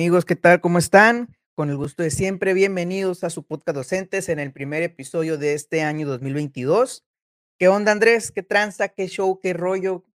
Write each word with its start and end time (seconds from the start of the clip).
Amigos, 0.00 0.24
¿qué 0.24 0.34
tal? 0.34 0.62
¿Cómo 0.62 0.78
están? 0.78 1.36
Con 1.54 1.68
el 1.68 1.76
gusto 1.76 2.02
de 2.02 2.10
siempre, 2.10 2.54
bienvenidos 2.54 3.22
a 3.22 3.28
su 3.28 3.42
podcast 3.42 3.76
Docentes 3.76 4.30
en 4.30 4.38
el 4.38 4.50
primer 4.50 4.82
episodio 4.82 5.36
de 5.36 5.52
este 5.52 5.82
año 5.82 6.08
2022. 6.08 7.04
¿Qué 7.58 7.68
onda, 7.68 7.92
Andrés? 7.92 8.32
¿Qué 8.32 8.42
tranza? 8.42 8.88
¿Qué 8.88 9.08
show? 9.08 9.38
¿Qué 9.42 9.52
rollo? 9.52 10.06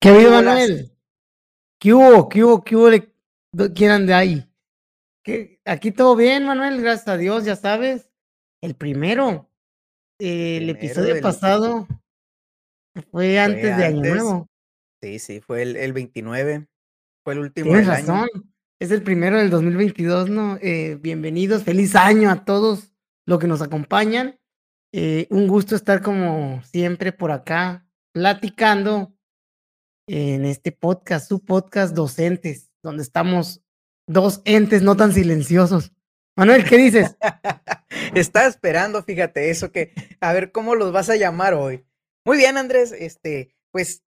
¿Qué 0.00 0.08
ha 0.08 0.30
Manuel? 0.30 0.90
¿Qué 1.78 1.94
hubo? 1.94 2.28
¿Qué 2.28 2.42
hubo? 2.42 2.64
¿Qué 2.64 2.74
hubo? 2.74 2.90
¿Quién 3.76 3.90
anda 3.92 4.18
ahí? 4.18 4.44
¿Qué? 5.22 5.60
Aquí 5.64 5.92
todo 5.92 6.16
bien, 6.16 6.44
Manuel, 6.44 6.82
gracias 6.82 7.06
a 7.06 7.16
Dios, 7.16 7.44
ya 7.44 7.54
sabes. 7.54 8.10
El 8.60 8.74
primero, 8.74 9.48
el 10.18 10.68
episodio 10.68 11.20
pasado 11.20 11.86
fue 13.12 13.38
antes 13.38 13.76
de 13.76 13.84
Año 13.84 14.00
Nuevo. 14.00 14.48
Sí, 15.00 15.20
sí, 15.20 15.40
fue 15.40 15.62
el, 15.62 15.76
el 15.76 15.92
29. 15.92 16.66
Fue 17.24 17.34
el 17.34 17.40
último 17.40 17.70
Tienes 17.70 17.86
razón. 17.86 18.28
Es 18.80 18.90
el 18.90 19.02
primero 19.02 19.38
del 19.38 19.48
2022, 19.48 20.28
¿no? 20.28 20.58
Eh, 20.60 20.98
bienvenidos, 21.00 21.62
feliz 21.62 21.94
año 21.94 22.30
a 22.30 22.44
todos 22.44 22.92
los 23.26 23.38
que 23.38 23.46
nos 23.46 23.62
acompañan. 23.62 24.40
Eh, 24.92 25.28
un 25.30 25.46
gusto 25.46 25.76
estar 25.76 26.02
como 26.02 26.60
siempre 26.64 27.12
por 27.12 27.30
acá 27.30 27.86
platicando 28.12 29.14
en 30.08 30.44
este 30.44 30.72
podcast, 30.72 31.28
su 31.28 31.44
podcast 31.44 31.94
Docentes, 31.94 32.72
donde 32.82 33.04
estamos 33.04 33.62
dos 34.08 34.42
entes 34.44 34.82
no 34.82 34.96
tan 34.96 35.12
silenciosos. 35.12 35.92
Manuel, 36.36 36.64
¿qué 36.64 36.76
dices? 36.76 37.16
Estaba 38.16 38.46
esperando, 38.48 39.00
fíjate, 39.04 39.50
eso 39.50 39.70
que, 39.70 39.92
a 40.20 40.32
ver 40.32 40.50
cómo 40.50 40.74
los 40.74 40.92
vas 40.92 41.08
a 41.08 41.14
llamar 41.14 41.54
hoy. 41.54 41.86
Muy 42.24 42.36
bien, 42.36 42.58
Andrés, 42.58 42.90
este, 42.90 43.54
pues 43.70 44.02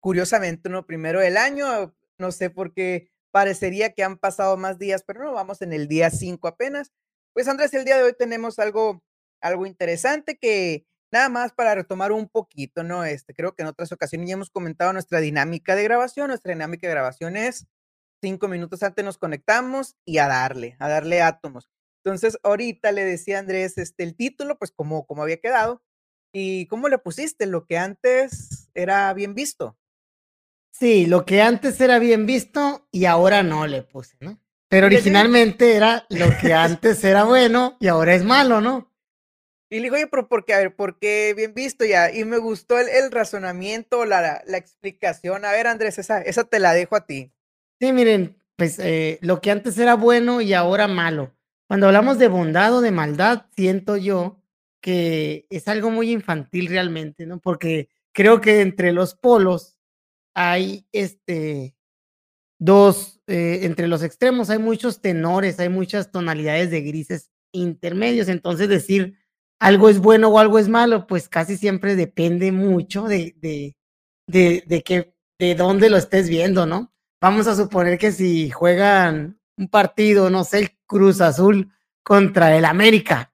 curiosamente, 0.00 0.68
¿no? 0.68 0.84
Primero 0.86 1.20
del 1.20 1.36
año, 1.36 1.94
no 2.18 2.32
sé 2.32 2.50
por 2.50 2.72
qué 2.72 3.10
parecería 3.32 3.92
que 3.92 4.04
han 4.04 4.18
pasado 4.18 4.56
más 4.56 4.78
días, 4.78 5.02
pero 5.06 5.24
no, 5.24 5.32
vamos 5.32 5.62
en 5.62 5.72
el 5.72 5.88
día 5.88 6.10
5 6.10 6.46
apenas. 6.48 6.92
Pues 7.32 7.48
Andrés, 7.48 7.72
el 7.74 7.84
día 7.84 7.96
de 7.96 8.04
hoy 8.04 8.14
tenemos 8.16 8.58
algo, 8.58 9.02
algo 9.40 9.66
interesante 9.66 10.36
que 10.36 10.86
nada 11.12 11.28
más 11.28 11.52
para 11.52 11.74
retomar 11.74 12.12
un 12.12 12.28
poquito, 12.28 12.82
¿no? 12.82 13.04
Este, 13.04 13.34
creo 13.34 13.54
que 13.54 13.62
en 13.62 13.68
otras 13.68 13.92
ocasiones 13.92 14.28
ya 14.28 14.34
hemos 14.34 14.50
comentado 14.50 14.92
nuestra 14.92 15.20
dinámica 15.20 15.74
de 15.76 15.84
grabación. 15.84 16.28
Nuestra 16.28 16.52
dinámica 16.52 16.86
de 16.86 16.92
grabación 16.94 17.36
es 17.36 17.66
cinco 18.22 18.48
minutos 18.48 18.82
antes 18.82 19.04
nos 19.04 19.18
conectamos 19.18 19.96
y 20.04 20.18
a 20.18 20.28
darle, 20.28 20.76
a 20.78 20.88
darle 20.88 21.22
átomos. 21.22 21.68
Entonces, 22.04 22.38
ahorita 22.42 22.92
le 22.92 23.04
decía 23.04 23.36
a 23.36 23.40
Andrés 23.40 23.78
este, 23.78 24.02
el 24.04 24.16
título, 24.16 24.58
pues 24.58 24.72
como, 24.72 25.06
como 25.06 25.22
había 25.22 25.40
quedado. 25.40 25.82
¿Y 26.32 26.66
cómo 26.66 26.88
le 26.88 26.98
pusiste? 26.98 27.46
Lo 27.46 27.66
que 27.66 27.78
antes 27.78 28.70
era 28.74 29.12
bien 29.12 29.34
visto. 29.34 29.76
Sí, 30.82 31.06
lo 31.06 31.24
que 31.24 31.40
antes 31.40 31.80
era 31.80 32.00
bien 32.00 32.26
visto 32.26 32.88
y 32.90 33.04
ahora 33.04 33.44
no 33.44 33.68
le 33.68 33.82
puse, 33.82 34.16
¿no? 34.18 34.40
Pero 34.68 34.86
originalmente 34.86 35.76
era 35.76 36.06
lo 36.10 36.26
que 36.40 36.54
antes 36.54 37.04
era 37.04 37.22
bueno 37.22 37.76
y 37.78 37.86
ahora 37.86 38.16
es 38.16 38.24
malo, 38.24 38.60
¿no? 38.60 38.92
Y 39.70 39.76
le 39.76 39.82
digo, 39.82 39.94
oye, 39.94 40.08
pero 40.08 40.26
¿por 40.26 40.44
qué? 40.44 40.54
A 40.54 40.58
ver, 40.58 40.74
¿por 40.74 40.98
qué 40.98 41.34
bien 41.36 41.54
visto 41.54 41.84
ya? 41.84 42.12
Y 42.12 42.24
me 42.24 42.38
gustó 42.38 42.80
el, 42.80 43.12
razonamiento, 43.12 44.04
la, 44.06 44.42
la, 44.44 44.56
explicación. 44.56 45.44
A 45.44 45.52
ver, 45.52 45.68
Andrés, 45.68 45.98
esa, 45.98 46.20
esa 46.20 46.42
te 46.42 46.58
la 46.58 46.72
dejo 46.72 46.96
a 46.96 47.06
ti. 47.06 47.30
Sí, 47.78 47.92
miren, 47.92 48.36
pues 48.56 48.80
eh, 48.80 49.20
lo 49.22 49.40
que 49.40 49.52
antes 49.52 49.78
era 49.78 49.94
bueno 49.94 50.40
y 50.40 50.52
ahora 50.52 50.88
malo. 50.88 51.32
Cuando 51.68 51.86
hablamos 51.86 52.18
de 52.18 52.26
bondad 52.26 52.74
o 52.74 52.80
de 52.80 52.90
maldad, 52.90 53.46
siento 53.54 53.96
yo 53.96 54.42
que 54.80 55.46
es 55.48 55.68
algo 55.68 55.92
muy 55.92 56.10
infantil 56.10 56.66
realmente, 56.66 57.24
¿no? 57.24 57.38
Porque 57.38 57.88
creo 58.10 58.40
que 58.40 58.62
entre 58.62 58.90
los 58.90 59.14
polos 59.14 59.71
hay 60.34 60.86
este 60.92 61.76
dos, 62.58 63.20
eh, 63.26 63.60
entre 63.62 63.88
los 63.88 64.02
extremos 64.02 64.50
hay 64.50 64.58
muchos 64.58 65.00
tenores, 65.00 65.58
hay 65.58 65.68
muchas 65.68 66.10
tonalidades 66.10 66.70
de 66.70 66.82
grises 66.82 67.30
intermedios, 67.52 68.28
entonces 68.28 68.68
decir 68.68 69.18
algo 69.58 69.88
es 69.88 69.98
bueno 69.98 70.28
o 70.28 70.38
algo 70.38 70.58
es 70.58 70.68
malo, 70.68 71.06
pues 71.06 71.28
casi 71.28 71.56
siempre 71.56 71.96
depende 71.96 72.52
mucho 72.52 73.04
de, 73.04 73.34
de, 73.38 73.76
de, 74.26 74.64
de 74.66 74.82
que, 74.82 75.14
de 75.38 75.54
dónde 75.54 75.90
lo 75.90 75.96
estés 75.96 76.28
viendo, 76.28 76.66
¿no? 76.66 76.92
Vamos 77.20 77.46
a 77.46 77.56
suponer 77.56 77.98
que 77.98 78.12
si 78.12 78.50
juegan 78.50 79.40
un 79.56 79.68
partido, 79.68 80.30
no 80.30 80.44
sé, 80.44 80.58
el 80.60 80.70
Cruz 80.86 81.20
Azul 81.20 81.72
contra 82.02 82.56
el 82.56 82.64
América, 82.64 83.32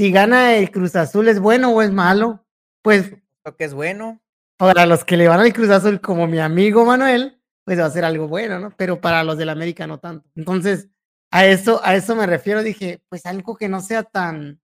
si 0.00 0.10
gana 0.10 0.54
el 0.54 0.70
Cruz 0.70 0.96
Azul, 0.96 1.28
¿es 1.28 1.40
bueno 1.40 1.72
o 1.72 1.82
es 1.82 1.90
malo? 1.90 2.46
Pues. 2.80 3.12
Lo 3.44 3.54
que 3.54 3.64
es 3.64 3.74
bueno. 3.74 4.18
Para 4.60 4.84
los 4.84 5.06
que 5.06 5.16
le 5.16 5.26
van 5.26 5.40
al 5.40 5.54
Cruz 5.54 5.70
Azul, 5.70 6.02
como 6.02 6.26
mi 6.26 6.38
amigo 6.38 6.84
Manuel, 6.84 7.40
pues 7.64 7.80
va 7.80 7.86
a 7.86 7.90
ser 7.90 8.04
algo 8.04 8.28
bueno, 8.28 8.60
¿no? 8.60 8.76
Pero 8.76 9.00
para 9.00 9.24
los 9.24 9.38
del 9.38 9.48
América 9.48 9.86
no 9.86 9.98
tanto. 10.00 10.28
Entonces, 10.36 10.90
a 11.30 11.46
eso, 11.46 11.80
a 11.82 11.94
eso 11.94 12.14
me 12.14 12.26
refiero. 12.26 12.62
Dije, 12.62 13.02
pues 13.08 13.24
algo 13.24 13.56
que 13.56 13.70
no 13.70 13.80
sea 13.80 14.02
tan, 14.02 14.60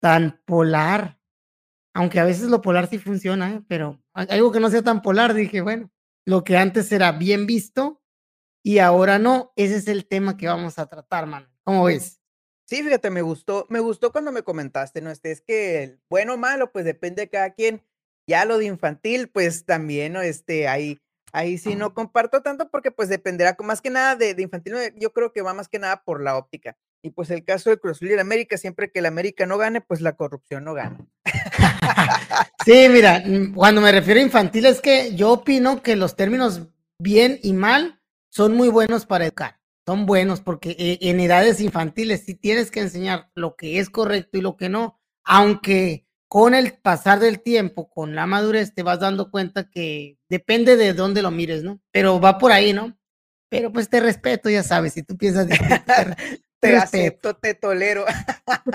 tan 0.00 0.40
polar. 0.46 1.20
Aunque 1.92 2.20
a 2.20 2.24
veces 2.24 2.48
lo 2.48 2.62
polar 2.62 2.88
sí 2.88 2.96
funciona, 2.96 3.52
¿eh? 3.52 3.62
pero 3.68 4.02
algo 4.14 4.50
que 4.50 4.60
no 4.60 4.70
sea 4.70 4.80
tan 4.80 5.02
polar, 5.02 5.34
dije, 5.34 5.60
bueno, 5.60 5.90
lo 6.24 6.42
que 6.42 6.56
antes 6.56 6.90
era 6.90 7.12
bien 7.12 7.46
visto 7.46 8.00
y 8.62 8.78
ahora 8.78 9.18
no, 9.18 9.52
ese 9.56 9.76
es 9.76 9.88
el 9.88 10.06
tema 10.06 10.38
que 10.38 10.48
vamos 10.48 10.78
a 10.78 10.86
tratar, 10.86 11.26
Manuel. 11.26 11.52
¿Cómo 11.64 11.84
ves? 11.84 12.18
Sí, 12.64 12.82
fíjate, 12.82 13.10
me 13.10 13.20
gustó, 13.20 13.66
me 13.68 13.80
gustó 13.80 14.10
cuando 14.10 14.32
me 14.32 14.42
comentaste, 14.42 15.02
¿no? 15.02 15.10
Este 15.10 15.32
es 15.32 15.42
que 15.42 15.98
bueno 16.08 16.32
o 16.32 16.38
malo, 16.38 16.72
pues 16.72 16.86
depende 16.86 17.22
de 17.22 17.28
cada 17.28 17.52
quien. 17.52 17.82
Ya 18.28 18.44
lo 18.44 18.58
de 18.58 18.66
infantil, 18.66 19.28
pues 19.28 19.64
también, 19.64 20.12
¿no? 20.12 20.20
Este, 20.20 20.68
ahí, 20.68 21.00
ahí 21.32 21.56
sí 21.56 21.74
no 21.74 21.94
comparto 21.94 22.42
tanto 22.42 22.70
porque 22.70 22.90
pues 22.90 23.08
dependerá 23.08 23.56
más 23.64 23.80
que 23.80 23.88
nada 23.88 24.16
de, 24.16 24.36
infantil, 24.38 24.74
yo 24.96 25.14
creo 25.14 25.32
que 25.32 25.40
va 25.40 25.54
más 25.54 25.66
que 25.66 25.78
nada 25.78 26.04
por 26.04 26.22
la 26.22 26.36
óptica. 26.36 26.76
Y 27.02 27.10
pues 27.10 27.30
el 27.30 27.42
caso 27.42 27.70
de 27.70 27.78
Cruz 27.78 28.02
y 28.02 28.12
el 28.12 28.18
América, 28.18 28.58
siempre 28.58 28.90
que 28.90 28.98
el 28.98 29.06
América 29.06 29.46
no 29.46 29.56
gane, 29.56 29.80
pues 29.80 30.02
la 30.02 30.14
corrupción 30.14 30.64
no 30.64 30.74
gana. 30.74 30.98
sí, 32.66 32.88
mira, 32.90 33.22
mm, 33.24 33.54
cuando 33.54 33.80
me 33.80 33.92
refiero 33.92 34.20
a 34.20 34.24
infantil 34.24 34.66
es 34.66 34.82
que 34.82 35.14
yo 35.14 35.32
opino 35.32 35.82
que 35.82 35.96
los 35.96 36.14
términos 36.14 36.68
bien 36.98 37.40
y 37.42 37.54
mal 37.54 38.02
son 38.28 38.54
muy 38.54 38.68
buenos 38.68 39.06
para 39.06 39.24
educar. 39.24 39.58
Son 39.86 40.04
buenos 40.04 40.42
porque 40.42 40.76
eh, 40.78 40.98
en 41.00 41.18
edades 41.20 41.62
infantiles 41.62 42.24
sí 42.26 42.34
tienes 42.34 42.70
que 42.70 42.80
enseñar 42.80 43.30
lo 43.34 43.56
que 43.56 43.78
es 43.78 43.88
correcto 43.88 44.36
y 44.36 44.42
lo 44.42 44.58
que 44.58 44.68
no, 44.68 45.00
aunque 45.24 46.07
con 46.28 46.54
el 46.54 46.74
pasar 46.74 47.20
del 47.20 47.40
tiempo, 47.40 47.88
con 47.88 48.14
la 48.14 48.26
madurez, 48.26 48.74
te 48.74 48.82
vas 48.82 49.00
dando 49.00 49.30
cuenta 49.30 49.70
que 49.70 50.18
depende 50.28 50.76
de 50.76 50.92
dónde 50.92 51.22
lo 51.22 51.30
mires, 51.30 51.62
¿no? 51.62 51.80
Pero 51.90 52.20
va 52.20 52.38
por 52.38 52.52
ahí, 52.52 52.74
¿no? 52.74 52.96
Pero 53.48 53.72
pues 53.72 53.88
te 53.88 54.00
respeto, 54.00 54.50
ya 54.50 54.62
sabes, 54.62 54.92
si 54.92 55.02
tú 55.02 55.16
piensas... 55.16 55.46
te, 56.60 56.76
acepto, 56.76 57.34
te 57.34 57.54
tolero. 57.54 58.04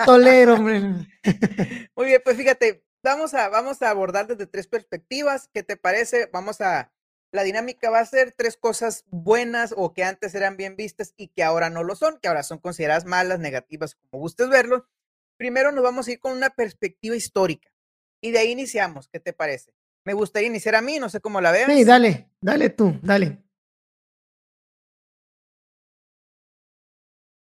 tolero, 0.04 0.56
hombre. 0.56 0.82
Muy 1.96 2.08
bien, 2.08 2.22
pues 2.24 2.38
fíjate, 2.38 2.84
vamos 3.04 3.36
a, 3.36 3.50
vamos 3.50 3.84
a 3.84 3.92
abordar 3.92 4.26
desde 4.26 4.48
tres 4.48 4.66
perspectivas. 4.66 5.48
¿Qué 5.54 5.62
te 5.62 5.78
parece? 5.78 6.30
Vamos 6.34 6.60
a... 6.60 6.92
La 7.32 7.44
dinámica 7.44 7.90
va 7.90 8.00
a 8.00 8.06
ser 8.06 8.32
tres 8.32 8.58
cosas 8.58 9.06
buenas 9.10 9.74
o 9.76 9.94
que 9.94 10.04
antes 10.04 10.36
eran 10.36 10.56
bien 10.56 10.76
vistas 10.76 11.14
y 11.18 11.30
que 11.30 11.44
ahora 11.44 11.72
no 11.72 11.84
lo 11.84 11.96
son, 11.96 12.20
que 12.20 12.28
ahora 12.28 12.44
son 12.44 12.60
consideradas 12.60 13.06
malas, 13.06 13.40
negativas, 13.40 13.96
como 13.96 14.22
gustes 14.22 14.50
verlo 14.50 14.88
primero 15.44 15.74
nos 15.74 15.84
vamos 15.84 16.08
a 16.08 16.12
ir 16.14 16.22
con 16.22 16.32
una 16.32 16.52
perspectiva 16.52 17.18
histórica 17.18 17.70
y 18.22 18.32
de 18.32 18.40
ahí 18.40 18.52
iniciamos. 18.52 19.10
¿Qué 19.10 19.20
te 19.20 19.34
parece? 19.34 19.74
Me 20.06 20.14
gustaría 20.14 20.48
iniciar 20.48 20.74
a 20.74 20.82
mí, 20.82 21.00
no 21.00 21.10
sé 21.10 21.20
cómo 21.20 21.42
la 21.42 21.52
veas. 21.52 21.70
Sí, 21.70 21.84
dale, 21.84 22.30
dale 22.40 22.70
tú, 22.70 22.98
dale. 23.02 23.44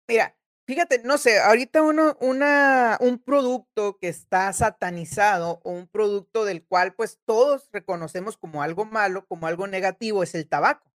Mira, 0.07 0.37
fíjate, 0.67 1.01
no 1.05 1.17
sé, 1.17 1.39
ahorita 1.39 1.81
uno, 1.81 2.15
una, 2.21 2.99
un 3.01 3.17
producto 3.17 3.97
que 3.97 4.09
está 4.09 4.53
satanizado 4.53 5.59
o 5.63 5.71
un 5.71 5.87
producto 5.87 6.45
del 6.45 6.63
cual 6.63 6.93
pues 6.93 7.19
todos 7.25 7.67
reconocemos 7.73 8.37
como 8.37 8.61
algo 8.61 8.85
malo, 8.85 9.25
como 9.25 9.47
algo 9.47 9.65
negativo, 9.65 10.21
es 10.21 10.35
el 10.35 10.47
tabaco, 10.47 10.93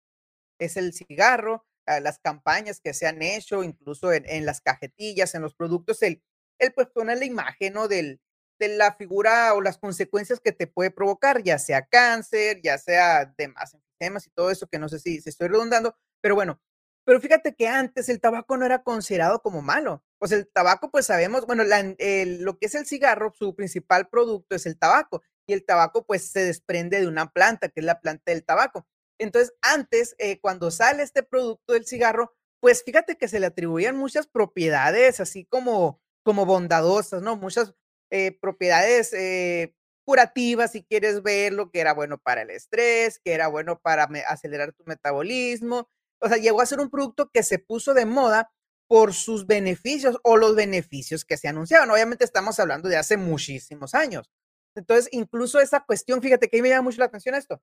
es 0.60 0.76
el 0.76 0.92
cigarro, 0.92 1.66
ah, 1.86 2.02
las 2.02 2.20
campañas 2.20 2.82
que 2.82 2.94
se 2.94 3.08
han 3.08 3.22
hecho, 3.22 3.64
incluso 3.64 4.12
en, 4.12 4.26
en 4.30 4.46
las 4.46 4.60
cajetillas, 4.60 5.34
en 5.34 5.44
los 5.44 5.56
productos, 5.56 6.02
el, 6.02 6.22
él 6.60 6.74
pues 6.74 6.88
pone 6.88 7.16
la 7.16 7.26
imagen, 7.26 7.74
¿no? 7.74 7.88
Del, 7.88 8.22
de 8.60 8.68
la 8.78 8.94
figura 8.94 9.54
o 9.54 9.62
las 9.62 9.78
consecuencias 9.78 10.40
que 10.40 10.52
te 10.52 10.68
puede 10.68 10.92
provocar, 10.92 11.42
ya 11.44 11.58
sea 11.58 11.86
cáncer, 11.88 12.62
ya 12.62 12.78
sea 12.78 13.34
demás 13.38 13.74
enfermedades 13.74 14.28
y 14.28 14.32
todo 14.32 14.52
eso, 14.52 14.68
que 14.68 14.80
no 14.80 14.90
sé 14.90 15.00
si, 15.00 15.22
se 15.22 15.30
estoy 15.30 15.48
redundando, 15.48 15.96
pero 16.22 16.36
bueno, 16.36 16.62
pero 17.06 17.20
fíjate 17.20 17.56
que 17.56 17.68
antes 17.68 18.08
el 18.10 18.22
tabaco 18.22 18.56
no 18.58 18.66
era 18.66 18.84
considerado 18.84 19.42
como 19.42 19.62
malo. 19.62 20.04
Pues 20.20 20.32
el 20.32 20.48
tabaco, 20.48 20.92
pues 20.92 21.06
sabemos, 21.08 21.46
bueno, 21.48 21.64
lo 21.64 22.58
que 22.58 22.66
es 22.66 22.76
el 22.76 22.86
cigarro, 22.86 23.34
su 23.34 23.56
principal 23.56 24.10
producto 24.10 24.56
es 24.56 24.66
el 24.66 24.78
tabaco, 24.78 25.24
y 25.48 25.54
el 25.54 25.66
tabaco 25.66 26.06
pues 26.06 26.30
se 26.30 26.42
desprende 26.42 27.00
de 27.00 27.08
una 27.08 27.32
planta, 27.32 27.70
que 27.70 27.80
es 27.80 27.86
la 27.86 28.00
planta 28.00 28.32
del 28.32 28.46
tabaco. 28.46 28.86
Entonces, 29.18 29.54
antes, 29.62 30.16
eh, 30.20 30.40
cuando 30.40 30.72
sale 30.72 31.04
este 31.04 31.24
producto 31.24 31.74
del 31.74 31.86
cigarro, 31.86 32.34
pues 32.60 32.84
fíjate 32.84 33.18
que 33.18 33.28
se 33.28 33.40
le 33.40 33.48
atribuían 33.48 33.96
muchas 33.98 34.28
propiedades, 34.28 35.20
así 35.20 35.46
como 35.46 36.02
como 36.30 36.46
bondadosas, 36.46 37.24
¿no? 37.24 37.38
Muchas 37.38 37.74
eh, 38.12 38.38
propiedades 38.40 39.14
eh, 39.14 39.74
curativas, 40.06 40.74
si 40.74 40.84
quieres 40.84 41.24
verlo, 41.24 41.72
que 41.72 41.80
era 41.80 41.92
bueno 41.96 42.20
para 42.20 42.44
el 42.44 42.52
estrés, 42.52 43.18
que 43.18 43.34
era 43.34 43.48
bueno 43.48 43.80
para 43.80 44.04
acelerar 44.28 44.72
tu 44.74 44.84
metabolismo, 44.86 45.90
O 46.22 46.28
sea, 46.28 46.38
llegó 46.38 46.62
a 46.62 46.68
ser 46.68 46.82
un 46.82 46.92
producto 46.92 47.32
que 47.34 47.42
se 47.42 47.58
puso 47.58 47.96
de 47.96 48.06
moda 48.06 48.52
por 48.88 49.16
sus 49.16 49.48
beneficios 49.48 50.20
o 50.24 50.38
los 50.38 50.56
beneficios 50.56 51.26
que 51.26 51.36
se 51.36 51.48
anunciaban. 51.48 51.90
Obviamente 51.90 52.26
estamos 52.26 52.60
hablando 52.60 52.90
de 52.90 52.98
hace 52.98 53.18
muchísimos 53.18 53.96
años. 53.96 54.30
Entonces, 54.76 55.10
incluso 55.12 55.60
esa 55.60 55.80
cuestión, 55.80 56.22
fíjate 56.22 56.48
que 56.48 56.58
a 56.58 56.60
mí 56.60 56.62
me 56.62 56.70
llama 56.70 56.84
mucho 56.84 57.00
la 57.00 57.06
atención 57.06 57.34
esto. 57.34 57.60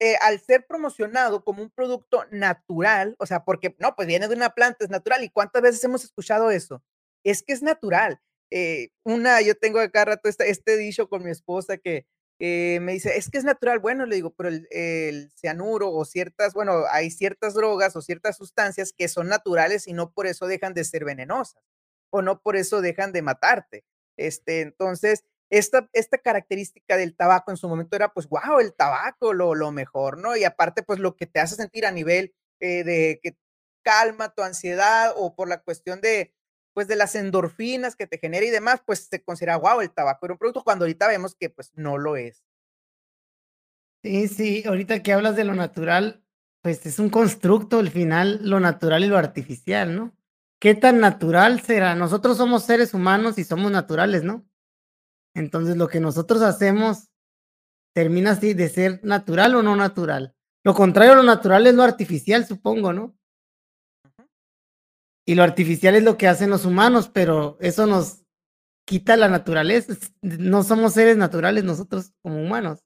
Eh, 0.00 0.16
al 0.22 0.40
ser 0.40 0.66
promocionado 0.66 1.44
como 1.44 1.62
un 1.62 1.70
producto 1.70 2.24
natural, 2.32 3.14
o 3.20 3.26
sea, 3.26 3.44
porque 3.44 3.76
no, 3.78 3.94
pues 3.94 4.08
viene 4.08 4.26
de 4.26 4.34
una 4.34 4.50
planta, 4.50 4.84
es 4.84 4.90
natural. 4.90 5.22
¿Y 5.22 5.30
cuántas 5.30 5.62
veces 5.62 5.84
hemos 5.84 6.02
escuchado 6.02 6.50
eso? 6.50 6.82
Es 7.28 7.42
que 7.42 7.52
es 7.52 7.62
natural. 7.62 8.20
Eh, 8.50 8.90
una, 9.04 9.40
yo 9.42 9.54
tengo 9.54 9.80
acá 9.80 10.04
rato 10.06 10.28
este, 10.28 10.50
este 10.50 10.76
dicho 10.76 11.08
con 11.08 11.22
mi 11.24 11.30
esposa 11.30 11.76
que 11.76 12.06
me 12.40 12.92
dice, 12.92 13.16
es 13.16 13.30
que 13.30 13.38
es 13.38 13.44
natural. 13.44 13.80
Bueno, 13.80 14.06
le 14.06 14.14
digo, 14.14 14.32
pero 14.34 14.48
el, 14.48 14.68
el, 14.70 15.30
cianuro 15.32 15.90
o 15.92 16.04
ciertas, 16.04 16.54
bueno, 16.54 16.84
hay 16.90 17.10
ciertas 17.10 17.54
drogas 17.54 17.96
o 17.96 18.02
ciertas 18.02 18.36
sustancias 18.36 18.92
que 18.96 19.08
son 19.08 19.28
naturales 19.28 19.88
y 19.88 19.92
no 19.92 20.12
por 20.12 20.26
eso 20.26 20.46
dejan 20.46 20.72
de 20.72 20.84
ser 20.84 21.04
venenosas 21.04 21.62
o 22.10 22.22
no 22.22 22.40
por 22.40 22.56
eso 22.56 22.80
dejan 22.80 23.12
de 23.12 23.22
matarte. 23.22 23.84
Este, 24.16 24.60
entonces, 24.60 25.24
esta, 25.50 25.88
esta 25.92 26.18
característica 26.18 26.96
del 26.96 27.16
tabaco 27.16 27.50
en 27.50 27.56
su 27.56 27.68
momento 27.68 27.96
era, 27.96 28.12
pues, 28.12 28.28
wow, 28.28 28.60
el 28.60 28.74
tabaco, 28.74 29.32
lo, 29.32 29.54
lo 29.54 29.72
mejor, 29.72 30.18
¿no? 30.18 30.36
Y 30.36 30.44
aparte, 30.44 30.82
pues, 30.82 30.98
lo 30.98 31.16
que 31.16 31.26
te 31.26 31.40
hace 31.40 31.56
sentir 31.56 31.86
a 31.86 31.92
nivel 31.92 32.34
eh, 32.60 32.84
de 32.84 33.20
que 33.22 33.36
calma 33.82 34.34
tu 34.34 34.42
ansiedad 34.42 35.12
o 35.16 35.34
por 35.34 35.48
la 35.48 35.62
cuestión 35.62 36.00
de, 36.00 36.34
pues, 36.78 36.86
de 36.86 36.94
las 36.94 37.16
endorfinas 37.16 37.96
que 37.96 38.06
te 38.06 38.18
genera 38.18 38.46
y 38.46 38.50
demás, 38.50 38.80
pues, 38.86 39.08
se 39.10 39.20
considera, 39.20 39.56
wow, 39.56 39.80
el 39.80 39.90
tabaco 39.90 40.26
era 40.26 40.34
un 40.34 40.38
producto, 40.38 40.62
cuando 40.62 40.84
ahorita 40.84 41.08
vemos 41.08 41.34
que, 41.34 41.50
pues, 41.50 41.72
no 41.74 41.98
lo 41.98 42.14
es. 42.16 42.44
Sí, 44.04 44.28
sí, 44.28 44.62
ahorita 44.64 45.02
que 45.02 45.12
hablas 45.12 45.34
de 45.34 45.42
lo 45.42 45.54
natural, 45.54 46.22
pues, 46.62 46.86
es 46.86 47.00
un 47.00 47.10
constructo, 47.10 47.80
al 47.80 47.90
final, 47.90 48.38
lo 48.48 48.60
natural 48.60 49.02
y 49.02 49.08
lo 49.08 49.18
artificial, 49.18 49.96
¿no? 49.96 50.16
¿Qué 50.60 50.76
tan 50.76 51.00
natural 51.00 51.62
será? 51.62 51.96
Nosotros 51.96 52.36
somos 52.36 52.62
seres 52.62 52.94
humanos 52.94 53.38
y 53.38 53.42
somos 53.42 53.72
naturales, 53.72 54.22
¿no? 54.22 54.48
Entonces, 55.34 55.76
lo 55.76 55.88
que 55.88 55.98
nosotros 55.98 56.42
hacemos 56.42 57.08
termina 57.92 58.30
así 58.30 58.54
de 58.54 58.68
ser 58.68 59.00
natural 59.02 59.56
o 59.56 59.64
no 59.64 59.74
natural. 59.74 60.36
Lo 60.62 60.74
contrario 60.74 61.16
lo 61.16 61.24
natural 61.24 61.66
es 61.66 61.74
lo 61.74 61.82
artificial, 61.82 62.46
supongo, 62.46 62.92
¿no? 62.92 63.17
Y 65.28 65.34
lo 65.34 65.42
artificial 65.42 65.94
es 65.94 66.02
lo 66.04 66.16
que 66.16 66.26
hacen 66.26 66.48
los 66.48 66.64
humanos, 66.64 67.10
pero 67.12 67.58
eso 67.60 67.86
nos 67.86 68.24
quita 68.86 69.14
la 69.14 69.28
naturaleza. 69.28 69.92
No 70.22 70.62
somos 70.62 70.94
seres 70.94 71.18
naturales 71.18 71.64
nosotros 71.64 72.14
como 72.22 72.40
humanos. 72.40 72.82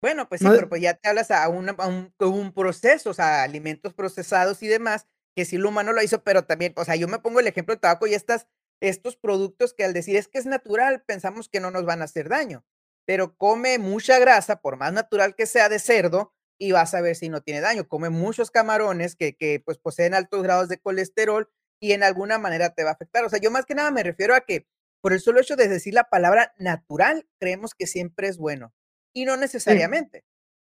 Bueno, 0.00 0.26
pues 0.26 0.40
sí, 0.40 0.46
pero 0.48 0.70
pues 0.70 0.80
ya 0.80 0.94
te 0.94 1.06
hablas 1.06 1.30
a, 1.30 1.46
una, 1.50 1.72
a 1.72 1.86
un, 1.86 2.14
un, 2.18 2.52
proceso, 2.54 3.10
o 3.10 3.12
sea, 3.12 3.42
alimentos 3.42 3.92
procesados 3.92 4.62
y 4.62 4.68
demás, 4.68 5.06
que 5.36 5.44
sí 5.44 5.58
lo 5.58 5.68
humano 5.68 5.92
lo 5.92 6.02
hizo, 6.02 6.24
pero 6.24 6.46
también, 6.46 6.72
o 6.76 6.84
sea, 6.86 6.96
yo 6.96 7.08
me 7.08 7.18
pongo 7.18 7.40
el 7.40 7.46
ejemplo 7.46 7.74
de 7.74 7.80
tabaco 7.80 8.06
y 8.06 8.14
estas 8.14 8.46
estos 8.80 9.16
productos 9.18 9.74
que 9.74 9.84
al 9.84 9.92
decir 9.92 10.16
es 10.16 10.28
que 10.28 10.38
es 10.38 10.46
natural, 10.46 11.02
pensamos 11.02 11.50
que 11.50 11.60
no 11.60 11.70
nos 11.70 11.84
van 11.84 12.00
a 12.00 12.06
hacer 12.06 12.30
daño, 12.30 12.64
pero 13.04 13.36
come 13.36 13.78
mucha 13.78 14.18
grasa, 14.18 14.62
por 14.62 14.78
más 14.78 14.94
natural 14.94 15.34
que 15.34 15.44
sea 15.44 15.68
de 15.68 15.78
cerdo, 15.78 16.32
y 16.58 16.72
vas 16.72 16.94
a 16.94 17.00
ver 17.00 17.16
si 17.16 17.28
no 17.28 17.40
tiene 17.40 17.60
daño. 17.60 17.88
Come 17.88 18.10
muchos 18.10 18.50
camarones 18.50 19.16
que, 19.16 19.36
que 19.36 19.60
pues 19.64 19.78
poseen 19.78 20.14
altos 20.14 20.42
grados 20.42 20.68
de 20.68 20.78
colesterol 20.78 21.50
y 21.80 21.92
en 21.92 22.02
alguna 22.02 22.38
manera 22.38 22.70
te 22.70 22.84
va 22.84 22.90
a 22.90 22.94
afectar. 22.94 23.24
O 23.24 23.28
sea, 23.28 23.40
yo 23.40 23.50
más 23.50 23.66
que 23.66 23.74
nada 23.74 23.90
me 23.90 24.02
refiero 24.02 24.34
a 24.34 24.40
que 24.40 24.66
por 25.00 25.12
el 25.12 25.20
solo 25.20 25.40
hecho 25.40 25.56
de 25.56 25.68
decir 25.68 25.94
la 25.94 26.04
palabra 26.04 26.54
natural, 26.58 27.26
creemos 27.38 27.74
que 27.74 27.86
siempre 27.86 28.28
es 28.28 28.38
bueno 28.38 28.72
y 29.12 29.24
no 29.24 29.36
necesariamente. 29.36 30.24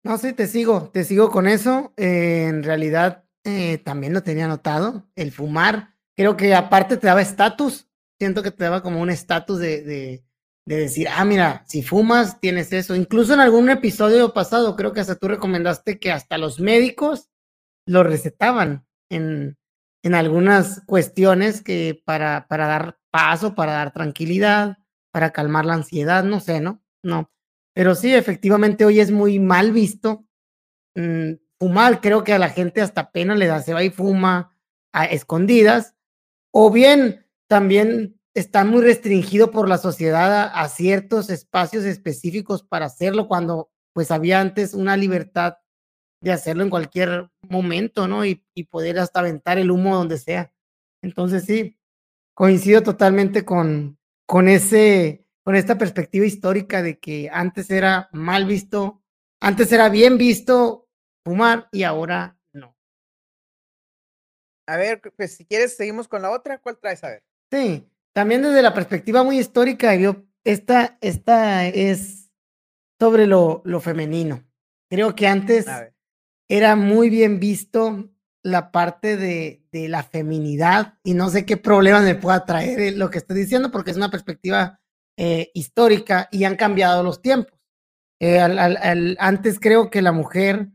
No, 0.03 0.19
sí, 0.19 0.33
te 0.33 0.47
sigo, 0.47 0.91
te 0.91 1.05
sigo 1.05 1.31
con 1.31 1.47
eso. 1.47 1.93
Eh, 1.97 2.47
en 2.49 2.63
realidad, 2.63 3.25
eh, 3.45 3.79
también 3.79 4.13
lo 4.13 4.23
tenía 4.23 4.49
notado, 4.49 5.09
el 5.15 5.33
fumar 5.33 5.95
creo 6.17 6.37
que 6.37 6.55
aparte 6.55 6.97
te 6.97 7.07
daba 7.07 7.23
estatus, 7.23 7.89
siento 8.19 8.43
que 8.43 8.51
te 8.51 8.65
daba 8.65 8.83
como 8.83 9.01
un 9.01 9.11
estatus 9.11 9.59
de, 9.59 9.83
de, 9.83 10.25
de, 10.67 10.77
decir, 10.77 11.09
ah, 11.09 11.25
mira, 11.25 11.65
si 11.67 11.83
fumas, 11.83 12.41
tienes 12.41 12.73
eso. 12.73 12.95
Incluso 12.95 13.35
en 13.35 13.41
algún 13.41 13.71
episodio 13.71 14.33
pasado, 14.33 14.77
creo 14.77 14.93
que 14.93 15.01
hasta 15.01 15.17
tú 15.17 15.29
recomendaste 15.29 15.99
que 15.99 16.13
hasta 16.13 16.39
los 16.39 16.61
médicos 16.61 17.29
lo 17.87 18.03
recetaban 18.03 18.87
en, 19.11 19.57
en 20.03 20.15
algunas 20.15 20.83
cuestiones 20.87 21.63
que 21.63 22.01
para, 22.05 22.47
para 22.49 22.67
dar 22.67 22.99
paso, 23.11 23.55
para 23.55 23.73
dar 23.73 23.93
tranquilidad, 23.93 24.79
para 25.13 25.31
calmar 25.31 25.65
la 25.65 25.75
ansiedad, 25.75 26.25
no 26.25 26.41
sé, 26.41 26.61
¿no? 26.61 26.83
No. 27.03 27.31
Pero 27.75 27.95
sí, 27.95 28.15
efectivamente 28.15 28.85
hoy 28.85 29.01
es 29.01 29.11
muy 29.11 29.39
mal 29.39 29.73
visto 29.73 30.27
mm, 30.95 31.33
fumar. 31.59 32.01
Creo 32.01 32.25
que 32.25 32.33
a 32.33 32.39
la 32.39 32.51
gente 32.51 32.81
hasta 32.81 33.11
pena 33.13 33.35
le 33.35 33.47
da, 33.47 33.61
se 33.63 33.75
va 33.75 33.83
y 33.83 33.91
fuma 33.91 34.57
a 34.93 35.05
escondidas 35.05 35.95
o 36.53 36.71
bien 36.71 37.27
también 37.49 38.21
está 38.35 38.65
muy 38.65 38.83
restringido 38.83 39.51
por 39.51 39.69
la 39.69 39.79
sociedad 39.79 40.51
a, 40.55 40.69
ciertos 40.69 41.31
espacios 41.31 41.85
específicos 41.85 42.63
para 42.63 42.87
hacerlo 42.87 43.29
cuando 43.29 43.71
pues 43.93 44.11
había 44.11 44.41
antes 44.41 44.75
una 44.75 44.97
libertad 44.97 45.59
de 46.21 46.33
hacerlo 46.33 46.65
en 46.65 46.71
cualquier 46.71 47.31
momento, 47.49 48.09
¿no? 48.09 48.25
Y, 48.25 48.45
y 48.55 48.65
poder 48.65 48.99
hasta 48.99 49.21
aventar 49.21 49.59
el 49.59 49.71
humo 49.71 49.95
donde 49.95 50.19
sea. 50.19 50.53
Entonces 51.03 51.45
sí, 51.45 51.79
coincido 52.35 52.83
totalmente 52.83 53.45
con, 53.45 53.99
con 54.27 54.49
ese, 54.49 55.27
con 55.45 55.55
esta 55.55 55.79
perspectiva 55.79 56.27
histórica 56.27 56.83
de 56.83 56.99
que 56.99 57.31
antes 57.33 57.71
era 57.71 58.09
mal 58.13 58.47
visto, 58.47 59.03
antes 59.41 59.71
era 59.71 59.89
bien 59.89 60.19
visto 60.19 60.89
fumar 61.25 61.69
y 61.71 61.85
ahora 61.85 62.39
a 64.67 64.77
ver, 64.77 65.01
pues 65.17 65.37
si 65.37 65.45
quieres, 65.45 65.77
seguimos 65.77 66.09
con 66.09 66.23
la 66.23 66.31
otra. 66.31 66.59
¿Cuál 66.59 66.79
traes? 66.79 67.05
A 67.05 67.09
ver. 67.11 67.23
Sí, 67.51 67.87
también 68.15 68.43
desde 68.43 68.63
la 68.63 68.73
perspectiva 68.73 69.23
muy 69.23 69.39
histórica, 69.39 69.95
yo, 69.95 70.25
esta, 70.45 70.99
esta 71.01 71.67
es 71.67 72.31
sobre 72.99 73.27
lo, 73.27 73.61
lo 73.65 73.81
femenino. 73.81 74.43
Creo 74.91 75.15
que 75.15 75.27
antes 75.27 75.67
era 76.49 76.77
muy 76.77 77.11
bien 77.11 77.41
visto 77.41 78.11
la 78.43 78.71
parte 78.71 79.17
de, 79.17 79.65
de, 79.73 79.89
la 79.89 80.03
feminidad 80.03 80.99
y 81.03 81.15
no 81.15 81.31
sé 81.31 81.47
qué 81.47 81.57
problema 81.57 82.01
me 82.01 82.15
pueda 82.15 82.45
traer 82.45 82.79
eh, 82.79 82.93
lo 82.93 83.11
que 83.11 83.19
estoy 83.19 83.39
diciendo 83.39 83.71
porque 83.71 83.91
es 83.91 83.97
una 83.97 84.11
perspectiva 84.11 84.81
eh, 85.17 85.51
histórica 85.55 86.29
y 86.31 86.45
han 86.45 86.57
cambiado 86.57 87.03
los 87.03 87.23
tiempos. 87.23 87.59
Eh, 88.21 88.41
al, 88.41 88.59
al, 88.59 89.17
antes 89.19 89.59
creo 89.59 89.91
que 89.91 90.03
la 90.03 90.13
mujer 90.13 90.69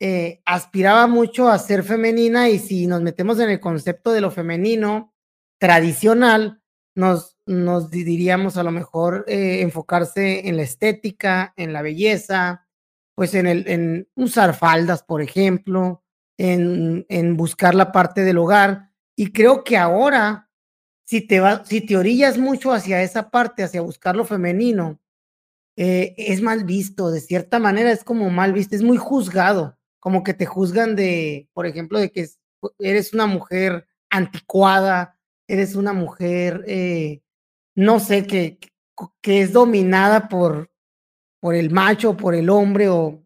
eh, 0.00 0.42
aspiraba 0.46 1.06
mucho 1.06 1.48
a 1.48 1.58
ser 1.58 1.84
femenina 1.84 2.48
y 2.48 2.58
si 2.58 2.86
nos 2.86 3.02
metemos 3.02 3.38
en 3.38 3.50
el 3.50 3.60
concepto 3.60 4.12
de 4.12 4.20
lo 4.20 4.30
femenino 4.30 5.14
tradicional, 5.60 6.61
nos, 6.94 7.36
nos 7.46 7.90
diríamos 7.90 8.56
a 8.56 8.62
lo 8.62 8.70
mejor 8.70 9.24
eh, 9.26 9.60
enfocarse 9.62 10.48
en 10.48 10.56
la 10.56 10.62
estética, 10.62 11.54
en 11.56 11.72
la 11.72 11.82
belleza, 11.82 12.66
pues 13.14 13.34
en, 13.34 13.46
el, 13.46 14.08
usar 14.14 14.54
faldas, 14.54 15.02
por 15.02 15.22
ejemplo, 15.22 16.02
en, 16.38 17.06
en 17.08 17.36
buscar 17.36 17.74
la 17.74 17.92
parte 17.92 18.22
del 18.22 18.38
hogar. 18.38 18.90
Y 19.16 19.32
creo 19.32 19.64
que 19.64 19.76
ahora, 19.76 20.50
si 21.04 21.26
te, 21.26 21.40
va, 21.40 21.64
si 21.64 21.80
te 21.80 21.96
orillas 21.96 22.38
mucho 22.38 22.72
hacia 22.72 23.02
esa 23.02 23.30
parte, 23.30 23.62
hacia 23.62 23.82
buscar 23.82 24.16
lo 24.16 24.24
femenino, 24.24 25.00
eh, 25.76 26.14
es 26.16 26.42
mal 26.42 26.64
visto, 26.64 27.10
de 27.10 27.20
cierta 27.20 27.58
manera 27.58 27.92
es 27.92 28.04
como 28.04 28.28
mal 28.30 28.52
visto, 28.52 28.76
es 28.76 28.82
muy 28.82 28.98
juzgado 28.98 29.78
como 30.02 30.24
que 30.24 30.34
te 30.34 30.46
juzgan 30.46 30.96
de, 30.96 31.48
por 31.52 31.64
ejemplo, 31.64 32.00
de 32.00 32.10
que 32.10 32.26
eres 32.80 33.14
una 33.14 33.26
mujer 33.28 33.86
anticuada, 34.10 35.16
eres 35.48 35.74
una 35.74 35.92
mujer, 35.92 36.64
eh, 36.66 37.22
no 37.74 38.00
sé, 38.00 38.26
que, 38.26 38.58
que 39.20 39.42
es 39.42 39.52
dominada 39.52 40.28
por, 40.28 40.70
por 41.40 41.54
el 41.54 41.70
macho, 41.70 42.16
por 42.16 42.34
el 42.34 42.50
hombre 42.50 42.88
o 42.88 43.22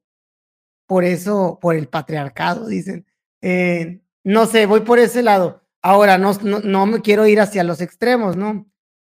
por 0.87 1.05
eso, 1.05 1.59
por 1.61 1.75
el 1.75 1.89
patriarcado, 1.89 2.67
dicen. 2.67 3.07
Eh, 3.43 4.01
no 4.25 4.47
sé, 4.47 4.67
voy 4.67 4.81
por 4.81 4.99
ese 4.99 5.23
lado. 5.23 5.63
Ahora, 5.83 6.19
no, 6.19 6.33
no, 6.43 6.87
me 6.87 7.01
quiero 7.01 7.27
ir 7.27 7.41
hacia 7.41 7.65
los 7.65 7.81
extremos, 7.81 8.37
¿no? 8.37 8.67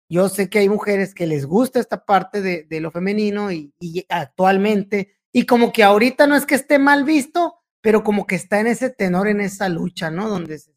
Yo 0.09 0.29
sé 0.29 0.49
que 0.49 0.59
hay 0.59 0.69
mujeres 0.69 1.13
que 1.13 1.27
les 1.27 1.45
gusta 1.45 1.79
esta 1.79 2.05
parte 2.05 2.41
de, 2.41 2.63
de 2.63 2.79
lo 2.79 2.91
femenino 2.91 3.51
y, 3.51 3.73
y, 3.79 4.05
actualmente, 4.09 5.17
y 5.31 5.45
como 5.45 5.71
que 5.71 5.83
ahorita 5.83 6.25
no 6.25 6.35
es 6.35 6.45
que 6.45 6.55
esté 6.55 6.79
mal 6.79 7.03
visto, 7.03 7.59
pero 7.81 8.03
como 8.03 8.25
que 8.25 8.35
está 8.35 8.59
en 8.59 8.67
ese 8.67 8.89
tenor, 8.89 9.27
en 9.27 9.41
esa 9.41 9.69
lucha, 9.69 10.09
¿no? 10.09 10.29
Donde 10.29 10.57
se, 10.59 10.71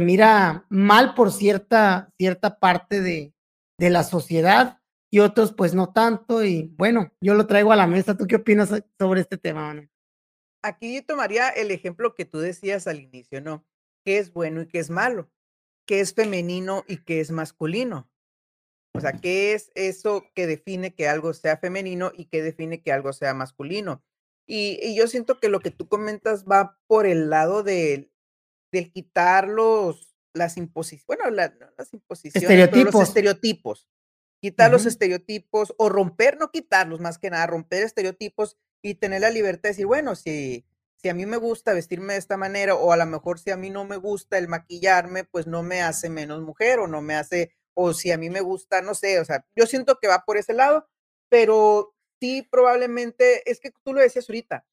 mira 0.00 0.66
mal 0.68 1.14
por 1.14 1.32
cierta, 1.32 2.10
cierta 2.18 2.58
parte 2.58 3.00
de, 3.00 3.34
de 3.78 3.90
la 3.90 4.02
sociedad 4.02 4.80
y 5.10 5.20
otros 5.20 5.52
pues 5.52 5.74
no 5.74 5.92
tanto. 5.92 6.44
Y 6.44 6.74
bueno, 6.76 7.12
yo 7.20 7.34
lo 7.34 7.46
traigo 7.46 7.72
a 7.72 7.76
la 7.76 7.86
mesa. 7.86 8.16
¿Tú 8.16 8.26
qué 8.26 8.36
opinas 8.36 8.70
sobre 8.98 9.20
este 9.20 9.38
tema? 9.38 9.88
Aquí 10.62 11.02
tomaría 11.02 11.50
el 11.50 11.70
ejemplo 11.70 12.14
que 12.14 12.24
tú 12.24 12.38
decías 12.38 12.86
al 12.86 13.00
inicio, 13.00 13.40
¿no? 13.40 13.64
¿Qué 14.04 14.18
es 14.18 14.32
bueno 14.32 14.62
y 14.62 14.66
qué 14.66 14.78
es 14.78 14.90
malo? 14.90 15.30
¿Qué 15.86 16.00
es 16.00 16.14
femenino 16.14 16.84
y 16.88 16.98
qué 17.04 17.20
es 17.20 17.30
masculino? 17.30 18.10
O 18.92 19.00
sea, 19.00 19.12
¿qué 19.12 19.52
es 19.52 19.70
eso 19.74 20.24
que 20.34 20.46
define 20.46 20.94
que 20.94 21.08
algo 21.08 21.32
sea 21.34 21.58
femenino 21.58 22.12
y 22.14 22.26
qué 22.26 22.42
define 22.42 22.80
que 22.80 22.92
algo 22.92 23.12
sea 23.12 23.34
masculino? 23.34 24.02
Y, 24.46 24.78
y, 24.82 24.96
yo 24.96 25.06
siento 25.08 25.40
que 25.40 25.48
lo 25.48 25.60
que 25.60 25.70
tú 25.70 25.88
comentas 25.88 26.44
va 26.44 26.78
por 26.86 27.06
el 27.06 27.30
lado 27.30 27.62
de, 27.62 28.10
del 28.74 28.92
quitar 28.92 29.48
los 29.48 30.14
las 30.34 30.56
imposiciones, 30.56 31.06
bueno, 31.06 31.30
la 31.30 31.48
no 31.48 31.70
las 31.78 31.94
imposiciones, 31.94 32.48
pero 32.48 32.60
los 32.60 32.68
Estereotipos. 32.68 33.08
estereotipos. 33.08 33.88
Quitar 34.40 34.70
los 34.70 34.84
estereotipos 34.84 35.74
o 35.78 35.88
romper, 35.88 36.36
no 36.38 36.50
quitarlos, 36.50 37.00
más 37.00 37.18
que 37.18 37.30
nada, 37.30 37.46
romper 37.46 37.82
estereotipos 37.82 38.58
y 38.82 38.96
tener 38.96 39.22
la 39.22 39.30
libertad 39.30 39.62
de 39.62 39.68
decir, 39.70 39.86
bueno, 39.86 40.16
si 40.16 40.66
si 41.00 41.10
a 41.10 41.14
mí 41.14 41.26
me 41.26 41.36
gusta 41.36 41.74
vestirme 41.74 42.14
de 42.14 42.18
esta 42.18 42.38
manera, 42.38 42.74
o 42.74 42.90
a 42.90 42.96
la 42.96 43.04
mejor 43.04 43.38
si 43.38 43.50
a 43.50 43.58
mí 43.58 43.68
no 43.68 43.84
me 43.84 43.96
gusta 43.96 44.38
el 44.38 44.48
maquillarme, 44.48 45.24
pues 45.24 45.46
no 45.46 45.62
me 45.62 45.82
hace 45.82 46.08
menos 46.08 46.40
mujer, 46.42 46.78
o 46.78 46.86
no 46.86 47.02
me 47.02 47.14
hace 47.14 47.54
o 47.74 47.92
si 47.92 48.10
a 48.10 48.18
mí 48.18 48.30
me 48.30 48.40
gusta, 48.40 48.80
no 48.82 48.94
sé, 48.94 49.20
o 49.20 49.24
sea, 49.24 49.44
yo 49.54 49.66
siento 49.66 49.98
que 50.00 50.08
va 50.08 50.24
por 50.24 50.36
ese 50.36 50.54
lado, 50.54 50.88
pero 51.28 51.94
sí, 52.20 52.46
probablemente 52.50 53.48
es 53.50 53.60
que 53.60 53.72
tú 53.84 53.92
lo 53.92 54.00
decías 54.00 54.28
ahorita, 54.28 54.64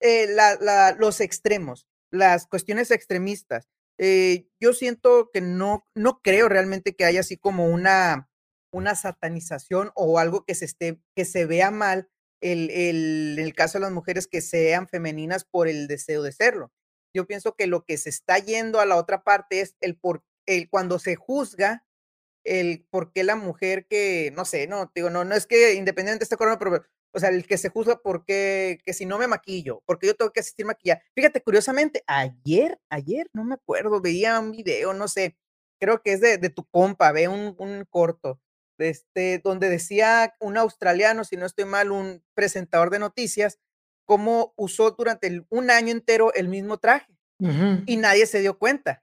eh, 0.00 0.26
la 0.28 0.56
la 0.60 0.92
los 0.98 1.20
extremos, 1.20 1.86
las 2.10 2.46
cuestiones 2.46 2.90
extremistas. 2.90 3.68
Eh, 3.98 4.48
yo 4.60 4.74
siento 4.74 5.30
que 5.32 5.40
no 5.40 5.86
no 5.94 6.20
creo 6.22 6.48
realmente 6.48 6.94
que 6.94 7.04
haya 7.06 7.20
así 7.20 7.36
como 7.38 7.66
una 7.68 8.28
una 8.72 8.94
satanización 8.94 9.90
o 9.94 10.18
algo 10.18 10.44
que 10.44 10.54
se 10.54 10.66
esté 10.66 11.00
que 11.16 11.24
se 11.24 11.46
vea 11.46 11.70
mal 11.70 12.08
el 12.42 12.70
el 12.70 13.38
el 13.38 13.54
caso 13.54 13.78
de 13.78 13.82
las 13.84 13.92
mujeres 13.92 14.26
que 14.26 14.42
sean 14.42 14.88
femeninas 14.88 15.44
por 15.44 15.68
el 15.68 15.88
deseo 15.88 16.22
de 16.22 16.32
serlo. 16.32 16.72
Yo 17.14 17.26
pienso 17.26 17.54
que 17.56 17.66
lo 17.66 17.84
que 17.84 17.96
se 17.98 18.10
está 18.10 18.38
yendo 18.38 18.80
a 18.80 18.86
la 18.86 18.96
otra 18.96 19.24
parte 19.24 19.60
es 19.62 19.76
el 19.80 19.96
por 19.98 20.22
el 20.46 20.68
cuando 20.70 20.98
se 20.98 21.16
juzga 21.16 21.84
el 22.44 22.86
por 22.90 23.12
qué 23.12 23.24
la 23.24 23.36
mujer 23.36 23.86
que, 23.88 24.32
no 24.36 24.44
sé, 24.44 24.66
no, 24.68 24.90
digo, 24.94 25.10
no 25.10 25.24
no 25.24 25.34
es 25.34 25.46
que 25.46 25.74
independientemente 25.74 26.24
esté 26.24 26.36
con 26.36 26.48
o 26.48 26.50
no, 26.52 26.58
pero, 26.58 26.84
o 27.16 27.20
sea, 27.20 27.30
el 27.30 27.46
que 27.46 27.58
se 27.58 27.70
juzga 27.70 27.96
por 28.02 28.24
qué, 28.26 28.78
que 28.84 28.92
si 28.92 29.06
no 29.06 29.18
me 29.18 29.26
maquillo, 29.26 29.82
porque 29.86 30.06
yo 30.06 30.14
tengo 30.14 30.32
que 30.32 30.40
asistir 30.40 30.66
maquillada. 30.66 31.02
Fíjate, 31.14 31.42
curiosamente, 31.42 32.04
ayer 32.06 32.78
ayer, 32.90 33.28
no 33.32 33.44
me 33.44 33.54
acuerdo, 33.54 34.00
veía 34.02 34.38
un 34.38 34.52
video, 34.52 34.92
no 34.94 35.08
sé, 35.08 35.36
creo 35.80 36.02
que 36.02 36.12
es 36.12 36.20
de 36.20 36.38
de 36.38 36.50
tu 36.50 36.64
compa, 36.66 37.12
ve 37.12 37.28
un 37.28 37.56
un 37.58 37.84
corto, 37.88 38.40
de 38.78 38.90
este, 38.90 39.40
donde 39.42 39.70
decía 39.70 40.34
un 40.40 40.58
australiano, 40.58 41.24
si 41.24 41.36
no 41.36 41.46
estoy 41.46 41.64
mal, 41.64 41.90
un 41.90 42.22
presentador 42.34 42.90
de 42.90 42.98
noticias, 42.98 43.58
cómo 44.06 44.52
usó 44.56 44.90
durante 44.92 45.26
el 45.26 45.46
un 45.48 45.70
año 45.70 45.92
entero 45.92 46.32
el 46.34 46.48
mismo 46.48 46.78
traje, 46.78 47.16
y 47.86 47.96
nadie 47.96 48.26
se 48.26 48.40
dio 48.40 48.58
cuenta. 48.58 49.02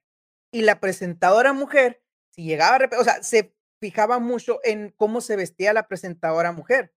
Y 0.51 0.61
la 0.61 0.79
presentadora 0.79 1.53
mujer, 1.53 2.03
si 2.31 2.43
llegaba 2.43 2.77
o 2.99 3.03
sea, 3.03 3.23
se 3.23 3.55
fijaba 3.81 4.19
mucho 4.19 4.59
en 4.63 4.91
cómo 4.97 5.19
se 5.21 5.35
vestía 5.35 5.73
la 5.73 5.87
presentadora 5.87 6.51
mujer. 6.51 6.93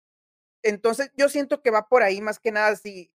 Entonces, 0.66 1.10
yo 1.16 1.28
siento 1.28 1.62
que 1.62 1.70
va 1.70 1.88
por 1.88 2.02
ahí 2.02 2.20
más 2.20 2.38
que 2.40 2.52
nada, 2.52 2.76
sí, 2.76 3.10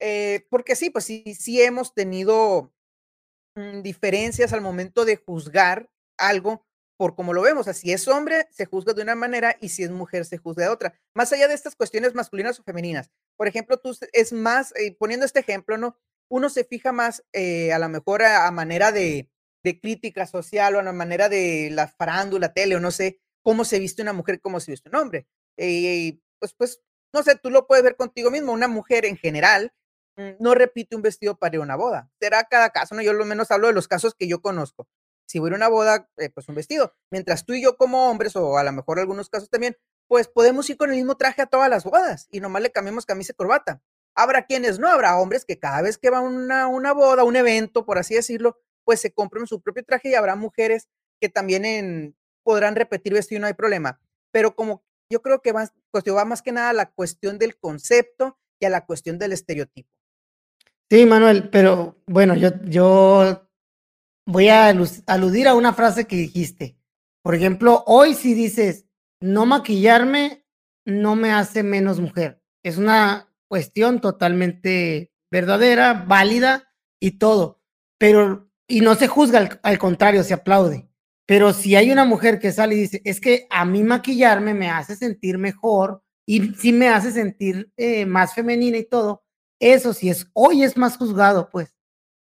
eh, 0.00 0.46
porque 0.50 0.76
sí, 0.76 0.90
pues 0.90 1.04
sí 1.06 1.24
sí 1.38 1.62
hemos 1.62 1.94
tenido, 1.94 2.72
mm, 3.56 3.82
diferencias 3.82 4.52
al 4.54 4.62
momento 4.62 5.04
de 5.06 5.16
juzgar 5.16 5.90
algo 6.18 6.66
por 6.98 7.14
cómo 7.16 7.32
lo 7.34 7.42
vemos. 7.42 7.62
O 7.62 7.64
sea, 7.64 7.74
si 7.74 7.92
es 7.92 8.08
hombre, 8.08 8.48
se 8.52 8.66
juzga 8.66 8.94
de 8.94 9.02
una 9.02 9.14
manera, 9.16 9.56
y 9.60 9.70
si 9.70 9.84
es 9.84 9.90
mujer, 9.90 10.24
se 10.26 10.38
juzga 10.38 10.64
de 10.64 10.70
otra. 10.70 10.94
Más 11.14 11.32
allá 11.32 11.48
de 11.48 11.54
estas 11.54 11.76
cuestiones 11.76 12.14
masculinas 12.14 12.60
o 12.60 12.64
femeninas. 12.64 13.10
Por 13.38 13.48
ejemplo, 13.48 13.78
tú 13.78 13.96
es 14.12 14.32
más, 14.32 14.72
eh, 14.76 14.96
poniendo 14.98 15.26
este 15.26 15.40
ejemplo, 15.40 15.78
¿no? 15.78 15.96
Uno 16.30 16.50
se 16.50 16.64
fija 16.64 16.92
más, 16.92 17.24
eh, 17.32 17.72
a 17.72 17.78
la 17.80 17.88
mejor 17.88 18.22
a 18.22 18.46
a 18.48 18.50
manera 18.52 18.92
de 18.92 19.30
de 19.64 19.80
crítica 19.80 20.26
social, 20.26 20.76
o 20.76 20.80
a 20.80 20.82
la 20.82 20.92
manera 20.94 21.28
de 21.28 21.70
la 21.72 21.88
farándula, 21.88 22.52
tele, 22.54 22.76
o 22.76 22.80
no 22.80 22.90
sé, 22.92 23.20
cómo 23.42 23.64
se 23.64 23.78
viste 23.78 24.02
una 24.02 24.12
mujer, 24.14 24.40
cómo 24.40 24.60
se 24.60 24.72
viste 24.72 24.88
un 24.90 24.96
hombre. 24.96 25.26
Eh, 25.58 26.18
pues 26.38 26.54
pues, 26.54 26.80
no 27.12 27.22
sé, 27.22 27.36
tú 27.36 27.50
lo 27.50 27.66
puedes 27.66 27.84
ver 27.84 27.96
contigo 27.96 28.30
mismo. 28.30 28.52
Una 28.52 28.68
mujer 28.68 29.04
en 29.04 29.16
general, 29.16 29.72
mm, 30.16 30.30
no 30.40 30.54
repite 30.54 30.96
un 30.96 31.02
vestido 31.02 31.38
para 31.38 31.56
ir 31.56 31.60
a 31.60 31.64
una 31.64 31.76
boda. 31.76 32.10
Será 32.20 32.44
cada 32.44 32.70
caso, 32.70 32.94
¿no? 32.94 33.02
Yo, 33.02 33.12
lo 33.12 33.24
menos, 33.24 33.50
hablo 33.50 33.68
de 33.68 33.72
los 33.74 33.88
casos 33.88 34.14
que 34.14 34.28
yo 34.28 34.40
conozco. 34.42 34.88
Si 35.26 35.38
voy 35.38 35.52
a 35.52 35.54
una 35.54 35.68
boda, 35.68 36.08
eh, 36.16 36.30
pues 36.30 36.48
un 36.48 36.56
vestido. 36.56 36.94
Mientras 37.10 37.44
tú 37.46 37.54
y 37.54 37.62
yo 37.62 37.76
como 37.76 38.10
hombres, 38.10 38.34
o 38.36 38.58
a 38.58 38.64
la 38.64 38.72
mejor 38.72 38.98
algunos 38.98 39.28
casos 39.30 39.48
también, 39.50 39.76
pues 40.08 40.28
podemos 40.28 40.68
ir 40.70 40.76
con 40.76 40.90
el 40.90 40.96
mismo 40.96 41.16
traje 41.16 41.42
a 41.42 41.46
todas 41.46 41.70
las 41.70 41.84
bodas, 41.84 42.26
y 42.32 42.40
nomás 42.40 42.62
le 42.62 42.72
cambiamos 42.72 43.06
camisa 43.06 43.32
y 43.32 43.36
corbata. 43.36 43.80
Habrá 44.16 44.44
quienes 44.46 44.80
no, 44.80 44.88
habrá 44.88 45.16
hombres 45.18 45.44
que 45.44 45.58
cada 45.58 45.82
vez 45.82 45.98
que 45.98 46.10
va 46.10 46.18
a 46.18 46.20
una 46.22 46.66
una 46.66 46.92
boda, 46.92 47.22
un 47.22 47.36
evento, 47.36 47.86
por 47.86 47.98
así 47.98 48.14
decirlo, 48.14 48.58
pues 48.84 49.00
se 49.00 49.12
compran 49.12 49.46
su 49.46 49.60
propio 49.62 49.84
traje, 49.84 50.10
y 50.10 50.14
habrá 50.14 50.34
mujeres 50.34 50.88
que 51.20 51.28
también 51.28 51.64
en 51.64 52.16
podrán 52.42 52.74
repetir 52.74 53.12
vestido 53.14 53.40
no 53.40 53.46
hay 53.46 53.54
problema. 53.54 54.00
Pero 54.32 54.56
como 54.56 54.82
yo 55.10 55.20
creo 55.22 55.42
que 55.42 55.52
pues, 55.52 55.70
va 56.08 56.24
más 56.24 56.40
que 56.40 56.52
nada 56.52 56.70
a 56.70 56.74
la 56.74 56.90
cuestión 56.90 57.38
del 57.38 57.58
concepto 57.58 58.38
y 58.60 58.66
a 58.66 58.70
la 58.70 58.86
cuestión 58.86 59.18
del 59.18 59.32
estereotipo. 59.32 59.88
Sí, 60.90 61.06
Manuel, 61.06 61.50
pero 61.50 62.02
bueno, 62.06 62.34
yo 62.34 62.50
yo 62.64 63.48
voy 64.26 64.48
a 64.48 64.74
aludir 65.06 65.48
a 65.48 65.54
una 65.54 65.72
frase 65.72 66.06
que 66.06 66.16
dijiste. 66.16 66.76
Por 67.22 67.34
ejemplo, 67.34 67.84
hoy 67.86 68.14
si 68.14 68.34
dices: 68.34 68.86
"No 69.20 69.46
maquillarme 69.46 70.44
no 70.84 71.16
me 71.16 71.32
hace 71.32 71.62
menos 71.62 72.00
mujer". 72.00 72.42
Es 72.64 72.76
una 72.76 73.28
cuestión 73.48 74.00
totalmente 74.00 75.12
verdadera, 75.30 76.04
válida 76.06 76.72
y 77.00 77.12
todo, 77.18 77.60
pero 77.98 78.50
y 78.68 78.80
no 78.80 78.94
se 78.94 79.08
juzga, 79.08 79.60
al 79.62 79.78
contrario, 79.78 80.22
se 80.24 80.34
aplaude. 80.34 80.89
Pero 81.30 81.52
si 81.52 81.76
hay 81.76 81.92
una 81.92 82.04
mujer 82.04 82.40
que 82.40 82.50
sale 82.50 82.74
y 82.74 82.80
dice: 82.80 83.02
"Es 83.04 83.20
que 83.20 83.46
a 83.50 83.64
mí 83.64 83.84
maquillarme 83.84 84.52
me 84.52 84.68
hace 84.68 84.96
sentir 84.96 85.38
mejor, 85.38 86.02
y 86.26 86.54
sí 86.56 86.72
me 86.72 86.88
hace 86.88 87.12
sentir, 87.12 87.70
eh, 87.76 88.04
más 88.04 88.34
femenina 88.34 88.78
y 88.78 88.84
todo", 88.84 89.22
eso 89.60 89.92
sí 89.94 90.10
es 90.10 90.26
hoy 90.32 90.64
es 90.64 90.76
más 90.76 90.96
juzgado, 90.96 91.48
pues, 91.48 91.72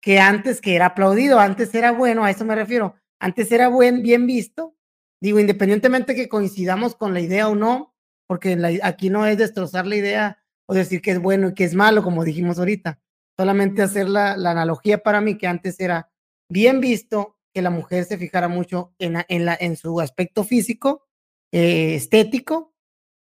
que 0.01 0.19
antes 0.19 0.61
que 0.61 0.75
era 0.75 0.87
aplaudido, 0.87 1.39
antes 1.39 1.75
era 1.75 1.91
bueno, 1.93 2.25
a 2.25 2.31
eso 2.31 2.45
me 2.45 2.55
refiero. 2.55 2.95
Antes 3.19 3.51
era 3.51 3.69
buen 3.69 4.03
bien 4.03 4.27
visto, 4.27 4.75
digo, 5.21 5.39
independientemente 5.39 6.15
que 6.15 6.29
coincidamos 6.29 6.95
con 6.95 7.13
la 7.13 7.21
idea 7.21 7.49
o 7.49 7.55
no, 7.55 7.95
porque 8.27 8.57
aquí 8.83 9.09
no 9.11 9.25
es 9.27 9.37
destrozar 9.37 9.87
la 9.87 9.97
idea, 9.97 10.39
o 10.67 10.75
decir 10.75 11.01
que 11.01 11.11
es 11.11 11.19
bueno 11.21 11.49
y 11.49 11.55
que 11.55 11.65
es 11.65 11.75
malo, 11.75 12.03
como 12.03 12.25
dijimos 12.25 12.59
ahorita. 12.59 12.99
Solamente 13.37 13.83
hacer 13.83 14.09
la 14.09 14.37
la 14.37 14.51
analogía 14.51 15.03
para 15.03 15.21
mí, 15.21 15.37
que 15.37 15.47
antes 15.47 15.79
era 15.79 16.11
bien 16.49 16.81
visto 16.81 17.36
que 17.57 17.63
la 17.63 17.71
mujer 17.71 18.05
se 18.05 18.19
fijara 18.19 18.47
mucho 18.47 18.93
en 18.99 19.25
en 19.29 19.43
la 19.43 19.57
en 19.59 19.77
su 19.77 19.99
aspecto 19.99 20.43
físico, 20.43 21.07
eh, 21.51 21.95
estético, 21.95 22.75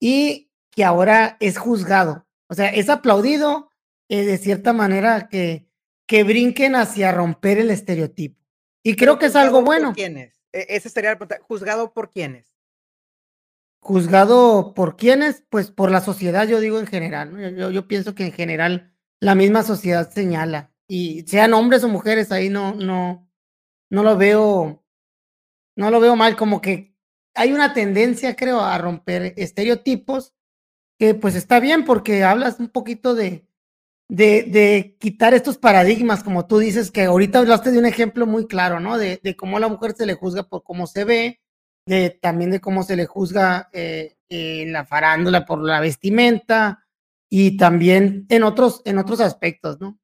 y 0.00 0.50
que 0.70 0.82
ahora 0.82 1.36
es 1.40 1.58
juzgado. 1.58 2.26
O 2.48 2.54
sea, 2.54 2.70
es 2.70 2.88
aplaudido, 2.88 3.68
eh, 4.08 4.24
de 4.24 4.38
cierta 4.38 4.72
manera 4.72 5.28
que 5.28 5.68
que 6.06 6.24
brinquen 6.24 6.74
hacia 6.74 7.12
romper 7.12 7.58
el 7.58 7.70
estereotipo. 7.70 8.40
Y 8.82 8.96
creo 8.96 9.18
que 9.18 9.26
es 9.26 9.36
algo 9.36 9.58
¿juzgado 9.58 9.64
por 9.66 9.66
bueno. 9.66 9.92
quiénes? 9.92 10.40
E 10.52 10.64
esa 10.70 10.88
sería 10.88 11.10
la 11.10 11.18
pregunta, 11.18 11.44
¿juzgado 11.46 11.92
por 11.92 12.10
quiénes? 12.10 12.46
¿Juzgado 13.80 14.72
por 14.72 14.96
quiénes? 14.96 15.44
Pues, 15.50 15.70
por 15.70 15.90
la 15.90 16.00
sociedad, 16.00 16.48
yo 16.48 16.60
digo 16.60 16.78
en 16.78 16.86
general. 16.86 17.54
Yo 17.58 17.70
yo 17.70 17.86
pienso 17.86 18.14
que 18.14 18.24
en 18.24 18.32
general 18.32 18.90
la 19.20 19.34
misma 19.34 19.64
sociedad 19.64 20.10
señala, 20.10 20.72
y 20.88 21.24
sean 21.26 21.52
hombres 21.52 21.84
o 21.84 21.88
mujeres, 21.88 22.32
ahí 22.32 22.48
no 22.48 22.74
no 22.74 23.23
no 23.94 24.02
lo 24.02 24.16
veo 24.18 24.84
no 25.76 25.90
lo 25.90 26.00
veo 26.00 26.16
mal, 26.16 26.36
como 26.36 26.60
que 26.60 26.94
hay 27.34 27.52
una 27.52 27.72
tendencia, 27.74 28.36
creo, 28.36 28.60
a 28.60 28.78
romper 28.78 29.34
estereotipos, 29.36 30.34
que, 30.98 31.14
pues, 31.14 31.34
está 31.34 31.60
bien, 31.60 31.84
porque 31.84 32.24
hablas 32.24 32.60
un 32.60 32.68
poquito 32.68 33.14
de 33.14 33.48
de 34.08 34.96
quitar 35.00 35.34
estos 35.34 35.58
paradigmas, 35.58 36.22
como 36.22 36.46
tú 36.46 36.58
dices, 36.58 36.90
que 36.90 37.04
ahorita 37.04 37.38
hablaste 37.40 37.72
de 37.72 37.78
un 37.78 37.86
ejemplo 37.86 38.26
muy 38.26 38.46
claro, 38.46 38.78
¿no? 38.80 38.98
De 38.98 39.36
cómo 39.36 39.56
a 39.56 39.60
la 39.60 39.68
mujer 39.68 39.94
se 39.96 40.06
le 40.06 40.14
juzga 40.14 40.44
por 40.44 40.62
cómo 40.62 40.86
se 40.86 41.04
ve, 41.04 41.40
de 41.86 42.10
también 42.10 42.50
de 42.50 42.60
cómo 42.60 42.82
se 42.84 42.96
le 42.96 43.06
juzga, 43.06 43.70
eh, 43.72 44.16
en 44.28 44.72
la 44.72 44.84
farándula 44.84 45.46
por 45.46 45.62
la 45.64 45.80
vestimenta, 45.80 46.86
y 47.30 47.56
también 47.56 48.26
en 48.28 48.42
otros 48.44 48.82
en 48.84 48.98
otros 48.98 49.20
aspectos, 49.20 49.80
¿no? 49.80 49.98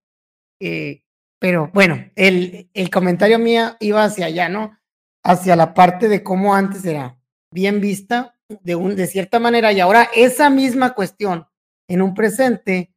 Eh, 0.61 1.02
pero 1.40 1.70
bueno, 1.75 1.97
el 2.14 2.70
el 2.75 2.90
comentario 2.90 3.40
mía 3.40 3.76
iba 3.80 4.04
hacia 4.04 4.26
allá, 4.26 4.49
¿no? 4.49 4.78
Hacia 5.25 5.56
la 5.56 5.75
parte 5.75 6.09
de 6.09 6.23
cómo 6.23 6.54
antes 6.54 6.85
era 6.85 7.18
bien 7.52 7.80
vista 7.80 8.37
de 8.49 8.76
un 8.76 8.94
de 8.94 9.09
cierta 9.09 9.40
manera, 9.40 9.73
y 9.73 9.80
ahora 9.80 10.09
esa 10.14 10.50
misma 10.50 10.94
cuestión 10.94 11.49
en 11.88 12.02
un 12.02 12.14
presente 12.14 12.94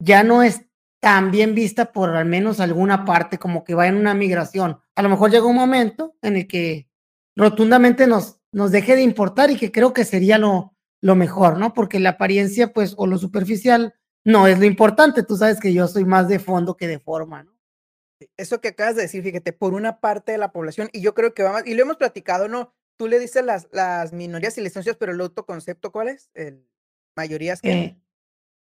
ya 0.00 0.22
no 0.22 0.44
es 0.44 0.62
tan 1.00 1.30
bien 1.32 1.54
vista 1.54 1.92
por 1.92 2.10
al 2.16 2.26
menos 2.26 2.60
alguna 2.60 3.04
parte, 3.04 3.38
como 3.38 3.64
que 3.64 3.74
va 3.74 3.88
en 3.88 3.96
una 3.96 4.14
migración. 4.14 4.80
A 4.96 5.02
lo 5.02 5.08
mejor 5.08 5.30
llega 5.30 5.46
un 5.46 5.56
momento 5.56 6.14
en 6.22 6.36
el 6.36 6.46
que 6.46 6.88
rotundamente 7.36 8.06
nos 8.06 8.36
nos 8.52 8.70
deje 8.72 8.96
de 8.96 9.02
importar, 9.02 9.50
y 9.50 9.56
que 9.56 9.72
creo 9.72 9.92
que 9.92 10.04
sería 10.04 10.38
lo 10.38 10.74
lo 11.02 11.14
mejor, 11.16 11.58
¿no? 11.58 11.74
Porque 11.74 12.00
la 12.00 12.10
apariencia, 12.10 12.72
pues, 12.72 12.94
o 12.96 13.06
lo 13.06 13.18
superficial 13.18 13.94
no 14.24 14.46
es 14.48 14.58
lo 14.58 14.66
importante. 14.66 15.22
Tú 15.22 15.36
sabes 15.36 15.60
que 15.60 15.72
yo 15.72 15.86
soy 15.88 16.04
más 16.04 16.28
de 16.28 16.40
fondo 16.40 16.76
que 16.76 16.88
de 16.88 16.98
forma, 16.98 17.44
¿no? 17.44 17.57
Eso 18.36 18.60
que 18.60 18.68
acabas 18.68 18.96
de 18.96 19.02
decir, 19.02 19.22
fíjate, 19.22 19.52
por 19.52 19.74
una 19.74 20.00
parte 20.00 20.32
de 20.32 20.38
la 20.38 20.52
población, 20.52 20.88
y 20.92 21.00
yo 21.00 21.14
creo 21.14 21.34
que 21.34 21.42
va 21.42 21.52
más 21.52 21.66
y 21.66 21.74
lo 21.74 21.82
hemos 21.82 21.96
platicado, 21.96 22.48
¿no? 22.48 22.74
Tú 22.96 23.06
le 23.08 23.18
dices 23.20 23.44
las 23.44 23.68
las 23.72 24.12
minorías 24.12 24.54
silenciosas, 24.54 24.96
pero 24.96 25.12
el 25.12 25.20
otro 25.20 25.46
concepto, 25.46 25.92
¿cuál 25.92 26.08
es? 26.08 26.30
¿El 26.34 26.66
mayorías 27.16 27.62
qué? 27.62 27.72
Eh, 27.72 28.00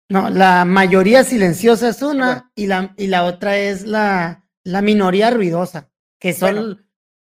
no, 0.09 0.29
la 0.29 0.65
mayoría 0.65 1.23
silenciosa 1.23 1.89
es 1.89 2.01
Ah, 2.01 2.05
bueno. 2.07 2.19
una, 2.25 2.51
y 2.55 2.67
la 2.67 2.93
y 2.97 3.07
la 3.07 3.25
otra 3.25 3.57
es 3.57 3.85
la 3.85 4.45
La 4.65 4.81
minoría 4.81 5.29
ruidosa, 5.31 5.89
que 6.19 6.33
Bueno. 6.39 6.61
son 6.61 6.87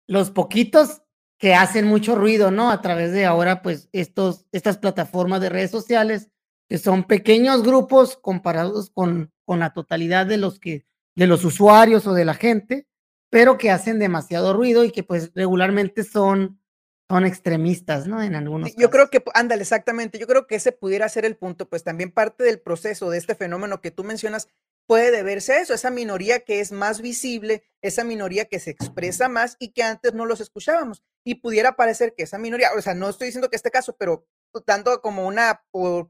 los 0.09 0.31
poquitos 0.33 1.03
que 1.39 1.55
hacen 1.55 1.87
mucho 1.87 2.15
ruido, 2.17 2.51
¿no? 2.51 2.71
A 2.71 2.81
través 2.83 3.13
de 3.13 3.25
ahora, 3.27 3.63
pues, 3.63 3.89
estos 3.93 4.47
estas 4.53 4.79
plataformas 4.79 5.41
de 5.41 5.49
redes 5.51 5.71
sociales, 5.71 6.31
que 6.69 6.79
son 6.79 7.05
pequeños 7.05 7.63
grupos 7.63 8.17
comparados 8.17 8.91
con 8.91 9.33
con 9.47 9.61
la 9.61 9.73
totalidad 9.73 10.27
de 10.27 10.39
los 10.39 10.59
que 10.61 10.87
de 11.15 11.27
los 11.27 11.45
usuarios 11.45 12.07
o 12.07 12.15
de 12.15 12.25
la 12.25 12.35
gente, 12.35 12.87
pero 13.31 13.59
que 13.59 13.71
hacen 13.71 13.99
demasiado 13.99 14.53
ruido 14.53 14.85
y 14.85 14.91
que, 14.91 15.03
pues, 15.03 15.33
regularmente 15.35 16.05
son 16.05 16.63
son 17.11 17.27
extremistas, 17.27 18.07
¿no? 18.07 18.23
En 18.23 18.35
algunos 18.35 18.75
yo 18.75 18.89
creo 18.89 19.11
que 19.11 19.23
ándale, 19.35 19.61
exactamente. 19.61 20.19
Yo 20.19 20.27
creo 20.27 20.47
que 20.47 20.55
ese 20.55 20.73
pudiera 20.73 21.07
ser 21.11 21.27
el 21.27 21.37
punto, 21.37 21.69
pues, 21.69 21.85
también 21.85 22.11
parte 22.11 22.43
del 22.43 22.59
proceso 22.59 23.11
de 23.11 23.19
este 23.19 23.35
fenómeno 23.35 23.83
que 23.83 23.91
tú 23.91 24.03
mencionas 24.03 24.49
puede 24.87 25.11
deberse 25.11 25.53
a 25.53 25.61
eso, 25.61 25.75
esa 25.75 25.91
minoría 25.91 26.41
que 26.41 26.61
es 26.61 26.73
más 26.73 27.03
visible, 27.03 27.65
esa 27.83 28.03
minoría 28.03 28.47
que 28.47 28.59
se 28.59 28.71
expresa 28.71 29.29
más 29.29 29.57
y 29.59 29.73
que 29.73 29.83
antes 29.83 30.15
no 30.15 30.25
los 30.25 30.41
escuchábamos. 30.41 31.03
Y 31.23 31.37
pudiera 31.37 31.77
parecer 31.77 32.15
que 32.17 32.25
esa 32.25 32.39
minoría, 32.39 32.69
o 32.77 32.81
sea, 32.81 32.95
no 32.95 33.11
estoy 33.11 33.27
diciendo 33.27 33.51
que 33.51 33.57
este 33.57 33.71
caso, 33.71 33.95
pero 33.99 34.27
dando 34.67 35.01
como 35.03 35.27
una 35.27 35.63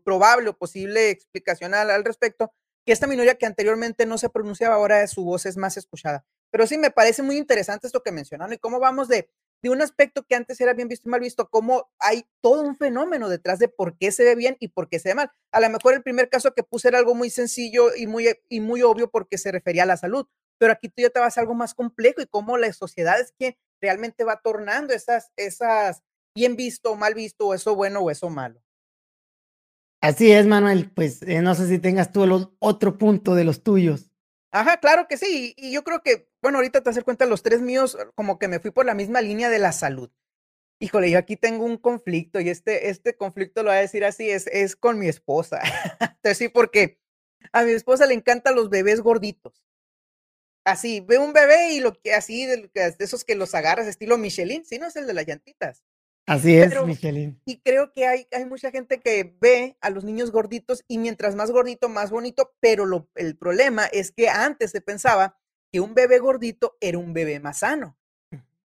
probable 0.05 0.51
o 0.51 0.57
posible 0.57 1.11
explicación 1.11 1.75
al 1.75 1.91
al 1.91 2.05
respecto, 2.05 2.53
que 2.85 2.93
esta 2.93 3.07
minoría 3.07 3.37
que 3.37 3.47
anteriormente 3.47 4.07
no 4.07 4.19
se 4.19 4.29
pronunciaba, 4.29 4.77
ahora 4.77 5.07
su 5.07 5.25
voz 5.25 5.47
es 5.47 5.57
más 5.57 5.77
escuchada. 5.77 6.25
Pero 6.51 6.67
sí, 6.67 6.79
me 6.79 6.91
parece 6.91 7.23
muy 7.23 7.37
interesante 7.37 7.87
esto 7.87 8.03
que 8.03 8.13
mencionan, 8.13 8.49
¿no? 8.49 8.55
Y 8.55 8.59
cómo 8.59 8.79
vamos 8.79 9.09
de 9.09 9.31
de 9.63 9.71
un 9.71 9.81
aspecto 9.81 10.25
que 10.25 10.35
antes 10.35 10.61
era 10.61 10.75
bien 10.75 10.89
visto 10.89 11.09
y 11.09 11.11
mal 11.11 11.21
visto, 11.21 11.49
cómo 11.49 11.91
hay 12.01 12.27
todo 12.41 12.63
un 12.63 12.77
fenómeno 12.77 13.29
detrás 13.29 13.61
de 13.61 13.69
por 13.69 13.97
qué 13.97 14.11
se 14.11 14.25
ve 14.25 14.35
bien 14.35 14.57
y 14.59 14.69
por 14.69 14.89
qué 14.89 14.99
se 14.99 15.11
ve 15.11 15.15
mal. 15.15 15.31
A 15.53 15.61
la 15.61 15.69
mejor 15.69 15.95
el 15.95 16.03
primer 16.03 16.29
caso 16.29 16.53
que 16.53 16.65
puse 16.65 16.89
era 16.89 16.99
algo 16.99 17.15
muy 17.15 17.31
sencillo 17.31 17.95
y 17.95 18.07
muy 18.09 18.29
y 18.49 18.61
muy 18.61 18.83
obvio 18.83 19.09
porque 19.09 19.39
se 19.39 19.53
refería 19.53 19.85
a 19.85 19.87
la 19.87 19.97
salud, 19.97 20.27
pero 20.59 20.73
aquí 20.73 20.89
tú 20.89 21.03
ya 21.03 21.11
te 21.11 21.21
vas 21.21 21.39
a 21.39 21.41
algo 21.41 21.55
más 21.55 21.75
complejo 21.75 22.21
y 22.21 22.27
cómo 22.27 22.59
la 22.59 22.73
sociedad 22.73 23.21
es 23.21 23.33
que 23.39 23.57
realmente 23.81 24.25
va 24.25 24.41
tornando 24.41 24.93
esas 24.93 25.31
esas 25.37 26.03
bien 26.35 26.57
visto 26.57 26.93
o 26.93 26.97
mal 26.97 27.15
visto, 27.15 27.47
o 27.47 27.55
eso 27.55 27.77
bueno 27.77 28.01
o 28.01 28.11
eso 28.11 28.31
malo. 28.31 28.61
Así 30.03 30.33
es, 30.33 30.47
Manuel, 30.47 30.91
pues, 30.91 31.23
eh, 31.23 31.43
no 31.43 31.55
sé 31.55 31.69
si 31.69 31.79
tengas 31.79 32.11
tú 32.11 32.25
el 32.25 32.49
otro 32.59 32.99
punto 32.99 33.37
de 33.37 33.45
los 33.45 33.63
tuyos. 33.63 34.11
Ajá, 34.51 34.79
claro 34.79 35.07
que 35.09 35.17
sí. 35.17 35.55
Y 35.57 35.71
yo 35.73 35.85
creo 35.85 36.03
que, 36.03 36.29
bueno, 36.43 36.59
ahorita 36.59 36.83
te 36.83 36.91
dar 36.91 37.05
cuenta, 37.05 37.25
los 37.25 37.45
3 37.45 37.63
míos, 37.63 37.97
como 38.17 38.37
que 38.41 38.49
me 38.49 38.59
fui 38.59 38.73
por 38.73 38.85
la 38.85 38.95
misma 38.95 39.21
línea 39.21 39.49
de 39.49 39.61
la 39.61 39.71
salud. 39.71 40.11
Híjole, 40.81 41.11
yo 41.11 41.19
aquí 41.19 41.37
tengo 41.37 41.65
un 41.65 41.79
conflicto, 41.79 42.41
y 42.41 42.49
este 42.51 42.91
este 42.91 43.17
conflicto, 43.17 43.63
lo 43.63 43.71
voy 43.71 43.79
a 43.79 43.83
decir 43.83 44.05
así, 44.05 44.31
es 44.31 44.49
es 44.49 44.77
con 44.77 44.99
mi 44.99 45.09
esposa. 45.09 45.61
Te 46.01 46.07
voy 46.07 46.19
a 46.25 46.29
decir 46.31 46.53
por 46.53 46.71
qué. 46.73 46.99
A 47.53 47.65
mi 47.65 47.73
esposa 47.73 48.07
le 48.07 48.15
encantan 48.15 48.57
los 48.57 48.71
bebés 48.71 49.03
gorditos. 49.03 49.63
Así, 50.65 51.01
ve 51.01 51.19
un 51.19 51.33
bebé 51.33 51.73
y 51.75 51.81
lo 51.81 51.93
que 51.93 52.15
así, 52.15 52.47
de 52.47 52.71
esos 52.99 53.25
que 53.25 53.35
los 53.35 53.55
agarras 53.55 53.87
estilo 53.89 54.19
Michelin, 54.19 54.65
¿sí, 54.65 54.79
no? 54.79 54.87
Es 54.87 54.97
el 54.97 55.07
de 55.07 55.15
las 55.15 55.27
llantitas. 55.27 55.83
Así 56.27 56.57
es, 56.57 56.69
Pero 56.69 56.87
Michelin. 56.87 57.41
y 57.45 57.61
creo 57.61 57.93
que 57.93 58.07
hay 58.07 58.29
hay 58.33 58.45
mucha 58.45 58.71
gente 58.71 59.01
que 59.01 59.37
ve 59.41 59.77
a 59.81 59.91
los 59.91 60.05
niños 60.05 60.31
gorditos, 60.31 60.85
y 60.87 60.99
mientras 60.99 61.35
más 61.35 61.51
gordito, 61.51 61.89
más 61.89 62.11
bonito, 62.11 62.55
pero 62.61 62.87
lo 62.87 63.09
el 63.17 63.37
problema 63.37 63.87
es 63.87 64.13
que 64.13 64.29
antes 64.29 64.71
se 64.71 64.81
pensaba 64.81 65.37
que 65.73 65.81
un 65.81 65.95
bebé 65.95 66.19
gordito 66.21 66.77
era 66.81 66.99
un 66.99 67.13
bebé 67.13 67.41
más 67.41 67.59
sano, 67.61 67.99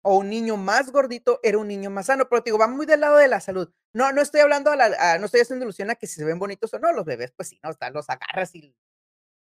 o 0.03 0.17
un 0.19 0.29
niño 0.29 0.57
más 0.57 0.91
gordito 0.91 1.39
era 1.43 1.57
un 1.59 1.67
niño 1.69 1.89
más 1.91 2.07
sano, 2.07 2.27
pero 2.29 2.43
te 2.43 2.49
digo, 2.49 2.59
va 2.59 2.67
muy 2.67 2.85
del 2.87 3.01
lado 3.01 3.17
de 3.17 3.27
la 3.29 3.39
salud. 3.41 3.71
No 3.93 4.11
no 4.13 4.21
estoy 4.21 4.41
hablando 4.41 4.71
a 4.71 4.75
la 4.75 5.13
a 5.13 5.19
no 5.19 5.25
estoy 5.27 5.41
haciendo 5.41 5.65
alusión 5.65 5.91
a 5.91 5.95
que 5.95 6.07
si 6.07 6.15
se 6.15 6.25
ven 6.25 6.39
bonitos 6.39 6.73
o 6.73 6.79
no, 6.79 6.93
los 6.93 7.05
bebés, 7.05 7.31
pues 7.35 7.49
sí, 7.49 7.59
¿no? 7.63 7.69
Hasta 7.69 7.89
los 7.91 8.09
agarras 8.09 8.55
y 8.55 8.75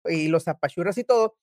y 0.07 0.29
los 0.29 0.49
apachurras 0.49 0.99
y 0.99 1.05
todo, 1.05 1.37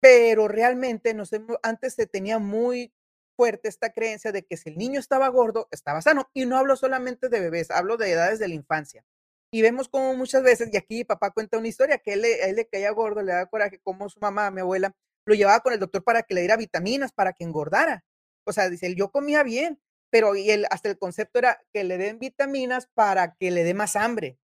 pero 0.00 0.48
realmente 0.48 1.14
nos 1.14 1.32
hemo 1.32 1.58
antes 1.62 1.94
se 1.94 2.06
tenía 2.06 2.38
muy 2.40 2.92
fuerte 3.36 3.68
esta 3.68 3.90
creencia 3.92 4.32
de 4.32 4.44
que 4.44 4.56
si 4.56 4.70
el 4.70 4.76
niño 4.78 5.00
estaba 5.00 5.28
gordo, 5.28 5.68
estaba 5.70 6.02
sano, 6.02 6.28
y 6.34 6.46
no 6.46 6.56
hablo 6.58 6.76
solamente 6.76 7.28
de 7.28 7.40
bebés, 7.40 7.70
hablo 7.70 7.96
de 7.96 8.10
edades 8.12 8.38
de 8.38 8.48
la 8.48 8.54
infancia. 8.54 9.04
Y 9.52 9.62
vemos 9.62 9.88
cómo 9.88 10.14
muchas 10.14 10.42
veces, 10.42 10.70
y 10.72 10.76
aquí 10.76 11.04
papá 11.04 11.30
cuenta 11.30 11.58
una 11.58 11.68
historia, 11.68 11.98
que 11.98 12.14
él 12.14 12.24
él 12.24 12.56
le 12.56 12.66
caía 12.68 12.90
gordo, 12.92 13.22
le 13.22 13.32
daba 13.32 13.46
coraje, 13.46 13.80
cómo 13.82 14.08
su 14.08 14.20
mamá, 14.20 14.50
mi 14.50 14.60
abuela, 14.62 14.92
lo 15.26 15.34
llevaba 15.34 15.60
con 15.60 15.72
el 15.72 15.78
doctor 15.80 16.02
para 16.04 16.22
que 16.24 16.34
le 16.34 16.40
diera 16.42 16.56
vitaminas, 16.56 17.12
para 17.12 17.32
que 17.32 17.44
engordara. 17.44 18.04
O 18.46 18.52
sea, 18.52 18.68
dice 18.70 18.86
él: 18.86 18.96
"Yo 18.96 19.10
comía 19.10 19.42
bien", 19.44 19.80
pero 20.10 20.34
y 20.36 20.50
él 20.50 20.66
hasta 20.70 20.88
el 20.90 20.98
concepto 20.98 21.38
era 21.38 21.60
que 21.72 21.84
le 21.84 21.98
den 21.98 22.18
vitaminas 22.18 22.88
para 22.94 23.34
que 23.36 23.50
le 23.50 23.64
dé 23.64 23.74
más 23.74 23.96
hambre. 23.96 24.38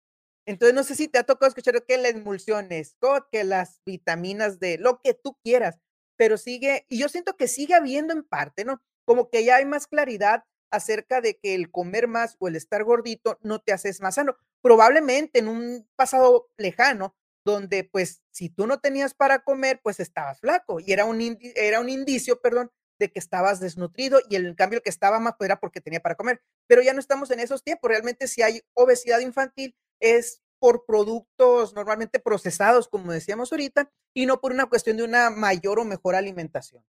Entonces, 0.47 0.75
no 0.75 0.85
sé 0.85 0.95
si 0.97 1.09
te 1.09 1.19
ha 1.19 1.25
tocado 1.25 1.49
escuchar 1.49 1.85
que 1.87 1.99
la 1.99 2.09
emulsión 2.09 2.69
Scott, 2.85 3.29
que 3.33 3.45
las 3.45 3.81
vitaminas 3.87 4.59
de 4.61 4.79
lo 4.79 5.01
que 5.03 5.15
tú 5.15 5.37
quieras, 5.45 5.79
pero 6.21 6.37
sigue 6.37 6.85
y 6.91 6.99
yo 6.99 7.09
siento 7.09 7.35
que 7.39 7.49
sigue 7.49 7.73
habiendo 7.73 8.13
en 8.13 8.23
parte, 8.25 8.67
¿no? 8.67 8.83
Como 9.07 9.31
que 9.31 9.43
ya 9.43 9.57
hay 9.57 9.65
más 9.65 9.87
claridad 9.87 10.45
acerca 10.71 11.23
de 11.23 11.39
que 11.39 11.55
el 11.55 11.71
comer 11.71 12.09
más 12.09 12.37
o 12.41 12.49
el 12.49 12.57
estar 12.57 12.85
gordito 12.85 13.39
no 13.41 13.61
te 13.61 13.73
haces 13.73 14.03
más 14.03 14.17
sano. 14.17 14.37
Probablemente 14.61 15.39
en 15.39 15.49
un 15.49 15.89
pasado 15.97 16.51
lejano, 16.59 17.17
donde, 17.43 17.85
pues, 17.85 18.21
si 18.33 18.51
tú 18.51 18.67
no 18.67 18.81
tenías 18.81 19.15
para 19.15 19.39
comer, 19.45 19.81
pues 19.83 19.99
estabas 19.99 20.41
flaco, 20.41 20.79
y 20.79 20.93
era 20.93 21.07
un 21.07 21.39
era 21.55 21.81
un 21.81 21.89
indicio, 21.89 22.39
perdón, 22.43 22.71
de 22.99 23.11
que 23.11 23.19
estabas 23.19 23.59
desnutrido, 23.59 24.21
y 24.29 24.37
en 24.37 24.55
cambio 24.55 24.77
el 24.77 24.83
que 24.83 24.91
estaba 24.91 25.21
más, 25.21 25.37
pues, 25.39 25.49
era 25.49 25.59
porque 25.59 25.81
tenía 25.81 26.01
para 26.01 26.17
comer. 26.17 26.43
Pero 26.67 26.83
ya 26.83 26.93
no 26.93 27.01
estamos 27.01 27.31
en 27.31 27.41
esos 27.41 27.65
tiempos, 27.65 27.89
realmente 27.89 28.29
si 28.29 28.43
hay 28.43 28.61
obesidad 28.75 29.21
infantil 29.21 29.75
es 30.01 30.43
por 30.61 30.85
productos 30.87 31.75
normalmente 31.75 32.21
procesados, 32.21 32.89
como 32.89 33.11
decíamos 33.13 33.51
ahorita, 33.51 33.91
y 34.15 34.27
no 34.27 34.41
por 34.41 34.53
una 34.53 34.67
cuestión 34.67 34.99
de 34.99 35.03
una 35.05 35.31
mayor 35.31 35.81
o 35.81 35.85
mejor 35.85 36.15
alimentación. 36.15 36.85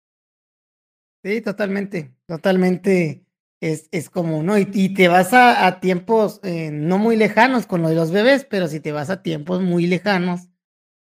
Sí, 1.24 1.40
totalmente, 1.42 2.14
totalmente 2.26 3.24
es 3.61 3.88
es 3.92 4.09
común, 4.09 4.46
¿no? 4.46 4.59
Y 4.59 4.68
y 4.72 4.94
te 4.94 5.09
vas 5.09 5.33
a 5.35 5.66
a 5.66 5.80
tiempos, 5.80 6.40
eh, 6.42 6.70
no 6.72 6.98
muy 6.98 7.16
lejanos 7.16 7.66
con 7.66 7.83
lo 7.83 7.88
de 7.90 7.94
los 7.94 8.11
bebés, 8.11 8.46
pero 8.48 8.68
si 8.68 8.80
te 8.80 8.92
vas 8.92 9.11
a 9.11 9.22
tiempos 9.22 9.61
muy 9.61 9.87
lejanos, 9.87 10.48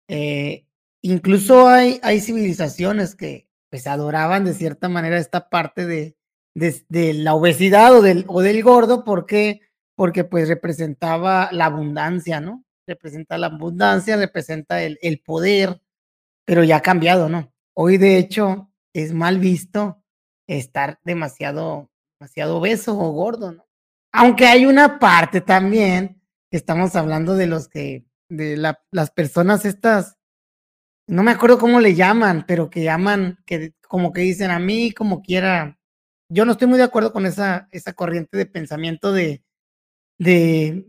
eh, 0.09 0.67
incluso 1.03 1.69
hay 1.69 2.01
hay 2.03 2.21
civilizaciones 2.21 3.15
que, 3.17 3.49
pues, 3.71 3.87
adoraban 3.87 4.45
de 4.45 4.55
cierta 4.55 4.89
manera 4.89 5.19
esta 5.19 5.51
parte 5.51 5.87
de 5.87 6.17
des 6.55 6.87
de 6.89 7.13
la 7.15 7.35
obesidad 7.35 7.95
o 7.97 8.03
del 8.03 8.25
o 8.29 8.41
del 8.43 8.63
gordo, 8.63 9.05
¿por 9.05 9.27
qué? 9.27 9.61
Porque, 9.99 10.25
pues, 10.25 10.49
representaba 10.49 11.49
la 11.53 11.67
abundancia, 11.67 12.39
¿no? 12.41 12.65
Representa 12.87 13.39
la 13.39 13.47
abundancia, 13.49 14.17
representa 14.17 14.83
el 14.83 14.99
el 15.03 15.21
poder, 15.21 15.81
pero 16.47 16.65
ya 16.65 16.79
ha 16.79 16.83
cambiado, 16.83 17.29
¿no? 17.31 17.53
Hoy, 17.75 17.99
de 17.99 18.19
hecho, 18.19 18.71
es 18.95 19.15
mal 19.15 19.39
visto 19.41 20.03
estar 20.49 21.01
demasiado 21.05 21.91
demasiado 22.21 22.59
obeso 22.59 22.99
o 22.99 23.13
gordo, 23.13 23.53
¿no? 23.53 23.67
Aunque 24.13 24.47
hay 24.47 24.67
una 24.67 24.99
parte 25.01 25.41
también, 25.43 26.23
estamos 26.53 26.97
hablando 26.97 27.37
de 27.37 27.47
los 27.49 27.69
que 27.69 28.07
de 28.31 28.57
la 28.59 28.81
las 28.93 29.11
personas 29.13 29.65
estas, 29.67 30.17
no 31.09 31.23
me 31.25 31.33
acuerdo 31.33 31.59
cómo 31.59 31.81
le 31.81 31.95
llaman, 31.97 32.47
pero 32.49 32.71
que 32.71 32.85
llaman, 32.85 33.39
que 33.47 33.75
como 33.89 34.13
que 34.15 34.23
dicen: 34.23 34.51
"A 34.53 34.61
mí 34.61 34.93
como 34.93 35.23
quiera". 35.23 35.79
Yo 36.31 36.47
no 36.47 36.53
estoy 36.55 36.69
muy 36.69 36.79
de 36.79 36.85
acuerdo 36.87 37.13
con 37.15 37.27
esa 37.27 37.69
esa 37.73 37.95
corriente 37.95 38.39
de 38.39 38.47
pensamiento 38.47 39.13
de 39.15 39.45
de 40.19 40.87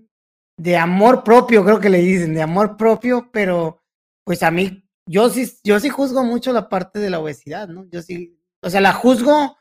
de 0.59 0.75
amor 0.77 1.23
propio, 1.23 1.63
creo 1.63 1.79
que 1.79 1.89
le 1.89 1.99
dicen, 1.99 2.33
de 2.33 2.41
amor 2.41 2.77
propio, 2.77 3.29
pero, 3.31 3.83
pues, 4.25 4.41
a 4.43 4.49
mí, 4.51 4.83
yo 5.07 5.29
sí 5.29 5.47
yo 5.63 5.79
sí 5.79 5.89
juzgo 5.89 6.23
mucho 6.23 6.51
la 6.53 6.67
parte 6.69 6.99
de 6.99 7.11
la 7.11 7.19
obesidad, 7.19 7.67
¿no? 7.67 7.85
Yo 7.91 8.01
sí, 8.01 8.39
o 8.63 8.69
sea, 8.71 8.81
la 8.81 8.93
juzgo 8.93 9.57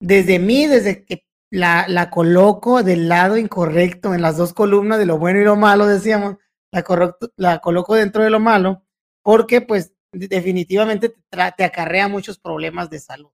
desde 0.00 0.38
mí, 0.38 0.66
desde 0.66 1.04
que 1.04 1.24
la 1.52 1.86
la 1.88 2.10
coloco 2.10 2.82
del 2.82 3.08
lado 3.10 3.36
incorrecto 3.38 4.14
en 4.14 4.22
las 4.22 4.36
2 4.38 4.54
columnas 4.54 4.98
de 4.98 5.06
lo 5.06 5.18
bueno 5.18 5.40
y 5.40 5.44
lo 5.44 5.56
malo, 5.56 5.86
decíamos, 5.86 6.36
la 6.72 6.82
correcto 6.82 7.30
la 7.36 7.58
coloco 7.60 7.94
dentro 7.94 8.22
de 8.24 8.30
lo 8.30 8.40
malo, 8.40 8.84
porque, 9.22 9.60
pues, 9.62 9.92
de 10.12 10.28
definitivamente 10.28 11.10
te 11.10 11.52
te 11.58 11.64
acarrea 11.64 12.08
muchos 12.08 12.38
problemas 12.38 12.88
de 12.90 13.00
salud, 13.00 13.30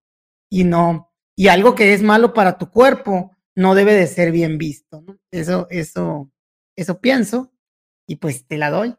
y 0.51 0.65
no 0.65 1.13
y 1.37 1.49
algo 1.49 1.75
que 1.77 1.95
es 1.95 2.03
malo 2.03 2.35
para 2.35 2.59
tu 2.59 2.71
cuerpo 2.71 3.34
no 3.57 3.75
debe 3.75 3.95
de 3.95 4.07
ser 4.09 4.33
bien 4.33 4.59
visto, 4.59 5.03
¿no? 5.03 5.19
Eso 5.33 5.67
eso 5.71 6.31
eso 6.77 7.01
pienso, 7.01 7.53
y 8.07 8.17
pues 8.17 8.47
te 8.47 8.59
la 8.59 8.71
doy, 8.71 8.97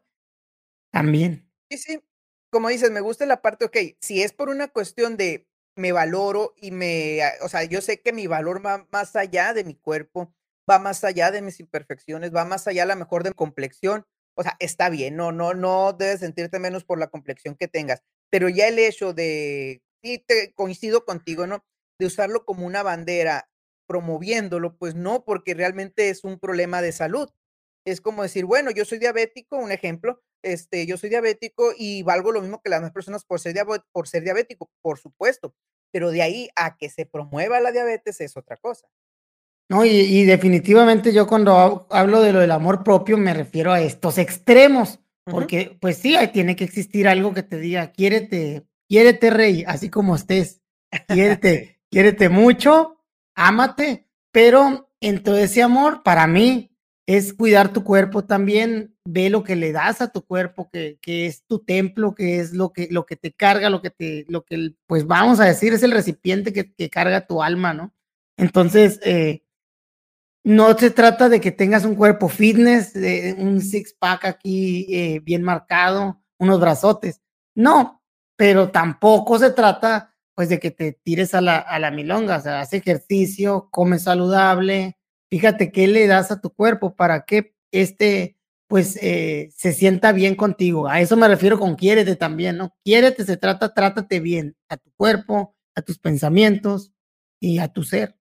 también. 0.92 1.48
Sí, 1.70 1.78
sí, 1.78 2.00
como 2.50 2.68
dices, 2.68 2.90
me 2.92 3.00
gusta 3.00 3.26
la 3.26 3.42
parte, 3.42 3.64
okey, 3.64 3.98
si 4.00 4.22
es 4.22 4.32
por 4.32 4.48
una 4.50 4.68
cuestión 4.68 5.16
de 5.16 5.48
me 5.76 5.92
valoro 5.92 6.54
y 6.56 6.70
me 6.70 7.22
ah, 7.22 7.32
o 7.42 7.48
sea, 7.48 7.64
yo 7.64 7.80
sé 7.82 8.00
que 8.00 8.12
mi 8.12 8.26
valor 8.28 8.64
va 8.64 8.86
más 8.92 9.16
allá 9.16 9.52
de 9.52 9.64
mi 9.64 9.74
cuerpo, 9.74 10.32
va 10.70 10.78
más 10.78 11.04
allá 11.04 11.30
de 11.32 11.42
mis 11.42 11.60
imperfecciones, 11.60 12.34
va 12.34 12.44
más 12.44 12.66
allá 12.68 12.84
a 12.90 12.96
mejor 12.96 13.24
de 13.24 13.32
complexión, 13.34 14.06
o 14.36 14.42
sea, 14.44 14.56
está 14.60 14.88
bien, 14.90 15.16
no 15.16 15.32
no 15.32 15.54
no 15.54 15.92
debes 15.92 16.20
sentirte 16.20 16.58
menos 16.60 16.84
por 16.84 16.98
la 16.98 17.08
complexión 17.08 17.56
que 17.56 17.68
tengas, 17.68 18.02
pero 18.30 18.48
ya 18.48 18.68
el 18.68 18.78
hecho 18.78 19.12
de 19.12 19.82
sí 20.02 20.18
te 20.26 20.52
coincido 20.54 21.04
contigo, 21.04 21.46
¿no? 21.48 21.64
De 21.98 22.06
usarlo 22.06 22.44
como 22.46 22.64
una 22.66 22.82
bandera, 22.84 23.48
promoviéndolo, 23.86 24.76
pues 24.76 24.94
no, 24.94 25.24
porque 25.24 25.54
realmente 25.54 26.10
es 26.10 26.24
un 26.24 26.38
problema 26.38 26.82
de 26.82 26.92
salud. 26.92 27.28
Es 27.84 28.00
como 28.00 28.22
decir, 28.22 28.44
bueno, 28.44 28.70
yo 28.70 28.84
soy 28.84 28.98
diabético, 28.98 29.56
un 29.56 29.72
ejemplo, 29.72 30.20
este, 30.42 30.86
yo 30.86 30.96
soy 30.96 31.08
diabético 31.10 31.72
y 31.76 32.02
valgo 32.02 32.32
lo 32.32 32.40
mismo 32.40 32.60
que 32.62 32.70
las 32.70 32.80
demás 32.80 32.92
personas 32.92 33.24
por 33.24 33.40
ser 33.40 33.56
por 33.92 34.08
ser 34.08 34.22
diabético, 34.24 34.70
por 34.82 34.98
supuesto, 34.98 35.54
pero 35.92 36.10
de 36.10 36.22
ahí 36.22 36.48
a 36.56 36.76
que 36.76 36.88
se 36.88 37.06
promueva 37.06 37.60
la 37.60 37.72
diabetes 37.72 38.20
es 38.20 38.36
otra 38.36 38.56
cosa. 38.56 38.88
No, 39.68 39.84
y 39.84 39.90
y 39.90 40.24
definitivamente 40.24 41.12
yo 41.12 41.26
cuando 41.26 41.56
ha 41.58 41.86
hablo 41.90 42.20
de 42.20 42.32
lo 42.32 42.38
del 42.40 42.52
amor 42.52 42.84
propio 42.84 43.18
me 43.18 43.34
refiero 43.34 43.72
a 43.72 43.80
estos 43.80 44.18
extremos, 44.18 45.00
porque, 45.24 45.76
pues 45.80 45.96
sí, 45.98 46.16
tiene 46.32 46.54
que 46.54 46.62
existir 46.62 47.08
algo 47.08 47.34
que 47.34 47.42
te 47.42 47.58
diga: 47.58 47.90
"Quiérete 47.90 48.64
quiérete, 48.88 49.30
rey, 49.30 49.64
así 49.66 49.90
como 49.90 50.14
estés, 50.14 50.62
quiérete 51.08 51.80
quiérete 51.90 52.28
mucho, 52.28 52.95
ámate", 53.36 54.08
pero 54.32 54.90
en 55.00 55.22
todo 55.22 55.36
ese 55.38 55.62
amor, 55.62 56.02
para 56.02 56.26
mí, 56.26 56.72
es 57.06 57.32
cuidar 57.34 57.72
tu 57.72 57.84
cuerpo 57.84 58.24
también, 58.24 58.96
ve 59.04 59.30
lo 59.30 59.44
que 59.44 59.56
le 59.56 59.70
das 59.72 60.00
a 60.02 60.08
tu 60.12 60.22
cuerpo, 60.26 60.68
que 60.72 60.98
que 61.02 61.26
es 61.26 61.44
tu 61.46 61.60
templo, 61.60 62.14
que 62.16 62.40
es 62.40 62.52
lo 62.54 62.72
que 62.72 62.88
lo 62.90 63.06
que 63.06 63.16
te 63.16 63.32
carga, 63.32 63.70
lo 63.70 63.82
que 63.82 63.90
te 63.90 64.24
lo 64.28 64.44
que 64.44 64.72
pues, 64.86 65.06
vamos 65.06 65.40
a 65.40 65.44
decir, 65.46 65.72
es 65.74 65.82
el 65.84 65.92
recipiente 65.92 66.52
que 66.52 66.72
que 66.74 66.90
carga 66.90 67.26
tu 67.28 67.42
alma, 67.42 67.74
¿no? 67.74 67.94
Entonces, 68.38 69.00
eh 69.04 69.40
no 70.44 70.78
se 70.78 70.90
trata 70.92 71.28
de 71.28 71.40
que 71.40 71.50
tengas 71.50 71.84
un 71.84 71.96
cuerpo 71.96 72.28
fitness, 72.28 72.94
eh, 72.94 73.34
un 73.36 73.60
six 73.60 73.92
pack 73.98 74.24
aquí, 74.26 74.86
eh, 74.90 75.20
bien 75.20 75.42
marcado, 75.42 76.22
unos 76.38 76.60
brazotes. 76.60 77.20
No, 77.56 78.00
pero 78.36 78.70
tampoco 78.70 79.38
se 79.40 79.50
trata, 79.50 80.14
pues, 80.36 80.50
de 80.50 80.60
que 80.60 80.70
te 80.70 80.92
tires 80.92 81.34
a 81.34 81.40
la 81.40 81.56
a 81.56 81.78
la 81.78 81.90
milonga, 81.90 82.36
o 82.36 82.40
sea, 82.40 82.60
haz 82.60 82.74
ejercicio, 82.74 83.68
come 83.72 83.98
saludable, 83.98 84.98
fíjate 85.30 85.72
qué 85.72 85.88
le 85.88 86.06
das 86.06 86.30
a 86.30 86.40
tu 86.40 86.50
cuerpo 86.50 86.94
para 86.94 87.24
que, 87.24 87.56
este, 87.72 88.36
pues, 88.68 88.98
eh, 89.02 89.50
se 89.56 89.72
sienta 89.72 90.12
bien 90.12 90.34
contigo. 90.36 90.88
A 90.88 91.00
eso 91.00 91.16
me 91.16 91.26
refiero 91.26 91.58
con 91.58 91.74
quiérete 91.74 92.16
también, 92.16 92.58
¿no? 92.58 92.76
Quiérete, 92.84 93.24
se 93.24 93.38
trata 93.38 93.72
trátate 93.72 94.20
bien 94.20 94.56
a 94.68 94.76
tu 94.76 94.90
cuerpo, 94.96 95.56
a 95.74 95.82
tus 95.82 95.98
pensamientos 95.98 96.92
y 97.40 97.58
a 97.58 97.68
tu 97.68 97.82
ser. 97.82 98.16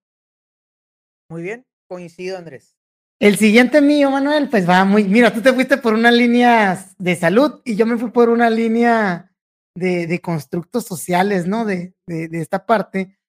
Muy 1.29 1.41
bien, 1.41 1.65
coincido, 1.87 2.37
Andrés. 2.37 2.77
El 3.19 3.37
siguiente 3.37 3.81
mío, 3.81 4.09
Manuel, 4.09 4.49
pues 4.49 4.67
va 4.67 4.85
muy 4.85 5.03
mira, 5.03 5.33
tú 5.33 5.41
te 5.41 5.51
fuiste 5.51 5.77
por 5.77 5.93
unas 5.93 6.13
líneas 6.13 6.95
de 6.97 7.15
salud 7.15 7.61
y 7.65 7.75
yo 7.75 7.85
me 7.85 7.97
fui 7.97 8.11
por 8.11 8.29
una 8.29 8.49
línea 8.49 9.34
de 9.75 10.07
de 10.07 10.21
constructos 10.21 10.85
sociales, 10.85 11.45
¿no? 11.45 11.65
De 11.65 11.93
de 12.07 12.27
de 12.27 12.41
esta 12.41 12.65
parte. 12.65 13.19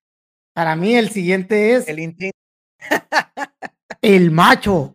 Para 0.55 0.75
mí, 0.77 0.95
el 0.95 1.11
siguiente 1.11 1.75
es 1.75 1.87
El 4.01 4.31
macho. 4.31 4.95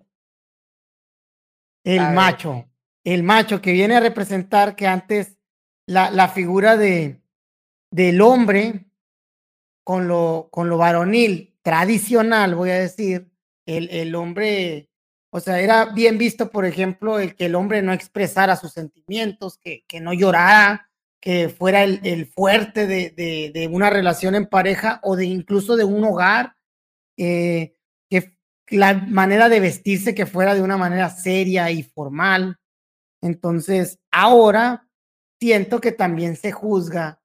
El 1.83 1.99
A 1.99 2.07
ver. 2.07 2.15
macho, 2.15 2.65
el 3.03 3.23
macho 3.23 3.61
que 3.61 3.73
viene 3.73 3.95
a 3.95 3.99
representar 3.99 4.75
que 4.75 4.87
antes 4.87 5.37
la 5.87 6.09
la 6.11 6.29
figura 6.29 6.77
de 6.77 7.21
del 7.91 8.21
hombre 8.21 8.85
con 9.83 10.07
lo 10.07 10.49
con 10.51 10.69
lo 10.69 10.77
varonil 10.77 11.57
tradicional, 11.63 12.55
voy 12.55 12.69
a 12.69 12.79
decir, 12.79 13.31
el 13.65 13.89
el 13.89 14.15
hombre, 14.15 14.89
o 15.31 15.39
sea, 15.39 15.59
era 15.59 15.85
bien 15.85 16.17
visto, 16.17 16.51
por 16.51 16.65
ejemplo, 16.65 17.19
el 17.19 17.35
que 17.35 17.47
el 17.47 17.55
hombre 17.55 17.81
no 17.81 17.93
expresara 17.93 18.55
sus 18.55 18.71
sentimientos, 18.73 19.57
que 19.57 19.83
que 19.87 19.99
no 19.99 20.13
llorara, 20.13 20.90
que 21.21 21.49
fuera 21.49 21.83
el 21.83 22.01
el 22.03 22.25
fuerte 22.25 22.87
de 22.87 23.11
de 23.11 23.51
de 23.53 23.67
una 23.67 23.89
relación 23.89 24.35
en 24.35 24.47
pareja 24.47 24.99
o 25.03 25.15
de 25.15 25.25
incluso 25.25 25.75
de 25.75 25.83
un 25.85 26.03
hogar, 26.03 26.55
eh, 27.17 27.75
que 28.09 28.35
la 28.69 28.93
manera 28.95 29.49
de 29.49 29.59
vestirse 29.59 30.15
que 30.15 30.25
fuera 30.25 30.55
de 30.55 30.61
una 30.61 30.77
manera 30.77 31.09
seria 31.09 31.71
y 31.71 31.83
formal. 31.83 32.57
Entonces, 33.21 33.99
ahora 34.11 34.87
siento 35.39 35.81
que 35.81 35.91
también 35.91 36.35
se 36.35 36.51
juzga 36.51 37.21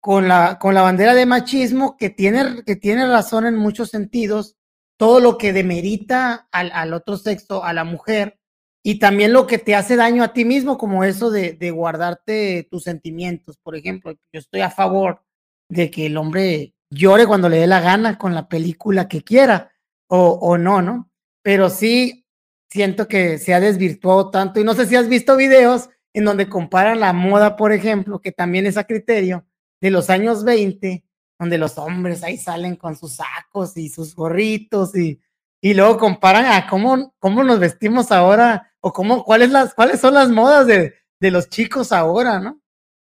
con 0.00 0.28
la 0.28 0.58
con 0.58 0.74
la 0.74 0.82
bandera 0.82 1.14
de 1.14 1.26
machismo 1.26 1.96
que 1.96 2.10
tiene 2.10 2.64
que 2.64 2.76
tiene 2.76 3.06
razón 3.06 3.46
en 3.46 3.56
muchos 3.56 3.90
sentidos, 3.90 4.56
todo 4.98 5.20
lo 5.20 5.38
que 5.38 5.52
demerita 5.52 6.48
al 6.52 6.72
al 6.72 6.94
otro 6.94 7.16
sexo, 7.16 7.64
a 7.64 7.72
la 7.72 7.84
mujer, 7.84 8.39
y 8.82 8.98
también 8.98 9.32
lo 9.32 9.46
que 9.46 9.58
te 9.58 9.74
hace 9.74 9.96
daño 9.96 10.22
a 10.22 10.32
ti 10.32 10.44
mismo, 10.44 10.78
como 10.78 11.04
eso 11.04 11.30
de 11.30 11.52
de 11.52 11.70
guardarte 11.70 12.66
tus 12.70 12.84
sentimientos. 12.84 13.58
Por 13.58 13.76
ejemplo, 13.76 14.12
yo 14.32 14.40
estoy 14.40 14.60
a 14.62 14.70
favor 14.70 15.22
de 15.68 15.90
que 15.90 16.06
el 16.06 16.16
hombre 16.16 16.74
llore 16.90 17.26
cuando 17.26 17.48
le 17.48 17.58
dé 17.58 17.66
la 17.66 17.80
gana 17.80 18.18
con 18.18 18.34
la 18.34 18.48
película 18.48 19.08
que 19.08 19.22
quiera, 19.22 19.70
o 20.08 20.30
o 20.40 20.58
no, 20.58 20.82
¿no? 20.82 21.10
Pero 21.42 21.70
sí 21.70 22.26
siento 22.70 23.08
que 23.08 23.38
se 23.38 23.52
ha 23.54 23.60
desvirtuado 23.60 24.30
tanto, 24.30 24.60
y 24.60 24.64
no 24.64 24.74
sé 24.74 24.86
si 24.86 24.96
has 24.96 25.08
visto 25.08 25.36
videos 25.36 25.90
en 26.14 26.24
donde 26.24 26.48
comparan 26.48 27.00
la 27.00 27.12
moda, 27.12 27.56
por 27.56 27.72
ejemplo, 27.72 28.20
que 28.20 28.32
también 28.32 28.66
es 28.66 28.76
a 28.76 28.84
criterio, 28.84 29.44
de 29.80 29.90
los 29.90 30.10
años 30.10 30.44
20, 30.44 31.04
donde 31.38 31.58
los 31.58 31.78
hombres 31.78 32.22
ahí 32.22 32.36
salen 32.36 32.76
con 32.76 32.96
sus 32.96 33.12
sacos 33.14 33.76
y 33.76 33.88
sus 33.88 34.14
gorritos, 34.14 34.96
y 34.96 35.20
y 35.62 35.74
luego 35.74 35.98
comparan 35.98 36.46
a 36.46 36.66
cómo 36.68 37.14
cómo 37.18 37.44
nos 37.44 37.60
vestimos 37.60 38.12
ahora, 38.12 38.72
o 38.80 38.92
cómo 38.92 39.24
cuáles 39.24 39.50
las 39.50 39.74
cuáles 39.74 40.00
son 40.00 40.14
las 40.14 40.30
modas 40.30 40.66
de 40.66 40.94
de 41.20 41.30
los 41.30 41.48
chicos 41.50 41.92
ahora, 41.92 42.40
¿no? 42.40 42.60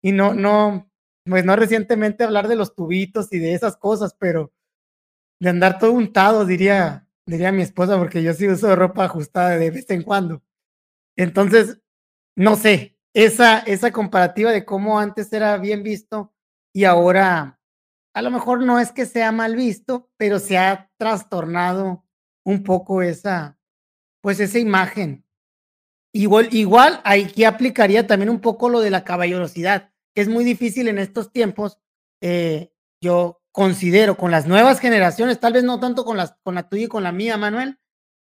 Y 0.02 0.12
no 0.12 0.34
no, 0.34 0.90
pues, 1.26 1.44
no 1.44 1.56
recientemente 1.56 2.24
hablar 2.24 2.48
de 2.48 2.56
los 2.56 2.74
tubitos 2.74 3.32
y 3.32 3.38
de 3.38 3.54
esas 3.54 3.76
cosas, 3.76 4.14
pero 4.18 4.52
de 5.40 5.50
andar 5.50 5.78
todo 5.78 5.92
untado, 5.92 6.46
diría 6.46 7.08
diría 7.26 7.52
mi 7.52 7.62
esposa, 7.62 7.98
porque 7.98 8.22
yo 8.22 8.34
sí 8.34 8.48
uso 8.48 8.76
ropa 8.76 9.04
ajustada 9.06 9.50
de 9.58 9.70
vez 9.70 9.90
en 9.90 10.02
cuando. 10.04 10.42
Entonces, 11.16 11.80
no 12.36 12.56
sé, 12.56 12.98
esa 13.14 13.60
esa 13.60 13.92
comparativa 13.92 14.52
de 14.52 14.64
cómo 14.66 14.98
antes 15.00 15.32
era 15.32 15.58
bien 15.58 15.82
visto 15.84 16.32
y 16.74 16.84
ahora, 16.84 17.60
a 18.14 18.22
lo 18.22 18.30
mejor 18.32 18.62
no 18.64 18.80
es 18.80 18.92
que 18.92 19.06
sea 19.06 19.32
mal 19.32 19.56
visto, 19.56 20.10
pero 20.18 20.38
se 20.40 20.58
ha 20.58 20.90
trastornado 20.98 22.04
un 22.44 22.62
poco 22.62 23.02
esa, 23.02 23.58
pues, 24.20 24.40
esa 24.40 24.58
imagen. 24.58 25.24
Igual 26.14 26.48
igual 26.52 27.00
aquí 27.04 27.44
aplicaría 27.44 28.06
también 28.06 28.28
un 28.30 28.40
poco 28.40 28.68
lo 28.68 28.80
de 28.80 28.90
la 28.90 29.04
caballerosidad, 29.04 29.90
que 30.14 30.20
es 30.20 30.28
muy 30.28 30.44
difícil 30.44 30.88
en 30.88 30.98
estos 30.98 31.32
tiempos, 31.32 31.78
eh, 32.20 32.70
yo 33.00 33.42
considero 33.50 34.16
con 34.16 34.30
las 34.30 34.46
nuevas 34.46 34.80
generaciones, 34.80 35.40
tal 35.40 35.54
vez 35.54 35.64
no 35.64 35.80
tanto 35.80 36.04
con 36.04 36.16
las 36.18 36.36
con 36.42 36.54
la 36.54 36.68
tuya 36.68 36.84
y 36.84 36.88
con 36.88 37.02
la 37.02 37.12
mía, 37.12 37.38
Manuel, 37.38 37.78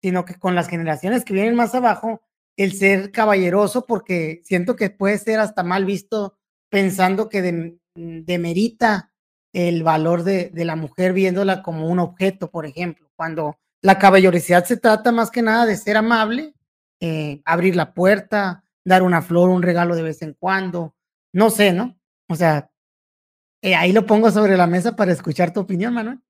sino 0.03 0.25
que 0.25 0.35
con 0.37 0.55
las 0.55 0.69
generaciones 0.69 1.25
que 1.25 1.35
vienen 1.35 1.55
más 1.55 1.75
abajo, 1.75 2.23
el 2.57 2.73
ser 2.75 3.11
caballeroso, 3.13 3.87
porque 3.87 4.41
siento 4.45 4.77
que 4.77 4.91
puede 4.91 5.19
ser 5.19 5.41
hasta 5.41 5.63
mal 5.63 5.85
visto 5.85 6.39
pensando 6.71 7.29
que 7.29 7.43
dem 7.43 7.81
demerita 7.97 9.13
el 9.53 9.83
valor 9.83 10.25
de 10.25 10.51
de 10.51 10.65
la 10.65 10.77
mujer 10.77 11.13
viéndola 11.13 11.63
como 11.63 11.89
un 11.89 11.99
objeto, 11.99 12.51
por 12.51 12.67
ejemplo, 12.67 13.11
cuando 13.17 13.59
la 13.85 13.99
caballerosidad 13.99 14.65
se 14.65 14.79
trata 14.79 15.13
más 15.13 15.31
que 15.31 15.43
nada 15.43 15.67
de 15.67 15.77
ser 15.77 15.99
amable, 15.99 16.55
eh, 17.01 17.43
abrir 17.45 17.77
la 17.77 17.93
puerta, 17.93 18.65
dar 18.83 19.03
una 19.03 19.21
flor, 19.21 19.51
un 19.51 19.61
regalo 19.63 19.95
de 19.95 20.03
vez 20.03 20.23
en 20.23 20.33
cuando, 20.33 20.95
no 21.35 21.51
sé, 21.51 21.75
¿no? 21.75 21.95
O 22.31 22.35
sea, 22.35 22.71
eh, 23.63 23.75
ahí 23.75 23.93
lo 23.93 24.07
pongo 24.07 24.31
sobre 24.31 24.57
la 24.57 24.67
mesa 24.67 24.97
para 24.97 25.13
escuchar 25.13 25.53
tu 25.53 25.61
opinión, 25.61 25.95
Manuel. 25.95 26.21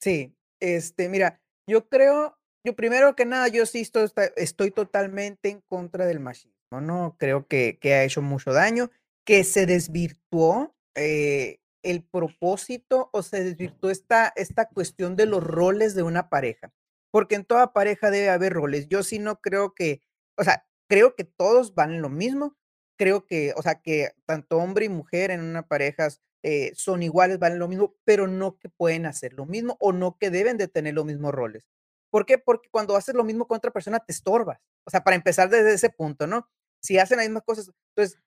Sí, 0.00 0.34
este, 0.60 1.08
mira, 1.08 1.40
yo 1.66 1.88
creo 1.88 2.36
yo 2.64 2.76
primero 2.76 3.16
que 3.16 3.24
nada, 3.24 3.48
yo 3.48 3.64
sí 3.66 3.80
esto 3.80 4.04
esta 4.04 4.24
estoy 4.36 4.70
totalmente 4.70 5.48
en 5.48 5.60
contra 5.62 6.06
del 6.06 6.20
machismo, 6.20 6.52
¿no? 6.72 7.16
Creo 7.18 7.46
que 7.48 7.78
que 7.80 7.94
ha 7.94 8.04
hecho 8.04 8.22
mucho 8.22 8.52
daño, 8.52 8.90
que 9.24 9.44
se 9.44 9.66
desvirtuó, 9.66 10.74
eh, 10.94 11.58
el 11.82 12.04
propósito 12.04 13.08
o 13.12 13.22
se 13.22 13.42
desvirtuó 13.42 13.90
esta 13.90 14.32
esta 14.36 14.66
cuestión 14.68 15.16
de 15.16 15.26
los 15.26 15.42
roles 15.42 15.94
de 15.94 16.02
una 16.02 16.28
pareja, 16.28 16.72
porque 17.10 17.34
en 17.36 17.44
toda 17.44 17.72
pareja 17.72 18.10
debe 18.10 18.28
haber 18.30 18.52
roles. 18.52 18.88
Yo 18.88 19.02
sí 19.02 19.18
no 19.18 19.40
creo 19.40 19.74
que 19.74 20.02
o 20.36 20.44
sea, 20.44 20.64
creo 20.88 21.14
que 21.16 21.24
todos 21.24 21.74
valen 21.74 22.02
lo 22.02 22.08
mismo, 22.10 22.56
creo 22.98 23.26
que, 23.26 23.52
o 23.56 23.62
sea, 23.62 23.76
que 23.82 24.10
tanto 24.26 24.58
hombre 24.58 24.86
y 24.86 24.88
mujer 24.88 25.30
en 25.30 25.40
una 25.42 25.66
parejas, 25.66 26.20
eh, 26.42 26.72
son 26.74 27.02
iguales, 27.02 27.38
valen 27.38 27.58
lo 27.58 27.68
mismo, 27.68 27.94
pero 28.04 28.26
no 28.26 28.58
que 28.58 28.68
pueden 28.70 29.06
hacer 29.06 29.34
lo 29.34 29.46
mismo, 29.46 29.76
o 29.80 29.92
no 29.92 30.16
que 30.18 30.30
deben 30.30 30.56
de 30.56 30.68
tener 30.68 30.94
los 30.94 31.04
mismos 31.04 31.32
roles. 31.32 31.66
¿Por 32.10 32.26
qué? 32.26 32.38
Porque 32.38 32.68
cuando 32.70 32.96
haces 32.96 33.14
lo 33.14 33.24
mismo 33.24 33.46
con 33.46 33.56
otra 33.58 33.70
persona 33.70 34.00
te 34.00 34.12
estorbas. 34.12 34.58
O 34.86 34.90
sea, 34.90 35.02
para 35.04 35.16
empezar 35.16 35.48
desde 35.50 35.74
ese 35.74 35.90
punto, 35.90 36.26
¿no? 36.26 36.48
Si 36.82 36.98
hacen 36.98 37.18
las 37.18 37.26
mismas 37.26 37.44
cosas, 37.44 37.70
entonces, 37.94 38.18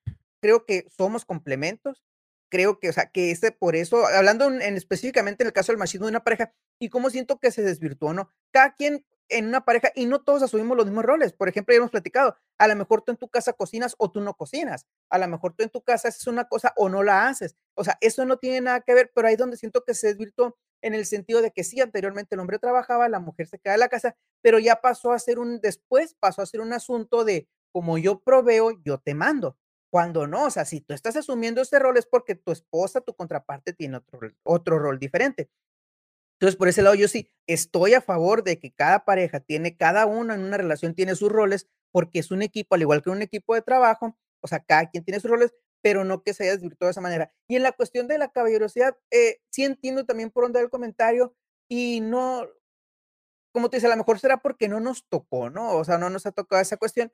creo 0.42 0.66
que 0.66 0.86
somos 0.96 1.26
complementos, 1.26 2.04
creo 2.50 2.80
que, 2.80 2.90
o 2.90 2.94
sea, 2.94 3.08
que 3.08 3.32
ese 3.32 3.52
por 3.52 3.76
eso, 3.76 4.06
hablando 4.08 4.46
en 4.48 4.62
en 4.62 4.76
específicamente 4.78 5.44
en 5.44 5.48
el 5.48 5.54
caso 5.54 5.72
del 5.72 5.80
machismo 5.80 6.06
de 6.06 6.12
una 6.12 6.24
pareja, 6.24 6.54
y 6.80 6.90
cómo 6.90 7.10
siento 7.10 7.40
que 7.40 7.52
se 7.52 7.64
desvirtuó, 7.64 8.14
¿no? 8.14 8.30
Cada 8.52 8.74
quien 8.76 9.06
en 9.30 9.48
una 9.48 9.66
pareja, 9.66 9.92
y 9.96 10.06
no 10.06 10.22
todos 10.22 10.44
asumimos 10.44 10.78
los 10.78 10.86
mismos 10.86 11.06
roles. 11.06 11.34
Por 11.34 11.50
ejemplo, 11.50 11.74
ya 11.74 11.78
hemos 11.80 11.92
platicado, 11.92 12.36
a 12.60 12.68
la 12.68 12.76
mejor 12.76 13.02
tú 13.02 13.12
en 13.12 13.18
tu 13.18 13.30
casa 13.30 13.54
cocinas 13.54 13.96
o 13.98 14.12
tú 14.12 14.22
no 14.22 14.36
cocinas, 14.36 14.86
a 15.10 15.18
la 15.18 15.28
mejor 15.28 15.54
tú 15.56 15.64
en 15.64 15.70
tu 15.70 15.82
casa 15.82 16.10
haces 16.10 16.28
una 16.28 16.46
cosa 16.48 16.74
o 16.76 16.90
no 16.90 17.02
la 17.04 17.28
haces. 17.28 17.56
O 17.76 17.84
sea, 17.84 17.98
eso 18.02 18.26
no 18.26 18.38
tiene 18.38 18.62
nada 18.62 18.82
que 18.82 18.94
ver, 18.94 19.12
pero 19.16 19.28
ahí 19.28 19.36
donde 19.36 19.58
siento 19.58 19.84
que 19.86 19.96
se 19.96 20.08
desvirtuó, 20.08 20.58
en 20.82 20.94
el 20.94 21.06
sentido 21.06 21.42
de 21.42 21.52
que 21.52 21.64
sí, 21.64 21.80
anteriormente 21.82 22.36
el 22.36 22.42
hombre 22.42 22.60
trabajaba, 22.60 23.08
la 23.10 23.20
mujer 23.20 23.48
se 23.48 23.58
queda 23.58 23.76
en 23.76 23.80
la 23.80 23.88
casa, 23.90 24.16
pero 24.42 24.60
ya 24.60 24.82
pasó 24.82 25.14
a 25.14 25.20
ser 25.20 25.40
un 25.40 25.62
después, 25.62 26.16
pasó 26.20 26.42
a 26.42 26.46
ser 26.46 26.60
un 26.62 26.74
asunto 26.74 27.24
de 27.24 27.48
como 27.74 27.98
yo 27.98 28.22
proveo, 28.22 28.72
yo 28.86 29.00
te 29.00 29.16
mando. 29.16 29.58
Cuando 29.92 30.28
no, 30.28 30.46
o 30.46 30.50
sea, 30.50 30.66
si 30.66 30.82
tú 30.82 30.94
estás 30.94 31.16
asumiendo 31.18 31.62
ese 31.62 31.78
rol 31.80 31.98
es 31.98 32.06
porque 32.06 32.36
tu 32.36 32.52
esposa, 32.52 33.02
tu 33.02 33.14
contraparte 33.16 33.74
tiene 33.74 33.98
otro, 33.98 34.20
otro 34.44 34.80
rol 34.80 35.00
diferente. 35.00 35.50
Entonces, 36.40 36.58
por 36.58 36.68
ese 36.68 36.82
lado, 36.82 36.96
yo 36.96 37.08
sí 37.08 37.32
estoy 37.48 37.94
a 37.94 38.02
favor 38.02 38.44
de 38.44 38.60
que 38.60 38.72
cada 38.74 39.06
pareja 39.06 39.40
tiene, 39.40 39.78
cada 39.78 40.06
uno 40.06 40.34
en 40.34 40.44
una 40.44 40.58
relación 40.58 40.96
tiene 40.96 41.16
sus 41.16 41.32
roles, 41.32 41.70
porque 41.92 42.20
es 42.20 42.32
un 42.32 42.42
equipo, 42.42 42.76
al 42.76 42.82
igual 42.82 43.02
que 43.02 43.10
un 43.12 43.22
equipo 43.22 43.56
de 43.56 43.62
trabajo, 43.62 44.18
o 44.42 44.48
sea, 44.48 44.60
cada 44.60 44.90
quien 44.90 45.04
tiene 45.04 45.20
sus 45.20 45.30
roles, 45.30 45.54
pero 45.82 46.04
no 46.06 46.24
que 46.24 46.34
se 46.34 46.44
haya 46.44 46.54
desvirtuado 46.54 46.90
de 46.90 46.92
esa 46.92 47.02
manera. 47.02 47.32
Y 47.48 47.56
en 47.56 47.64
la 47.64 47.72
cuestión 47.72 48.08
de 48.08 48.18
la 48.18 48.30
caballerosidad, 48.30 48.98
eh, 49.12 49.42
sí 49.52 49.64
entiendo 49.64 50.06
también 50.06 50.32
por 50.32 50.46
dónde 50.46 50.60
el 50.60 50.70
comentario 50.70 51.36
y 51.70 52.02
no, 52.02 52.48
como 53.54 53.70
te 53.70 53.78
dice, 53.78 53.88
a 53.88 53.92
lo 53.92 53.98
mejor 53.98 54.20
será 54.20 54.38
porque 54.38 54.68
no 54.68 54.80
nos 54.80 55.08
tocó, 55.08 55.50
¿no? 55.50 55.78
O 55.78 55.84
sea, 55.84 55.98
no 55.98 56.10
nos 56.10 56.26
ha 56.26 56.32
tocado 56.32 56.62
esa 56.62 56.78
cuestión, 56.78 57.12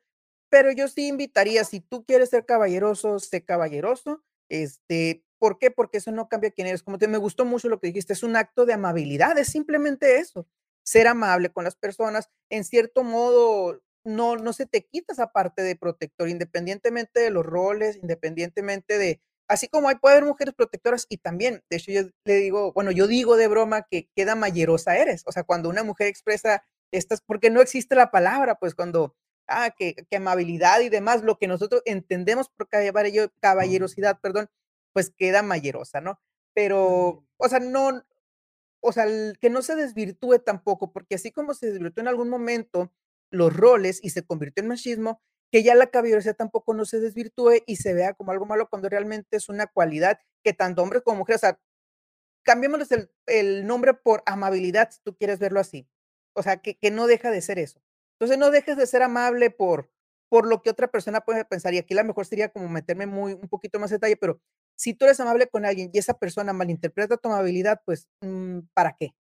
pero 0.49 0.71
yo 0.71 0.88
sí 0.88 1.07
invitaría, 1.07 1.63
si 1.63 1.79
tú 1.79 2.05
quieres 2.05 2.29
ser 2.29 2.45
caballeroso, 2.45 3.19
sé 3.19 3.43
caballeroso, 3.45 4.23
este, 4.49 5.23
¿Por 5.39 5.57
qué? 5.57 5.71
Porque 5.71 5.97
eso 5.97 6.12
no 6.12 6.27
cambia 6.27 6.51
quién 6.51 6.67
eres. 6.67 6.83
Como 6.83 6.97
te 6.97 7.07
me 7.07 7.17
gustó 7.17 7.45
mucho 7.45 7.69
lo 7.69 7.79
que 7.79 7.88
dijiste, 7.88 8.13
es 8.13 8.23
un 8.23 8.35
acto 8.35 8.65
de 8.65 8.73
amabilidad, 8.73 9.38
es 9.38 9.47
simplemente 9.47 10.17
eso, 10.19 10.47
ser 10.83 11.07
amable 11.07 11.49
con 11.49 11.63
las 11.63 11.75
personas, 11.75 12.29
en 12.49 12.65
cierto 12.65 13.03
modo, 13.03 13.81
no, 14.03 14.35
no 14.35 14.53
se 14.53 14.65
te 14.65 14.85
quita 14.85 15.13
esa 15.13 15.31
parte 15.31 15.62
de 15.62 15.75
protector, 15.77 16.29
independientemente 16.29 17.21
de 17.21 17.29
los 17.31 17.45
roles, 17.45 17.97
independientemente 18.01 18.97
de, 18.97 19.21
así 19.47 19.67
como 19.69 19.88
hay, 19.88 19.95
puede 19.95 20.15
haber 20.17 20.27
mujeres 20.27 20.53
protectoras 20.53 21.05
y 21.09 21.17
también, 21.17 21.63
de 21.69 21.77
hecho 21.77 21.91
yo 21.91 22.01
le 22.25 22.35
digo, 22.35 22.73
bueno, 22.73 22.91
yo 22.91 23.07
digo 23.07 23.38
de 23.38 23.47
broma 23.47 23.83
que 23.89 24.09
queda 24.15 24.35
mayerosa 24.35 24.97
eres, 24.97 25.23
o 25.25 25.31
sea, 25.31 25.43
cuando 25.43 25.69
una 25.69 25.83
mujer 25.83 26.07
expresa 26.07 26.63
estas, 26.91 27.21
porque 27.21 27.49
no 27.49 27.62
existe 27.62 27.95
la 27.95 28.12
palabra, 28.12 28.55
pues 28.55 28.75
cuando, 28.75 29.15
ah, 29.49 29.71
que, 29.77 29.95
que 30.09 30.17
amabilidad 30.17 30.81
y 30.81 30.89
demás, 30.89 31.23
lo 31.23 31.38
que 31.38 31.47
nosotros 31.47 31.81
entendemos 31.85 32.49
por 32.49 32.69
caballerosidad, 32.69 34.19
perdón, 34.21 34.49
pues 34.93 35.12
queda 35.12 35.43
mayerosa, 35.43 36.01
¿no? 36.01 36.19
Pero, 36.53 37.25
o 37.38 37.49
sea, 37.49 37.59
no, 37.59 38.03
o 38.81 38.91
sea, 38.91 39.05
que 39.39 39.49
no 39.49 39.62
se 39.62 39.75
desvirtúe 39.75 40.39
tampoco, 40.39 40.91
porque 40.91 41.15
así 41.15 41.31
como 41.31 41.53
se 41.53 41.71
desvirtuó 41.71 42.01
en 42.01 42.07
algún 42.07 42.29
momento 42.29 42.91
los 43.31 43.55
roles 43.55 43.99
y 44.03 44.12
se 44.12 44.25
convirtió 44.25 44.63
en 44.63 44.69
machismo, 44.69 45.21
que 45.51 45.63
ya 45.63 45.75
la 45.75 45.88
caballerosidad 45.88 46.35
tampoco 46.35 46.73
no 46.73 46.85
se 46.85 46.99
desvirtúe 46.99 47.63
y 47.65 47.77
se 47.77 47.93
vea 47.93 48.13
como 48.13 48.31
algo 48.31 48.45
malo 48.45 48.69
cuando 48.69 48.89
realmente 48.89 49.38
es 49.38 49.49
una 49.49 49.67
cualidad 49.67 50.19
que 50.43 50.53
tanto 50.53 50.83
hombres 50.83 51.01
como 51.03 51.19
mujeres, 51.19 51.43
o 51.43 51.47
sea, 51.47 51.59
cambiémosles 52.43 52.91
el, 52.91 53.12
el 53.27 53.67
nombre 53.67 53.93
por 53.93 54.23
amabilidad, 54.25 54.91
si 54.91 55.01
tú 55.03 55.15
quieres 55.15 55.39
verlo 55.39 55.59
así. 55.59 55.88
O 56.33 56.43
sea, 56.43 56.57
que, 56.57 56.77
que 56.77 56.91
no 56.91 57.07
deja 57.07 57.31
de 57.31 57.41
ser 57.41 57.59
eso. 57.59 57.81
Entonces, 58.19 58.38
no 58.38 58.51
dejes 58.51 58.75
de 58.75 58.86
ser 58.86 59.01
amable 59.01 59.49
por, 59.49 59.89
por 60.29 60.45
lo 60.45 60.62
que 60.62 60.69
otra 60.69 60.88
persona 60.88 61.21
puede 61.21 61.45
pensar. 61.45 61.73
Y 61.73 61.77
aquí 61.77 61.93
la 61.93 62.03
mejor 62.03 62.25
sería 62.25 62.49
como 62.49 62.67
meterme 62.67 63.05
muy, 63.05 63.34
un 63.34 63.47
poquito 63.47 63.79
más 63.79 63.89
detalle, 63.89 64.17
pero 64.17 64.41
si 64.75 64.93
tú 64.93 65.05
eres 65.05 65.19
amable 65.19 65.47
con 65.47 65.65
alguien 65.65 65.89
y 65.93 65.97
esa 65.97 66.17
persona 66.17 66.53
malinterpreta 66.53 67.17
tu 67.17 67.29
amabilidad, 67.29 67.82
pues, 67.86 68.08
mm, 68.21 68.60
¿para 68.73 68.95
qué? 68.97 69.15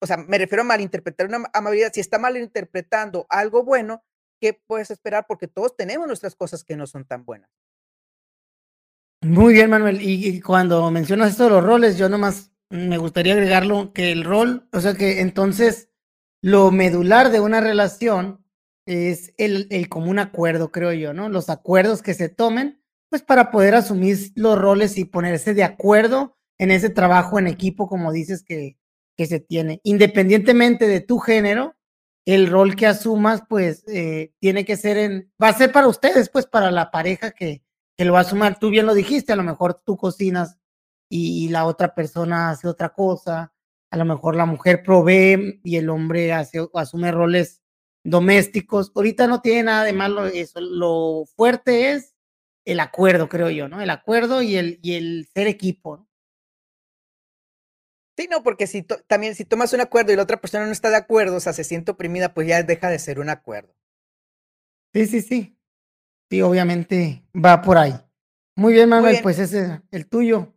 O 0.00 0.06
sea, 0.06 0.18
me 0.18 0.38
refiero 0.38 0.62
a 0.62 0.66
malinterpretar 0.66 1.26
una 1.26 1.48
amabilidad. 1.54 1.92
Si 1.92 2.00
está 2.00 2.18
malinterpretando 2.18 3.26
algo 3.30 3.64
bueno, 3.64 4.04
¿qué 4.40 4.60
puedes 4.66 4.90
esperar? 4.90 5.24
Porque 5.26 5.48
todos 5.48 5.76
tenemos 5.76 6.06
nuestras 6.06 6.34
cosas 6.36 6.64
que 6.64 6.76
no 6.76 6.86
son 6.86 7.06
tan 7.06 7.24
buenas. 7.24 7.50
Muy 9.22 9.54
bien, 9.54 9.70
Manuel. 9.70 10.00
Y, 10.02 10.40
cuando 10.42 10.90
mencionas 10.90 11.30
esto 11.30 11.44
de 11.44 11.50
los 11.50 11.64
roles, 11.64 11.96
yo 11.96 12.10
nomás 12.10 12.52
me 12.68 12.98
gustaría 12.98 13.32
agregarlo 13.32 13.94
que 13.94 14.12
el 14.12 14.24
rol, 14.24 14.68
o 14.72 14.80
sea 14.80 14.94
que 14.94 15.20
entonces 15.20 15.88
lo 16.44 16.70
medular 16.70 17.30
de 17.30 17.40
una 17.40 17.62
relación 17.62 18.44
es 18.84 19.32
el, 19.38 19.66
el 19.70 19.88
común 19.88 20.18
acuerdo, 20.18 20.70
creo 20.70 20.92
yo, 20.92 21.14
¿no? 21.14 21.30
Los 21.30 21.48
acuerdos 21.48 22.02
que 22.02 22.12
se 22.12 22.28
tomen 22.28 22.82
pues 23.08 23.22
para 23.22 23.50
poder 23.50 23.74
asumir 23.74 24.18
los 24.34 24.58
roles 24.58 24.98
y 24.98 25.06
ponerse 25.06 25.54
de 25.54 25.64
acuerdo 25.64 26.36
en 26.58 26.70
ese 26.70 26.90
trabajo 26.90 27.38
en 27.38 27.46
equipo, 27.46 27.88
como 27.88 28.12
dices 28.12 28.42
que, 28.42 28.76
que 29.16 29.24
se 29.24 29.40
tiene. 29.40 29.80
Independientemente 29.84 30.86
de 30.86 31.00
tu 31.00 31.18
género, 31.18 31.76
el 32.26 32.50
rol 32.50 32.76
que 32.76 32.88
asumas, 32.88 33.42
pues 33.48 33.82
eh, 33.88 34.34
tiene 34.38 34.66
que 34.66 34.76
ser 34.76 34.98
en, 34.98 35.32
va 35.42 35.48
a 35.48 35.54
ser 35.54 35.72
para 35.72 35.88
ustedes, 35.88 36.28
pues 36.28 36.44
para 36.44 36.70
la 36.70 36.90
pareja 36.90 37.30
que, 37.30 37.62
que 37.96 38.04
lo 38.04 38.12
va 38.12 38.18
a 38.18 38.22
asumir. 38.22 38.56
Tú 38.60 38.68
bien 38.68 38.84
lo 38.84 38.92
dijiste, 38.92 39.32
a 39.32 39.36
lo 39.36 39.44
mejor 39.44 39.80
tú 39.82 39.96
cocinas 39.96 40.58
y, 41.08 41.48
la 41.48 41.64
otra 41.64 41.94
persona 41.94 42.50
hace 42.50 42.68
otra 42.68 42.90
cosa, 42.90 43.53
a 43.94 43.96
lo 43.96 44.04
mejor 44.04 44.34
la 44.34 44.44
mujer 44.44 44.82
provee 44.82 45.60
y 45.62 45.76
el 45.76 45.88
hombre 45.88 46.32
hace, 46.32 46.66
asume 46.74 47.12
roles 47.12 47.62
domésticos. 48.02 48.90
Ahorita 48.92 49.28
no 49.28 49.40
tiene 49.40 49.62
nada 49.62 49.84
de 49.84 49.92
malo 49.92 50.26
eso, 50.26 50.60
lo 50.60 51.26
fuerte 51.36 51.92
es 51.92 52.16
el 52.64 52.80
acuerdo, 52.80 53.28
creo 53.28 53.50
yo, 53.50 53.68
¿no? 53.68 53.80
El 53.80 53.90
acuerdo 53.90 54.42
y 54.42 54.56
el, 54.56 54.80
y 54.82 54.94
el 54.94 55.28
ser 55.32 55.46
equipo, 55.46 55.98
¿no? 55.98 56.08
Sí, 58.16 58.26
no, 58.28 58.42
porque 58.42 58.66
si 58.66 58.82
también 58.82 59.36
si 59.36 59.44
tomas 59.44 59.72
un 59.72 59.80
acuerdo 59.80 60.12
y 60.12 60.16
la 60.16 60.24
otra 60.24 60.40
persona 60.40 60.66
no 60.66 60.72
está 60.72 60.90
de 60.90 60.96
acuerdo, 60.96 61.36
o 61.36 61.40
sea, 61.40 61.52
se 61.52 61.62
siente 61.62 61.92
oprimida, 61.92 62.34
pues 62.34 62.48
ya 62.48 62.64
deja 62.64 62.90
de 62.90 62.98
ser 62.98 63.20
un 63.20 63.28
acuerdo. 63.28 63.76
Sí, 64.92 65.06
sí, 65.06 65.20
sí. 65.20 65.56
Sí, 66.30 66.42
obviamente 66.42 67.22
va 67.32 67.62
por 67.62 67.78
ahí. 67.78 67.94
Muy 68.56 68.72
bien, 68.72 68.88
Manuel, 68.88 69.20
pues 69.22 69.38
ese 69.38 69.60
es 69.60 69.80
el 69.92 70.08
tuyo. 70.08 70.52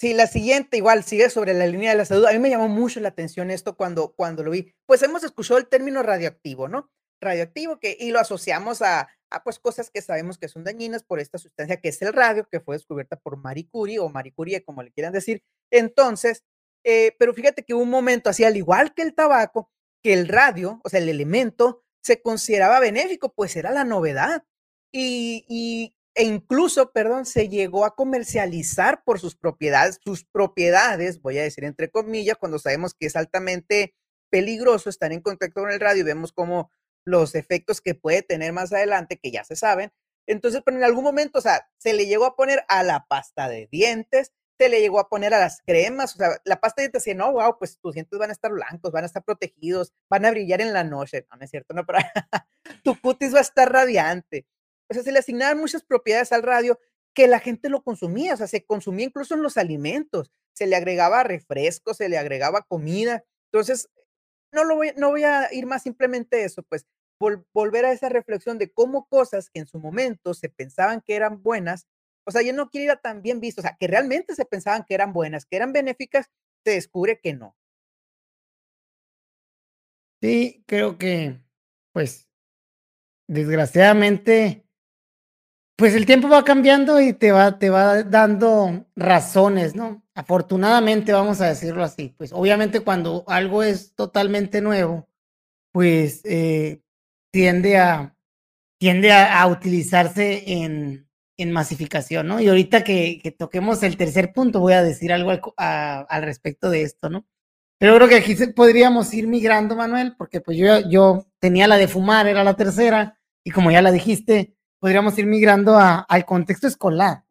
Sí, 0.00 0.14
la 0.14 0.26
siguiente 0.26 0.78
igual 0.78 1.04
sigue 1.04 1.28
sobre 1.28 1.52
la 1.52 1.66
línea 1.66 1.90
de 1.90 1.98
la 1.98 2.06
salud. 2.06 2.24
A 2.24 2.32
mí 2.32 2.38
me 2.38 2.48
llamó 2.48 2.68
mucho 2.68 3.00
la 3.00 3.10
atención 3.10 3.50
esto 3.50 3.76
cuando, 3.76 4.14
cuando 4.14 4.42
lo 4.42 4.50
vi. 4.50 4.72
Pues 4.86 5.02
hemos 5.02 5.22
escuchado 5.24 5.58
el 5.58 5.68
término 5.68 6.02
radioactivo, 6.02 6.68
¿no? 6.68 6.90
Radioactivo 7.20 7.78
que, 7.78 7.98
y 8.00 8.10
lo 8.10 8.18
asociamos 8.18 8.80
a, 8.80 9.10
a 9.28 9.42
pues 9.44 9.58
cosas 9.58 9.90
que 9.90 10.00
sabemos 10.00 10.38
que 10.38 10.48
son 10.48 10.64
dañinas 10.64 11.02
por 11.02 11.20
esta 11.20 11.36
sustancia 11.36 11.76
que 11.82 11.90
es 11.90 12.00
el 12.00 12.14
radio, 12.14 12.48
que 12.50 12.60
fue 12.60 12.76
descubierta 12.76 13.16
por 13.16 13.36
Marie 13.36 13.68
Curie 13.68 13.98
o 13.98 14.08
Marie 14.08 14.32
Curie, 14.32 14.64
como 14.64 14.82
le 14.82 14.90
quieran 14.90 15.12
decir. 15.12 15.42
Entonces, 15.70 16.44
eh, 16.82 17.14
pero 17.18 17.34
fíjate 17.34 17.62
que 17.62 17.74
un 17.74 17.90
momento 17.90 18.30
así, 18.30 18.42
al 18.42 18.56
igual 18.56 18.94
que 18.94 19.02
el 19.02 19.14
tabaco, 19.14 19.70
que 20.02 20.14
el 20.14 20.28
radio, 20.28 20.80
o 20.82 20.88
sea, 20.88 21.00
el 21.00 21.10
elemento, 21.10 21.84
se 22.02 22.22
consideraba 22.22 22.80
benéfico, 22.80 23.34
pues 23.34 23.54
era 23.54 23.70
la 23.70 23.84
novedad. 23.84 24.44
Y, 24.92 25.44
y, 25.46 25.94
e 26.14 26.24
incluso, 26.24 26.92
perdón, 26.92 27.24
se 27.26 27.48
llegó 27.48 27.84
a 27.84 27.94
comercializar 27.94 29.02
por 29.04 29.20
sus 29.20 29.36
propiedades, 29.36 29.98
sus 30.04 30.24
propiedades, 30.24 31.20
voy 31.22 31.38
a 31.38 31.42
decir 31.42 31.64
entre 31.64 31.90
comillas, 31.90 32.36
cuando 32.36 32.58
sabemos 32.58 32.94
que 32.94 33.06
es 33.06 33.16
altamente 33.16 33.94
peligroso 34.30 34.90
estar 34.90 35.12
en 35.12 35.20
contacto 35.20 35.60
con 35.60 35.70
el 35.70 35.80
radio 35.80 36.00
y 36.00 36.04
vemos 36.04 36.32
cómo 36.32 36.72
los 37.04 37.34
efectos 37.34 37.80
que 37.80 37.94
puede 37.94 38.22
tener 38.22 38.52
más 38.52 38.72
adelante, 38.72 39.18
que 39.18 39.30
ya 39.30 39.44
se 39.44 39.56
saben. 39.56 39.92
Entonces, 40.26 40.62
pero 40.64 40.76
en 40.76 40.84
algún 40.84 41.04
momento, 41.04 41.38
o 41.38 41.42
sea, 41.42 41.68
se 41.78 41.92
le 41.92 42.06
llegó 42.06 42.24
a 42.24 42.36
poner 42.36 42.64
a 42.68 42.82
la 42.82 43.06
pasta 43.08 43.48
de 43.48 43.68
dientes, 43.70 44.32
se 44.58 44.68
le 44.68 44.80
llegó 44.80 45.00
a 45.00 45.08
poner 45.08 45.32
a 45.34 45.40
las 45.40 45.62
cremas, 45.62 46.14
o 46.14 46.18
sea, 46.18 46.40
la 46.44 46.60
pasta 46.60 46.82
de 46.82 46.84
dientes 46.84 47.04
decía, 47.04 47.14
no, 47.14 47.32
wow, 47.32 47.56
pues 47.58 47.78
tus 47.80 47.94
dientes 47.94 48.18
van 48.18 48.30
a 48.30 48.32
estar 48.32 48.52
blancos, 48.52 48.92
van 48.92 49.04
a 49.04 49.06
estar 49.06 49.24
protegidos, 49.24 49.92
van 50.08 50.26
a 50.26 50.30
brillar 50.30 50.60
en 50.60 50.72
la 50.72 50.84
noche. 50.84 51.26
No, 51.30 51.38
no 51.38 51.44
es 51.44 51.50
cierto, 51.50 51.74
no, 51.74 51.84
pero 51.86 51.98
tu 52.84 53.00
cutis 53.00 53.34
va 53.34 53.38
a 53.38 53.42
estar 53.42 53.72
radiante. 53.72 54.46
O 54.90 54.94
sea, 54.94 55.02
se 55.02 55.12
le 55.12 55.20
asignaban 55.20 55.58
muchas 55.58 55.84
propiedades 55.84 56.32
al 56.32 56.42
radio 56.42 56.78
que 57.14 57.28
la 57.28 57.38
gente 57.38 57.68
lo 57.68 57.82
consumía, 57.82 58.34
o 58.34 58.36
sea, 58.36 58.46
se 58.46 58.64
consumía 58.64 59.06
incluso 59.06 59.34
en 59.34 59.42
los 59.42 59.56
alimentos, 59.56 60.32
se 60.52 60.66
le 60.66 60.76
agregaba 60.76 61.22
refresco, 61.22 61.94
se 61.94 62.08
le 62.08 62.18
agregaba 62.18 62.62
comida. 62.62 63.24
Entonces, 63.52 63.88
no, 64.52 64.64
lo 64.64 64.76
voy, 64.76 64.92
no 64.96 65.10
voy 65.10 65.24
a 65.24 65.52
ir 65.52 65.66
más 65.66 65.82
simplemente 65.82 66.44
eso, 66.44 66.62
pues 66.62 66.86
volver 67.52 67.84
a 67.84 67.92
esa 67.92 68.08
reflexión 68.08 68.58
de 68.58 68.72
cómo 68.72 69.06
cosas 69.06 69.50
que 69.50 69.60
en 69.60 69.66
su 69.66 69.78
momento 69.78 70.32
se 70.34 70.48
pensaban 70.48 71.02
que 71.02 71.14
eran 71.14 71.42
buenas, 71.42 71.86
o 72.26 72.30
sea, 72.30 72.42
yo 72.42 72.52
no 72.52 72.70
quiero 72.70 72.84
ir 72.84 72.90
a 72.90 73.00
tan 73.00 73.22
bien 73.22 73.40
visto, 73.40 73.60
o 73.60 73.62
sea, 73.62 73.76
que 73.78 73.86
realmente 73.86 74.34
se 74.34 74.44
pensaban 74.44 74.84
que 74.84 74.94
eran 74.94 75.12
buenas, 75.12 75.44
que 75.44 75.56
eran 75.56 75.72
benéficas, 75.72 76.30
se 76.64 76.72
descubre 76.72 77.20
que 77.20 77.34
no. 77.34 77.56
Sí, 80.22 80.64
creo 80.66 80.96
que, 80.98 81.40
pues, 81.92 82.28
desgraciadamente, 83.26 84.66
pues 85.80 85.94
el 85.94 86.04
tiempo 86.04 86.28
va 86.28 86.44
cambiando 86.44 87.00
y 87.00 87.14
te 87.14 87.32
va, 87.32 87.58
te 87.58 87.70
va 87.70 88.02
dando 88.02 88.84
razones, 88.96 89.74
¿no? 89.74 90.02
Afortunadamente, 90.14 91.10
vamos 91.10 91.40
a 91.40 91.46
decirlo 91.46 91.82
así. 91.82 92.14
Pues 92.18 92.34
obviamente 92.34 92.80
cuando 92.80 93.24
algo 93.26 93.62
es 93.62 93.94
totalmente 93.94 94.60
nuevo, 94.60 95.08
pues 95.72 96.20
eh, 96.24 96.82
tiende 97.32 97.78
a, 97.78 98.14
tiende 98.78 99.10
a, 99.10 99.46
utilizarse 99.46 100.52
en, 100.52 101.08
en, 101.38 101.50
masificación, 101.50 102.26
¿no? 102.26 102.40
Y 102.40 102.48
ahorita 102.48 102.84
que, 102.84 103.18
que, 103.22 103.30
toquemos 103.30 103.82
el 103.82 103.96
tercer 103.96 104.34
punto, 104.34 104.60
voy 104.60 104.74
a 104.74 104.82
decir 104.82 105.14
algo 105.14 105.30
al, 105.30 106.06
al, 106.06 106.22
respecto 106.22 106.68
de 106.68 106.82
esto, 106.82 107.08
¿no? 107.08 107.24
Pero 107.78 107.96
creo 107.96 108.08
que 108.08 108.16
aquí 108.16 108.36
podríamos 108.54 109.14
ir 109.14 109.26
migrando, 109.26 109.76
Manuel, 109.76 110.14
porque 110.18 110.42
pues 110.42 110.58
yo, 110.58 110.86
yo 110.90 111.26
tenía 111.38 111.66
la 111.66 111.78
de 111.78 111.88
fumar, 111.88 112.26
era 112.26 112.44
la 112.44 112.54
tercera, 112.54 113.18
y 113.42 113.50
como 113.50 113.70
ya 113.70 113.80
la 113.80 113.92
dijiste, 113.92 114.59
podríamos 114.80 115.16
ir 115.18 115.26
migrando 115.26 115.76
a, 115.76 116.00
al 116.00 116.24
contexto 116.24 116.66
escolar. 116.66 117.24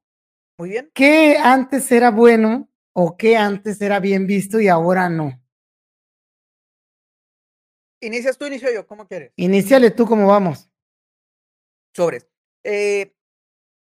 Muy 0.58 0.70
bien. 0.70 0.92
¿Qué 0.94 1.38
antes 1.38 1.92
era 1.92 2.12
bueno 2.12 2.70
o 2.94 3.18
qué 3.18 3.36
antes 3.36 3.82
era 3.82 4.00
bien 4.00 4.28
visto 4.28 4.60
y 4.60 4.68
ahora 4.68 5.10
no? 5.10 5.42
¿Inicias 8.02 8.38
tú, 8.38 8.46
inicio 8.46 8.72
yo? 8.72 8.88
¿Cómo 8.88 9.08
quieres? 9.08 9.34
Iníciale 9.36 9.92
tú, 9.92 10.06
¿cómo 10.06 10.28
vamos? 10.28 10.70
Sobres. 11.94 12.30
Eh, 12.64 13.14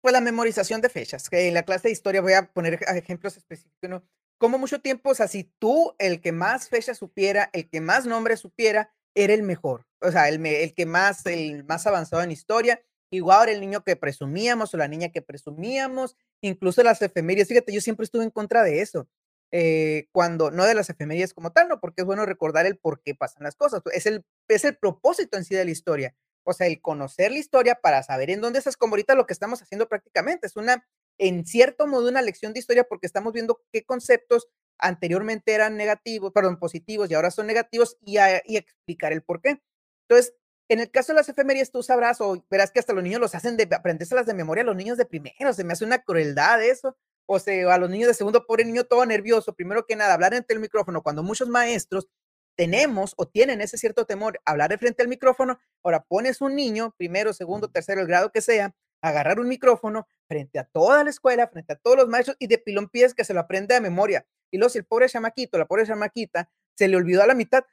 pues 0.01 0.13
la 0.13 0.21
memorización 0.21 0.81
de 0.81 0.89
fechas, 0.89 1.29
que 1.29 1.47
en 1.47 1.53
la 1.53 1.63
clase 1.63 1.87
de 1.87 1.93
historia 1.93 2.21
voy 2.21 2.33
a 2.33 2.51
poner 2.51 2.73
ej 2.73 2.97
ejemplos 2.97 3.37
específicos, 3.37 3.89
¿no? 3.89 4.03
Como 4.37 4.57
mucho 4.57 4.81
tiempo, 4.81 5.11
o 5.11 5.15
sea, 5.15 5.27
si 5.27 5.45
tú, 5.57 5.95
el 5.97 6.19
que 6.19 6.31
más 6.31 6.67
fechas 6.67 6.97
supiera, 6.97 7.49
el 7.53 7.69
que 7.69 7.79
más 7.81 8.05
nombres 8.05 8.41
supiera, 8.41 8.93
era 9.15 9.33
el 9.33 9.43
mejor. 9.43 9.87
O 10.01 10.11
sea, 10.11 10.27
el 10.27 10.45
el 10.45 10.73
que 10.73 10.85
más 10.85 11.25
el 11.25 11.63
más 11.63 11.87
avanzado 11.87 12.21
en 12.23 12.31
historia, 12.31 12.83
igual 13.13 13.49
el 13.49 13.61
niño 13.61 13.83
que 13.83 13.95
presumíamos 13.95 14.73
o 14.73 14.77
la 14.77 14.87
niña 14.87 15.09
que 15.09 15.21
presumíamos, 15.21 16.15
incluso 16.41 16.83
las 16.83 17.01
efemérides. 17.01 17.47
Fíjate, 17.47 17.71
yo 17.71 17.81
siempre 17.81 18.05
estuve 18.05 18.23
en 18.23 18.31
contra 18.31 18.63
de 18.63 18.81
eso, 18.81 19.07
eh, 19.51 20.07
cuando 20.11 20.49
no 20.49 20.65
de 20.65 20.73
las 20.73 20.89
efemérides 20.89 21.33
como 21.33 21.51
tal, 21.51 21.67
¿no? 21.67 21.79
Porque 21.79 22.01
es 22.01 22.05
bueno 22.05 22.25
recordar 22.25 22.65
el 22.65 22.77
por 22.77 23.01
qué 23.01 23.13
pasan 23.13 23.43
las 23.43 23.55
cosas. 23.55 23.81
Es 23.93 24.07
el 24.07 24.25
es 24.47 24.65
el 24.65 24.75
propósito 24.77 25.37
en 25.37 25.45
sí 25.45 25.55
de 25.55 25.65
la 25.65 25.71
historia. 25.71 26.15
O 26.43 26.53
sea, 26.53 26.67
el 26.67 26.81
conocer 26.81 27.31
la 27.31 27.37
historia 27.37 27.75
para 27.75 28.03
saber 28.03 28.29
en 28.31 28.41
dónde 28.41 28.59
estás, 28.59 28.77
como 28.77 28.93
ahorita 28.93 29.15
lo 29.15 29.25
que 29.27 29.33
estamos 29.33 29.61
haciendo 29.61 29.87
prácticamente, 29.87 30.47
es 30.47 30.57
una, 30.57 30.85
en 31.17 31.45
cierto 31.45 31.87
modo, 31.87 32.09
una 32.09 32.21
lección 32.21 32.53
de 32.53 32.59
historia, 32.59 32.83
porque 32.83 33.07
estamos 33.07 33.31
viendo 33.31 33.61
qué 33.71 33.83
conceptos 33.85 34.47
anteriormente 34.79 35.53
eran 35.53 35.77
negativos, 35.77 36.33
perdón, 36.33 36.57
positivos 36.59 37.09
y 37.09 37.13
ahora 37.13 37.31
son 37.31 37.47
negativos 37.47 37.97
y, 38.01 38.17
y 38.45 38.57
explicar 38.57 39.13
el 39.13 39.21
por 39.23 39.39
qué. 39.39 39.61
Entonces, 40.09 40.33
en 40.69 40.79
el 40.79 40.89
caso 40.91 41.11
de 41.11 41.17
las 41.17 41.29
efemérides, 41.29 41.71
tú 41.71 41.83
sabrás 41.83 42.21
o 42.21 42.43
verás 42.49 42.71
que 42.71 42.79
hasta 42.79 42.93
los 42.93 43.03
niños 43.03 43.19
los 43.21 43.35
hacen 43.35 43.57
de 43.57 43.67
aprendérselas 43.75 44.25
de 44.25 44.33
memoria 44.33 44.63
a 44.63 44.65
los 44.65 44.75
niños 44.75 44.97
de 44.97 45.05
primero, 45.05 45.53
se 45.53 45.63
me 45.63 45.73
hace 45.73 45.85
una 45.85 45.99
crueldad 45.99 46.63
eso. 46.63 46.97
O 47.25 47.39
sea, 47.39 47.73
a 47.73 47.77
los 47.77 47.89
niños 47.89 48.09
de 48.09 48.13
segundo, 48.13 48.45
pobre 48.45 48.65
niño 48.65 48.83
todo 48.83 49.05
nervioso, 49.05 49.53
primero 49.53 49.85
que 49.85 49.95
nada, 49.95 50.13
hablar 50.13 50.33
ante 50.33 50.53
el 50.53 50.59
micrófono, 50.59 51.01
cuando 51.03 51.23
muchos 51.23 51.47
maestros 51.47 52.09
tenemos 52.55 53.13
o 53.17 53.27
tienen 53.27 53.61
ese 53.61 53.77
cierto 53.77 54.05
temor 54.05 54.39
hablar 54.45 54.69
de 54.69 54.77
frente 54.77 55.01
al 55.01 55.07
micrófono, 55.07 55.59
ahora 55.83 56.03
pones 56.03 56.41
un 56.41 56.55
niño, 56.55 56.93
primero, 56.97 57.33
segundo, 57.33 57.69
tercero, 57.69 58.01
el 58.01 58.07
grado 58.07 58.31
que 58.31 58.41
sea, 58.41 58.75
agarrar 59.01 59.39
un 59.39 59.47
micrófono 59.47 60.07
frente 60.27 60.59
a 60.59 60.65
toda 60.65 61.03
la 61.03 61.09
escuela, 61.09 61.47
frente 61.47 61.73
a 61.73 61.75
todos 61.75 61.97
los 61.97 62.07
maestros 62.07 62.37
y 62.39 62.47
de 62.47 62.57
pilón 62.57 62.89
pides 62.89 63.13
que 63.13 63.23
se 63.23 63.33
lo 63.33 63.41
aprenda 63.41 63.75
de 63.75 63.81
memoria. 63.81 64.25
Y 64.51 64.57
luego 64.57 64.69
si 64.69 64.79
el 64.79 64.85
pobre 64.85 65.09
chamaquito, 65.09 65.57
la 65.57 65.65
pobre 65.65 65.85
chamaquita, 65.85 66.49
se 66.75 66.87
le 66.87 66.95
olvidó 66.95 67.23
a 67.23 67.27
la 67.27 67.33
mitad, 67.33 67.63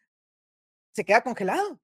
se 0.93 1.05
queda 1.05 1.23
congelado. 1.23 1.81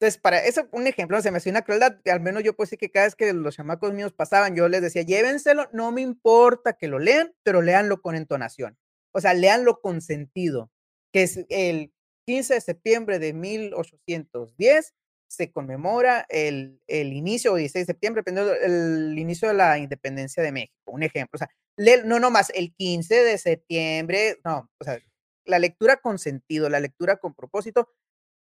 Entonces, 0.00 0.18
para 0.20 0.38
eso, 0.44 0.66
un 0.72 0.86
ejemplo, 0.86 1.20
se 1.20 1.30
me 1.30 1.36
hacía 1.38 1.52
una 1.52 1.60
crueldad, 1.62 1.98
al 2.06 2.20
menos 2.20 2.42
yo 2.42 2.56
pues 2.56 2.70
sí 2.70 2.78
que 2.78 2.90
cada 2.90 3.04
vez 3.06 3.14
que 3.14 3.32
los 3.34 3.54
chamacos 3.56 3.92
míos 3.92 4.12
pasaban, 4.14 4.56
yo 4.56 4.66
les 4.68 4.80
decía, 4.80 5.02
llévenselo, 5.02 5.68
no 5.74 5.92
me 5.92 6.00
importa 6.00 6.72
que 6.72 6.88
lo 6.88 6.98
lean, 6.98 7.34
pero 7.42 7.60
léanlo 7.60 8.00
con 8.00 8.14
entonación. 8.14 8.78
O 9.12 9.20
sea, 9.20 9.34
léanlo 9.34 9.80
con 9.82 10.00
sentido, 10.00 10.70
que 11.12 11.22
es 11.24 11.40
el 11.50 11.92
15 12.26 12.54
de 12.54 12.60
septiembre 12.62 13.18
de 13.18 13.34
1810, 13.34 14.94
se 15.28 15.52
conmemora 15.52 16.24
el, 16.30 16.80
el 16.86 17.12
inicio, 17.12 17.52
o 17.52 17.56
16 17.56 17.86
de 17.86 17.92
septiembre, 17.92 18.22
el 18.62 19.16
inicio 19.18 19.48
de 19.48 19.54
la 19.54 19.78
independencia 19.78 20.42
de 20.42 20.52
México, 20.52 20.74
un 20.86 21.02
ejemplo. 21.02 21.36
O 21.36 21.38
sea, 21.38 21.50
lee- 21.76 22.02
no 22.04 22.18
nomás 22.20 22.50
el 22.54 22.74
15 22.74 23.22
de 23.22 23.36
septiembre, 23.38 24.38
no, 24.44 24.68
o 24.80 24.84
sea, 24.84 24.98
la 25.44 25.58
lectura 25.58 25.96
con 25.98 26.18
sentido, 26.18 26.68
la 26.68 26.80
lectura 26.80 27.16
con 27.18 27.34
propósito, 27.34 27.88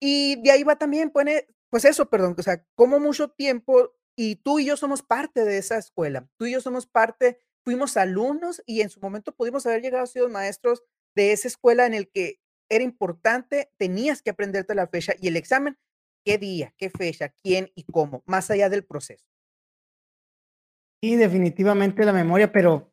y 0.02 0.42
de 0.42 0.52
ahí 0.52 0.64
va 0.64 0.76
también, 0.76 1.12
pone, 1.12 1.48
pues 1.70 1.86
eso, 1.86 2.10
perdón, 2.10 2.36
o 2.38 2.42
sea, 2.42 2.66
como 2.76 3.00
mucho 3.00 3.30
tiempo, 3.30 3.94
y 4.18 4.38
tú 4.38 4.60
y 4.60 4.66
yo 4.66 4.76
somos 4.76 5.04
parte 5.04 5.46
de 5.46 5.58
esa 5.58 5.78
escuela, 5.78 6.28
tú 6.38 6.46
y 6.48 6.54
yo 6.54 6.60
somos 6.60 6.88
parte, 6.88 7.40
fuimos 7.64 7.96
alumnos 7.96 8.62
y 8.66 8.82
en 8.82 8.90
su 8.90 9.00
momento 9.00 9.34
pudimos 9.36 9.66
haber 9.66 9.82
llegado 9.82 10.04
a 10.04 10.08
ser 10.08 10.28
maestros 10.28 10.84
de 11.16 11.32
esa 11.32 11.48
escuela 11.48 11.86
en 11.86 11.94
el 11.94 12.10
que 12.10 12.42
era 12.70 12.84
importante, 12.84 13.72
tenías 13.78 14.22
que 14.22 14.32
aprenderte 14.32 14.74
la 14.76 14.88
fecha 14.88 15.14
y 15.22 15.28
el 15.28 15.38
examen, 15.38 15.78
qué 16.26 16.38
día, 16.38 16.74
qué 16.78 16.90
fecha, 16.90 17.30
quién 17.30 17.72
y 17.76 17.84
cómo, 17.84 18.24
más 18.26 18.50
allá 18.50 18.70
del 18.70 18.84
proceso. 18.84 19.26
Sí, 21.04 21.16
definitivamente 21.16 22.06
la 22.06 22.14
memoria, 22.14 22.52
pero 22.52 22.92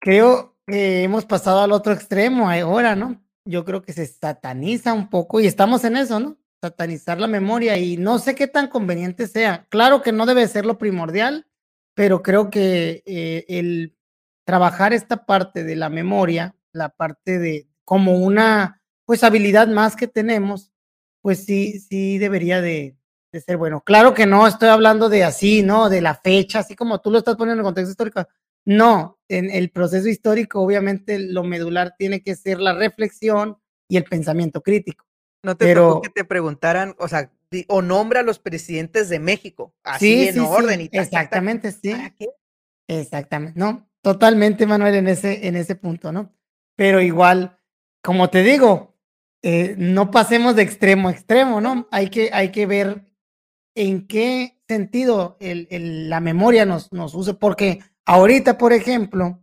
creo 0.00 0.56
que 0.66 1.02
hemos 1.02 1.24
pasado 1.24 1.60
al 1.60 1.72
otro 1.72 1.92
extremo 1.92 2.48
ahora, 2.48 2.94
¿no? 2.94 3.20
Yo 3.44 3.64
creo 3.64 3.82
que 3.82 3.92
se 3.92 4.06
sataniza 4.06 4.92
un 4.92 5.10
poco 5.10 5.40
y 5.40 5.46
estamos 5.46 5.84
en 5.84 5.96
eso, 5.96 6.20
¿no? 6.20 6.36
Satanizar 6.60 7.20
la 7.20 7.26
memoria 7.26 7.76
y 7.76 7.96
no 7.96 8.18
sé 8.18 8.34
qué 8.34 8.46
tan 8.46 8.68
conveniente 8.68 9.26
sea. 9.26 9.66
Claro 9.68 10.00
que 10.00 10.12
no 10.12 10.26
debe 10.26 10.46
ser 10.46 10.64
lo 10.64 10.78
primordial, 10.78 11.46
pero 11.94 12.22
creo 12.22 12.50
que 12.50 13.02
eh, 13.04 13.44
el 13.48 13.96
trabajar 14.44 14.92
esta 14.92 15.26
parte 15.26 15.64
de 15.64 15.76
la 15.76 15.88
memoria, 15.88 16.54
la 16.72 16.90
parte 16.90 17.38
de 17.38 17.68
como 17.84 18.16
una 18.18 18.80
pues 19.04 19.24
habilidad 19.24 19.66
más 19.66 19.96
que 19.96 20.06
tenemos, 20.06 20.72
pues 21.20 21.44
sí, 21.44 21.80
sí 21.80 22.18
debería 22.18 22.60
de, 22.60 22.96
de 23.32 23.40
ser 23.40 23.56
bueno. 23.56 23.82
Claro 23.82 24.14
que 24.14 24.26
no 24.26 24.46
estoy 24.46 24.68
hablando 24.68 25.08
de 25.08 25.24
así, 25.24 25.62
¿no? 25.62 25.88
De 25.88 26.00
la 26.00 26.14
fecha, 26.14 26.60
así 26.60 26.76
como 26.76 27.00
tú 27.00 27.10
lo 27.10 27.18
estás 27.18 27.36
poniendo 27.36 27.60
en 27.60 27.64
contexto 27.64 27.90
histórico. 27.90 28.26
No, 28.64 29.18
en 29.28 29.50
el 29.50 29.70
proceso 29.70 30.08
histórico, 30.08 30.60
obviamente, 30.60 31.18
lo 31.18 31.42
medular 31.42 31.94
tiene 31.98 32.22
que 32.22 32.36
ser 32.36 32.60
la 32.60 32.74
reflexión 32.74 33.58
y 33.88 33.96
el 33.96 34.04
pensamiento 34.04 34.62
crítico. 34.62 35.04
No 35.42 35.56
te 35.56 35.74
tocó 35.74 36.00
que 36.02 36.08
Pero 36.10 36.12
te 36.14 36.24
preguntaran, 36.24 36.94
o 36.98 37.08
sea, 37.08 37.32
o 37.68 37.82
nombra 37.82 38.20
a 38.20 38.22
los 38.22 38.38
presidentes 38.38 39.08
de 39.08 39.18
México, 39.18 39.74
así 39.82 40.06
sí, 40.22 40.28
en 40.28 40.34
sí, 40.34 40.40
orden 40.40 40.78
sí, 40.80 40.84
y 40.86 40.88
tac. 40.88 41.02
exactamente, 41.04 41.72
¿Para 41.72 42.14
sí, 42.18 42.28
exactamente. 42.88 43.58
No, 43.58 43.90
totalmente, 44.00 44.66
Manuel, 44.66 44.94
en 44.94 45.08
ese, 45.08 45.46
en 45.46 45.56
ese 45.56 45.74
punto, 45.74 46.12
¿no? 46.12 46.32
Pero 46.76 47.00
igual, 47.00 47.58
como 48.02 48.30
te 48.30 48.42
digo, 48.42 48.96
eh, 49.42 49.74
no 49.76 50.10
pasemos 50.10 50.56
de 50.56 50.62
extremo 50.62 51.08
a 51.08 51.12
extremo, 51.12 51.60
No, 51.60 51.74
¿no? 51.74 51.88
Hay 51.90 52.08
que, 52.10 52.30
hay 52.32 52.50
que 52.52 52.66
ver 52.66 53.04
en 53.74 54.06
qué 54.06 54.60
sentido 54.68 55.36
el, 55.40 55.66
el- 55.70 56.08
la 56.08 56.20
memoria 56.20 56.64
nos, 56.64 56.92
nos 56.92 57.14
use, 57.14 57.34
porque 57.34 57.80
ahorita, 58.06 58.58
por 58.58 58.72
ejemplo, 58.72 59.40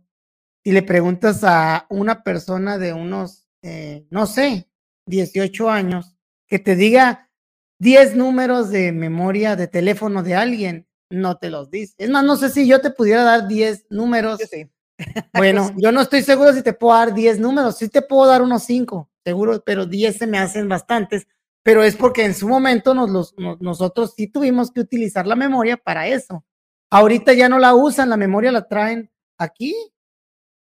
si 0.64 0.72
le 0.72 0.82
preguntas 0.82 1.42
a 1.44 1.86
una 1.90 2.22
persona 2.22 2.78
de 2.78 2.92
unos, 2.92 3.48
eh, 3.62 4.06
no 4.10 4.26
sé, 4.26 4.68
18 5.06 5.70
años, 5.70 6.16
que 6.46 6.58
te 6.58 6.76
diga 6.76 7.30
10 7.78 8.14
números 8.14 8.70
de 8.70 8.92
memoria 8.92 9.56
de 9.56 9.68
teléfono 9.68 10.22
de 10.22 10.34
alguien, 10.34 10.86
no 11.10 11.38
te 11.38 11.50
los 11.50 11.70
dice. 11.70 11.94
Es 11.98 12.10
más, 12.10 12.24
no 12.24 12.36
sé 12.36 12.50
si 12.50 12.66
yo 12.66 12.80
te 12.80 12.90
pudiera 12.90 13.22
dar 13.24 13.48
10 13.48 13.82
yo 13.90 13.96
números. 13.96 14.40
sí, 14.50 14.70
Bueno, 15.34 15.70
yo 15.76 15.92
no 15.92 16.00
estoy 16.02 16.22
seguro 16.22 16.52
si 16.52 16.62
te 16.62 16.72
puedo 16.72 16.96
dar 16.96 17.14
10 17.14 17.38
números, 17.40 17.78
sí 17.78 17.88
te 17.88 18.02
puedo 18.02 18.26
dar 18.26 18.42
unos 18.42 18.64
5, 18.64 19.10
seguro, 19.24 19.62
pero 19.64 19.86
10 19.86 20.16
se 20.18 20.26
me 20.26 20.38
hacen 20.38 20.68
bastantes, 20.68 21.26
pero 21.62 21.82
es 21.82 21.96
porque 21.96 22.24
en 22.24 22.34
su 22.34 22.48
momento 22.48 22.94
nos 22.94 23.10
los, 23.10 23.34
nos- 23.38 23.60
nosotros 23.60 24.14
sí 24.16 24.26
tuvimos 24.28 24.70
que 24.70 24.80
utilizar 24.80 25.26
la 25.26 25.36
memoria 25.36 25.76
para 25.76 26.06
eso. 26.08 26.44
Ahorita 26.90 27.32
ya 27.32 27.48
no 27.48 27.58
la 27.58 27.74
usan, 27.74 28.08
la 28.08 28.16
memoria 28.16 28.52
la 28.52 28.66
traen 28.66 29.10
aquí, 29.38 29.74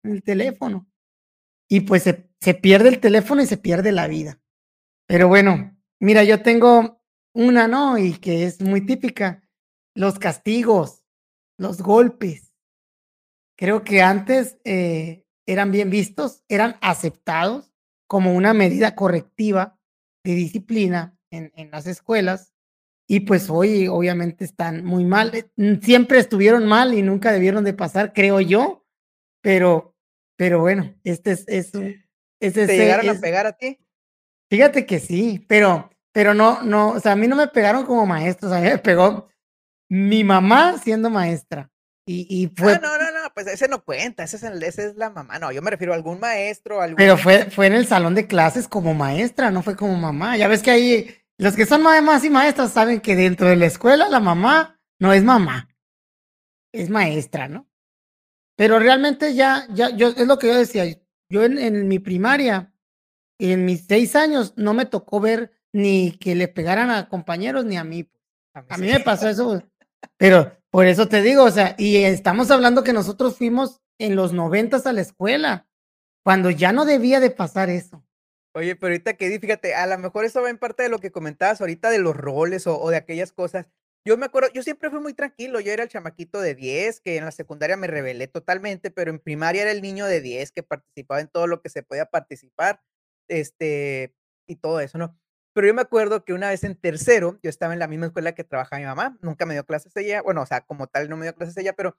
en 0.03 0.13
el 0.13 0.23
teléfono. 0.23 0.89
Y 1.69 1.81
pues 1.81 2.03
se, 2.03 2.29
se 2.41 2.55
pierde 2.55 2.89
el 2.89 3.01
teléfono 3.01 3.43
y 3.43 3.47
se 3.47 3.57
pierde 3.57 3.93
la 3.93 4.09
vida. 4.09 4.41
Pero 5.07 5.29
bueno, 5.29 5.77
mira, 6.01 6.25
yo 6.25 6.43
tengo 6.43 7.01
una, 7.35 7.69
¿no? 7.69 7.99
Y 7.99 8.19
que 8.19 8.45
es 8.45 8.61
muy 8.61 8.85
típica, 8.85 9.43
los 9.95 10.19
castigos, 10.19 11.05
los 11.57 11.83
golpes. 11.83 12.53
Creo 13.57 13.85
que 13.85 14.03
antes 14.03 14.59
eh, 14.65 15.27
eran 15.47 15.73
bien 15.73 15.91
vistos, 15.91 16.45
eran 16.49 16.77
aceptados 16.81 17.73
como 18.07 18.35
una 18.35 18.55
medida 18.55 18.95
correctiva 18.95 19.79
de 20.25 20.35
disciplina 20.35 21.19
en, 21.31 21.53
en 21.55 21.71
las 21.71 21.87
escuelas. 21.87 22.55
Y 23.11 23.21
pues 23.21 23.49
hoy 23.49 23.89
obviamente 23.89 24.45
están 24.45 24.85
muy 24.85 25.05
mal. 25.07 25.33
mm, 25.57 25.77
Siempre 25.83 26.19
estuvieron 26.19 26.67
mal 26.67 26.93
y 26.93 27.03
nunca 27.03 27.33
debieron 27.33 27.65
de 27.65 27.73
pasar, 27.73 28.13
creo 28.13 28.41
yo. 28.41 28.85
Pero, 29.43 29.97
pero 30.37 30.61
bueno, 30.61 30.95
este 31.05 31.33
es, 31.33 31.45
es, 31.49 31.75
es 31.75 32.55
¿Te 32.55 32.65
ese, 32.65 32.77
llegaron 32.77 33.09
a 33.09 33.13
es, 33.13 33.21
pegar 33.21 33.47
a 33.47 33.53
ti? 33.55 33.79
Fíjate 34.51 34.85
que 34.87 34.99
sí, 35.01 35.45
pero 35.49 35.91
pero 36.13 36.35
no 36.35 36.63
no, 36.63 36.91
o 36.91 37.01
sea, 37.01 37.13
a 37.13 37.17
mí 37.17 37.29
no 37.29 37.37
me 37.37 37.49
pegaron 37.49 37.87
como 37.87 38.05
maestros, 38.07 38.53
a 38.53 38.61
mí 38.61 38.69
me 38.69 38.79
pegó 38.79 39.29
mi 39.89 40.23
mamá 40.25 40.77
siendo 40.79 41.09
maestra. 41.09 41.71
Y 42.07 42.27
y 42.29 42.47
Ah, 42.47 42.53
fue 42.57 42.73
no, 42.79 42.99
no, 42.99 43.11
no, 43.13 43.33
pues 43.35 43.47
ese 43.47 43.69
no 43.69 43.85
cuenta, 43.85 44.25
ese 44.25 44.37
es 44.37 44.43
el 44.43 44.63
ese 44.63 44.87
es 44.87 44.97
la 44.97 45.11
mamá. 45.11 45.39
No, 45.39 45.53
yo 45.53 45.63
me 45.63 45.71
refiero 45.71 45.93
a 45.93 45.97
algún 45.97 46.21
maestro, 46.21 46.81
pero 46.97 47.13
algún 47.13 47.23
fue 47.23 47.51
fue 47.51 47.67
en 47.69 47.75
el 47.75 47.87
salón 47.87 48.15
de 48.15 48.27
clases 48.27 48.69
como 48.69 48.93
maestra, 48.95 49.51
no 49.51 49.63
fue 49.63 49.77
como 49.77 49.95
mamá. 49.97 50.37
Ya 50.37 50.49
ves 50.49 50.63
que 50.63 50.71
ahí 50.71 51.15
los 51.39 51.55
que 51.55 51.67
son 51.67 51.83
mamás 51.83 52.25
y 52.25 52.31
maestras 52.31 52.73
saben 52.73 53.01
que 53.01 53.17
dentro 53.17 53.49
de 53.49 53.57
la 53.57 53.67
escuela 53.67 54.09
la 54.09 54.21
mamá 54.21 54.81
no 54.99 55.13
es 55.13 55.23
mamá, 55.23 55.69
es 56.73 56.91
maestra, 56.91 57.49
¿no? 57.49 57.69
Pero 58.57 58.79
realmente 58.79 59.35
ya 59.35 59.67
ya 59.71 59.91
yo 59.91 60.09
es 60.09 60.27
lo 60.27 60.39
que 60.39 60.49
yo 60.49 60.57
decía, 60.57 60.85
yo 61.31 61.45
en 61.45 61.59
en 61.59 61.87
mi 61.89 62.01
primaria, 62.01 62.75
en 63.39 63.65
mis 63.65 63.87
6 63.87 64.17
años, 64.17 64.55
no 64.57 64.75
me 64.75 64.85
tocó 64.85 65.21
ver 65.21 65.53
ni 65.73 66.13
que 66.13 66.35
le 66.35 66.49
pegaran 66.49 66.91
a 66.91 67.09
compañeros 67.09 67.65
ni 67.65 67.77
a 67.77 67.85
mí. 67.85 68.11
a 68.53 68.79
mí 68.79 68.89
me 68.89 69.01
pasó 69.01 69.29
eso, 69.29 69.63
pero 70.17 70.59
por 70.71 70.87
eso 70.87 71.09
te 71.09 71.23
digo, 71.23 71.45
o 71.45 71.51
sea, 71.51 71.75
y 71.79 71.97
estamos 71.97 72.51
hablando 72.51 72.85
que 72.85 72.93
nosotros 72.93 73.37
fuimos 73.37 73.81
en 73.99 74.17
los 74.17 74.33
noventas 74.33 74.87
a 74.87 74.93
la 74.93 75.01
escuela, 75.01 75.67
cuando 76.25 76.51
ya 76.51 76.73
no 76.73 76.85
debía 76.85 77.21
de 77.21 77.31
pasar 77.31 77.71
eso. 77.71 78.05
Oye, 78.59 78.75
pero 78.75 78.89
ahorita 78.93 79.15
que 79.15 79.29
di, 79.29 79.39
fíjate, 79.39 79.75
a 79.77 79.87
lo 79.87 79.97
mejor 79.99 80.25
eso 80.25 80.43
va 80.43 80.51
en 80.51 80.59
parte 80.59 80.83
de 80.83 80.89
lo 80.89 80.99
que 80.99 81.13
comentabas 81.13 81.61
ahorita 81.61 81.91
de 81.91 82.01
los 82.01 82.17
roles 82.17 82.67
o 82.67 82.77
o 82.81 82.91
de 82.91 82.97
aquellas 82.97 83.31
cosas. 83.31 83.67
Yo 84.05 84.17
me 84.17 84.27
acuerdo, 84.27 84.49
yo 84.53 84.65
siempre 84.65 84.91
fui 84.91 84.99
muy 85.01 85.15
tranquilo, 85.15 85.61
yo 85.61 85.71
era 85.71 85.85
el 85.85 85.89
chamaquito 85.89 86.41
de 86.41 86.57
10, 86.57 87.01
que 87.01 87.17
en 87.19 87.25
la 87.25 87.31
secundaria 87.31 87.77
me 87.77 87.87
rebelé 87.87 88.27
totalmente, 88.27 88.91
pero 88.91 89.13
en 89.13 89.21
primaria 89.21 89.63
era 89.63 89.71
el 89.71 89.81
niño 89.81 90.07
de 90.07 90.21
10 90.21 90.51
que 90.51 90.65
participaba 90.65 91.21
en 91.21 91.29
todo 91.29 91.47
lo 91.47 91.61
que 91.63 91.69
se 91.69 91.85
podía 91.85 92.07
participar, 92.07 92.83
este, 93.29 94.13
y 94.49 94.57
todo 94.57 94.81
eso, 94.81 94.99
¿no? 94.99 95.17
Pero 95.53 95.69
yo 95.69 95.75
me 95.75 95.83
acuerdo 95.83 96.25
que 96.25 96.33
una 96.33 96.49
vez 96.51 96.65
en 96.65 96.75
tercero, 96.75 97.39
yo 97.45 97.51
estaba 97.51 97.75
en 97.75 97.79
la 97.79 97.87
misma 97.87 98.07
escuela 98.07 98.35
que 98.35 98.43
trabajaba 98.45 98.81
mi 98.81 98.87
mamá, 98.87 99.19
nunca 99.23 99.47
me 99.47 99.55
dio 99.55 99.65
clases 99.67 99.95
ella, 99.97 100.21
bueno, 100.23 100.43
o 100.43 100.47
sea, 100.47 100.63
como 100.63 100.89
tal 100.89 101.09
no 101.09 101.17
me 101.17 101.27
dio 101.27 101.35
clases 101.37 101.57
ella, 101.59 101.75
pero 101.75 101.97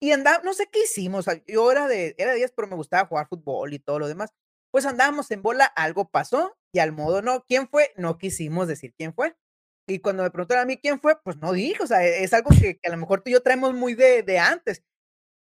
y 0.00 0.12
andaba 0.12 0.42
no 0.44 0.52
sé 0.54 0.68
qué 0.70 0.84
hicimos, 0.84 1.26
o 1.28 1.30
sea, 1.30 1.42
yo 1.46 1.70
era 1.72 1.88
de 1.88 2.14
era 2.18 2.32
de 2.32 2.38
10, 2.38 2.52
pero 2.52 2.68
me 2.68 2.76
gustaba 2.76 3.06
jugar 3.08 3.28
fútbol 3.28 3.72
y 3.72 3.78
todo 3.78 3.98
lo 3.98 4.08
demás. 4.08 4.30
Pues 4.76 4.84
andábamos 4.84 5.30
en 5.30 5.40
bola, 5.40 5.64
algo 5.64 6.10
pasó 6.10 6.54
y 6.70 6.80
al 6.80 6.92
modo 6.92 7.22
no, 7.22 7.46
¿quién 7.46 7.66
fue? 7.66 7.94
No 7.96 8.18
quisimos 8.18 8.68
decir 8.68 8.92
quién 8.94 9.14
fue. 9.14 9.34
Y 9.88 10.00
cuando 10.00 10.22
me 10.22 10.30
preguntaron 10.30 10.64
a 10.64 10.66
mí 10.66 10.76
quién 10.76 11.00
fue, 11.00 11.18
pues 11.22 11.38
no 11.38 11.54
dije, 11.54 11.82
o 11.82 11.86
sea, 11.86 12.04
e 12.04 12.24
es 12.24 12.34
algo 12.34 12.50
que 12.50 12.78
que 12.78 12.88
a 12.88 12.90
lo 12.90 12.98
mejor 12.98 13.22
tú 13.22 13.30
y 13.30 13.32
yo 13.32 13.42
traemos 13.42 13.72
muy 13.72 13.94
de 13.94 14.22
de 14.22 14.38
antes. 14.38 14.84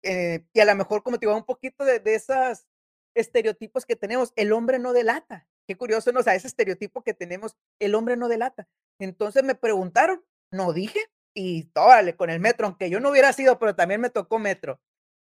Eh, 0.03 0.45
y 0.53 0.59
a 0.61 0.65
lo 0.65 0.73
mejor, 0.73 1.03
como 1.03 1.19
te 1.19 1.25
digo, 1.25 1.35
un 1.35 1.43
poquito 1.43 1.83
de 1.83 1.99
de 1.99 2.15
esas 2.15 2.65
estereotipos 3.13 3.85
que 3.85 3.97
tenemos, 3.97 4.31
el 4.37 4.53
hombre 4.53 4.79
no 4.79 4.93
delata. 4.93 5.49
Qué 5.67 5.75
curioso, 5.75 6.13
¿no? 6.13 6.21
O 6.21 6.23
sea, 6.23 6.35
ese 6.35 6.47
estereotipo 6.47 7.03
que 7.03 7.13
tenemos, 7.13 7.57
el 7.79 7.95
hombre 7.95 8.15
no 8.15 8.29
delata. 8.29 8.69
Entonces 9.01 9.43
me 9.43 9.55
preguntaron, 9.55 10.23
no 10.49 10.71
dije, 10.71 11.01
y 11.35 11.69
órale, 11.75 12.15
con 12.15 12.29
el 12.29 12.39
metro, 12.39 12.67
aunque 12.67 12.89
yo 12.89 13.01
no 13.01 13.09
hubiera 13.11 13.33
sido, 13.33 13.59
pero 13.59 13.75
también 13.75 13.99
me 13.99 14.11
tocó 14.11 14.39
metro. 14.39 14.79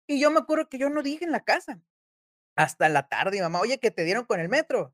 Y 0.07 0.19
yo 0.19 0.31
me 0.31 0.39
acuerdo 0.39 0.69
que 0.69 0.79
yo 0.79 0.89
no 0.89 1.03
dije 1.03 1.25
en 1.25 1.31
la 1.31 1.43
casa, 1.43 1.81
hasta 2.55 2.89
la 2.89 3.07
tarde, 3.07 3.37
mi 3.37 3.41
mamá, 3.41 3.59
oye, 3.61 3.79
que 3.79 3.91
te 3.91 4.03
dieron 4.03 4.25
con 4.25 4.39
el 4.39 4.49
metro. 4.49 4.93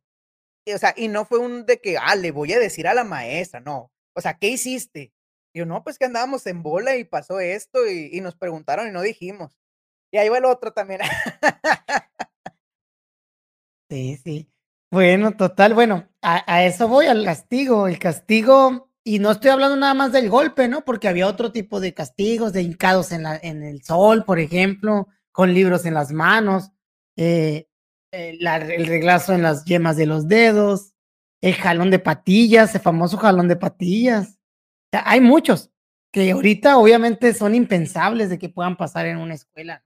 Y, 0.66 0.74
o 0.74 0.78
sea, 0.78 0.93
y 0.97 1.07
no 1.07 1.26
fue 1.26 1.39
un 1.39 1.66
de 1.66 1.80
que, 1.82 1.97
ah, 1.97 2.16
le 2.16 2.32
voy 2.32 2.53
a 2.53 2.59
decir 2.59 2.88
a 2.88 2.93
la 2.93 3.03
maestra, 3.03 3.62
no. 3.62 3.91
O 4.16 4.22
sea, 4.22 4.36
¿qué 4.36 4.49
hiciste? 4.49 5.14
Y 5.53 5.59
yo, 5.59 5.66
no, 5.66 5.84
pues 5.84 5.97
que 5.97 6.05
andábamos 6.05 6.47
en 6.47 6.64
bola 6.64 6.95
y 6.97 7.03
pasó 7.03 7.39
esto 7.39 7.88
y, 7.88 8.09
y 8.14 8.22
nos 8.22 8.36
preguntaron 8.36 8.88
y 8.88 8.91
no 8.91 9.01
dijimos. 9.01 9.57
Y 10.12 10.18
ahí 10.18 10.30
va 10.30 10.38
el 10.39 10.45
otro 10.45 10.74
también. 10.74 11.01
Sí, 13.89 14.18
sí. 14.24 14.49
Bueno, 14.89 15.36
total, 15.36 15.74
bueno, 15.74 16.07
a 16.22 16.43
a 16.53 16.66
eso 16.66 16.88
voy, 16.88 17.07
al 17.07 17.26
castigo. 17.26 17.88
El 17.89 17.99
castigo, 17.99 18.89
y 19.03 19.20
no 19.20 19.32
estoy 19.32 19.51
hablando 19.51 19.76
nada 19.76 19.93
más 19.93 20.14
del 20.14 20.30
golpe, 20.30 20.70
¿no? 20.70 20.86
Porque 20.86 21.09
había 21.09 21.28
otro 21.28 21.51
tipo 21.51 21.82
de 21.82 21.93
castigos, 21.93 22.53
de 22.53 22.62
hincados 22.62 23.12
en 23.12 23.24
la 23.24 23.38
en 23.41 23.64
el 23.64 23.84
sol, 23.84 24.24
por 24.24 24.39
ejemplo, 24.39 25.07
con 25.34 25.53
libros 25.53 25.86
en 25.86 25.93
las 25.93 26.12
manos, 26.12 26.72
eh, 27.18 27.68
eh, 28.12 28.38
el 28.39 28.88
reglazo 28.88 29.34
en 29.34 29.41
las 29.41 29.66
yemas 29.66 29.97
de 29.97 30.05
los 30.05 30.28
dedos, 30.28 30.93
el 31.41 31.55
jalón 31.55 31.91
de 31.91 31.99
patillas, 31.99 32.76
el 32.76 32.82
famoso 32.82 33.18
jalón 33.18 33.47
de 33.47 33.55
patillas. 33.55 34.38
Hay 34.91 35.22
muchos 35.22 35.72
que 36.12 36.32
ahorita 36.32 36.78
obviamente 36.78 37.34
son 37.34 37.55
impensables 37.55 38.30
de 38.30 38.38
que 38.38 38.49
puedan 38.49 38.78
pasar 38.78 39.05
en 39.05 39.18
una 39.18 39.36
escuela. 39.36 39.84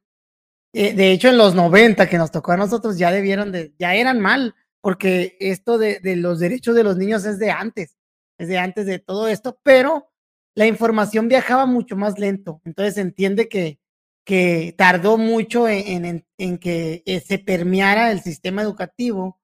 Eh, 0.74 0.94
de 0.94 1.12
hecho, 1.12 1.30
en 1.30 1.38
los 1.38 1.56
90 1.56 2.10
que 2.10 2.18
nos 2.18 2.32
tocó 2.32 2.52
a 2.54 2.58
nosotros 2.58 2.98
ya 2.98 3.12
debieron 3.12 3.52
de 3.52 3.74
ya 3.80 3.96
eran 3.96 4.20
mal, 4.20 4.56
porque 4.82 5.38
esto 5.40 5.78
de 5.78 6.00
de 6.00 6.16
los 6.16 6.40
derechos 6.40 6.76
de 6.76 6.84
los 6.84 6.98
niños 6.98 7.26
es 7.26 7.40
de 7.40 7.52
antes, 7.52 7.96
es 8.38 8.48
de 8.48 8.58
antes 8.58 8.86
de 8.86 9.00
todo 9.00 9.28
esto, 9.28 9.60
pero 9.64 10.12
la 10.56 10.66
información 10.66 11.28
viajaba 11.28 11.66
mucho 11.66 11.96
más 11.96 12.18
lento. 12.18 12.62
Entonces, 12.66 12.96
se 12.96 13.02
entiende 13.02 13.50
que 13.50 13.80
que 14.26 14.74
tardó 14.78 15.18
mucho 15.20 15.70
en 15.70 16.26
en 16.40 16.58
que, 16.60 17.04
eh, 17.06 17.20
se 17.22 17.40
permeara 17.40 18.12
el 18.12 18.22
sistema 18.22 18.62
educativo, 18.64 19.40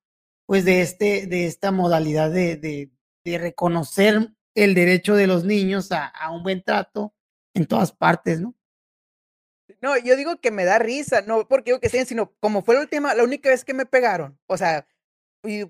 pues, 0.47 0.65
de 0.65 0.81
este 0.81 1.27
de 1.27 1.47
esta 1.47 1.71
modalidad 1.71 2.31
de 2.31 2.91
reconocer 3.39 4.33
el 4.55 4.75
derecho 4.75 5.15
de 5.15 5.27
los 5.27 5.45
niños 5.45 5.89
a 5.91 6.31
un 6.31 6.43
buen 6.43 6.63
trato 6.63 7.13
en 7.55 7.67
todas 7.67 7.91
partes, 7.93 8.41
¿no? 8.41 8.55
No, 9.81 9.97
yo 9.97 10.15
digo 10.15 10.39
que 10.39 10.51
me 10.51 10.63
da 10.65 10.77
risa, 10.79 11.21
no 11.23 11.47
porque 11.47 11.71
digo 11.71 11.79
que 11.79 11.89
sí, 11.89 12.05
sino 12.05 12.33
como 12.39 12.61
fue 12.63 12.75
la 12.75 12.81
última 12.81 13.15
la 13.15 13.23
única 13.23 13.49
vez 13.49 13.65
que 13.65 13.73
me 13.73 13.85
pegaron, 13.87 14.39
o 14.47 14.55
sea, 14.57 14.87
y 15.43 15.63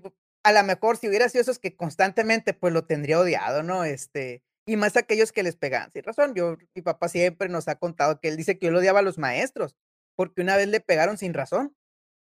a 0.44 0.52
la 0.52 0.62
mejor 0.62 0.96
si 0.98 1.08
hubiera 1.08 1.28
sido 1.28 1.42
esos 1.42 1.58
que 1.58 1.76
constantemente, 1.76 2.54
pues, 2.54 2.72
lo 2.74 2.84
tendría 2.86 3.20
odiado, 3.20 3.62
¿no? 3.62 3.84
Este, 3.84 4.42
y 4.66 4.76
más 4.76 4.96
aquellos 4.96 5.32
que 5.32 5.42
les 5.42 5.56
pegaban 5.56 5.90
sin 5.92 6.02
razón. 6.02 6.34
Yo 6.34 6.56
mi 6.74 6.82
papá 6.82 7.08
siempre 7.08 7.48
nos 7.48 7.68
ha 7.68 7.76
contado 7.76 8.20
que 8.20 8.28
él 8.28 8.36
dice 8.36 8.58
que 8.58 8.68
él 8.68 8.76
odiaba 8.76 9.00
a 9.00 9.02
los 9.02 9.18
maestros, 9.18 9.76
porque 10.16 10.42
una 10.42 10.56
vez 10.56 10.68
le 10.68 10.80
pegaron 10.80 11.18
sin 11.18 11.34
razón. 11.34 11.74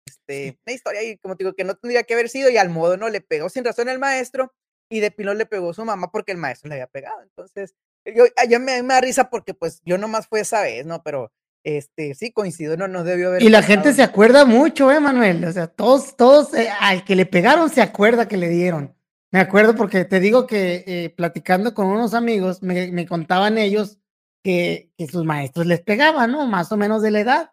Este, 0.08 0.58
una 0.66 0.74
historia 0.74 1.02
ahí, 1.02 1.18
como 1.18 1.36
te 1.36 1.44
digo, 1.44 1.56
que 1.56 1.64
no 1.64 1.76
tendría 1.76 2.04
que 2.04 2.14
haber 2.14 2.30
sido, 2.30 2.50
y 2.50 2.58
al 2.58 2.70
modo, 2.70 2.98
¿no? 2.98 3.10
Le 3.10 3.22
pegó 3.22 3.50
sin 3.50 3.64
razón 3.64 3.90
el 3.90 4.00
maestro, 4.00 4.54
y 4.90 5.00
de 5.00 5.12
pilón 5.12 5.38
le 5.38 5.46
pegó 5.46 5.74
su 5.74 5.86
mamá 5.86 6.12
porque 6.12 6.32
el 6.32 6.38
maestro 6.38 6.70
le 6.70 6.76
había 6.76 6.88
pegado. 6.88 7.22
Entonces, 7.22 7.76
yo 8.06 8.26
a 8.38 8.46
yo 8.46 8.60
me 8.60 8.82
me 8.82 8.94
da 8.94 9.02
risa 9.02 9.30
porque, 9.30 9.54
pues, 9.54 9.82
yo 9.86 9.98
nomás 9.98 10.28
fue 10.28 10.42
esa 10.42 10.62
vez, 10.62 10.86
¿no? 10.86 11.04
Pero, 11.04 11.32
este, 11.64 12.16
sí 12.16 12.32
coincido, 12.32 12.76
no 12.76 12.88
no 12.88 13.04
debió 13.04 13.28
haber 13.30 13.44
Y 13.44 13.50
la 13.50 13.62
gente 13.62 13.94
se 13.94 14.04
acuerda 14.04 14.46
mucho, 14.46 14.92
¿eh, 14.92 15.00
Manuel? 15.00 15.46
O 15.46 15.52
sea, 15.52 15.68
todos 15.68 16.18
todos, 16.18 16.54
eh, 16.56 16.70
al 16.80 17.06
que 17.06 17.16
le 17.16 17.26
pegaron 17.26 17.70
se 17.70 17.82
acuerda 17.82 18.28
que 18.28 18.38
le 18.38 18.50
dieron. 18.50 18.96
Me 19.34 19.40
acuerdo 19.40 19.76
porque 19.76 20.04
te 20.04 20.20
digo 20.20 20.46
que, 20.46 20.84
eh, 20.86 21.10
platicando 21.16 21.74
con 21.74 21.88
unos 21.88 22.14
amigos, 22.14 22.62
me 22.62 23.06
contaban 23.08 23.58
ellos 23.58 23.98
que 24.44 24.92
sus 25.10 25.24
maestros 25.24 25.66
les 25.68 25.82
pegaban, 25.82 26.32
¿no? 26.32 26.46
Más 26.48 26.72
o 26.74 26.78
menos 26.78 27.02
de 27.02 27.12
la 27.12 27.22
edad, 27.22 27.52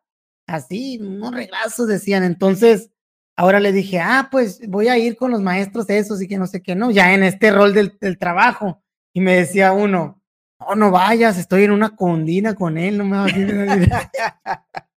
así, 0.48 0.98
unos 1.00 1.32
reglazos 1.34 1.86
decían. 1.86 2.24
Entonces, 2.24 2.90
ahora 3.36 3.60
le 3.60 3.70
dije: 3.72 4.00
"Ah, 4.00 4.28
pues, 4.32 4.60
voy 4.68 4.88
a 4.88 4.98
ir 4.98 5.16
con 5.16 5.30
los 5.30 5.40
maestros 5.40 5.88
esos 5.88 6.20
y 6.20 6.26
que 6.26 6.36
no 6.38 6.48
sé 6.48 6.62
qué", 6.62 6.74
¿no? 6.74 6.90
Ya 6.90 7.14
en 7.14 7.22
este 7.22 7.52
rol 7.52 7.72
del 7.74 8.18
trabajo. 8.18 8.82
Y 9.14 9.20
me 9.20 9.36
decía 9.36 9.70
uno: 9.72 10.20
"No, 10.58 10.74
no 10.74 10.90
vayas, 10.90 11.38
estoy 11.38 11.62
en 11.64 11.70
una 11.70 11.94
condina 11.94 12.54
con 12.56 12.76
él, 12.76 12.98
no 12.98 13.04
me 13.04 13.18
vas 13.18 13.32
a 13.34 13.38
ir". 13.38 13.46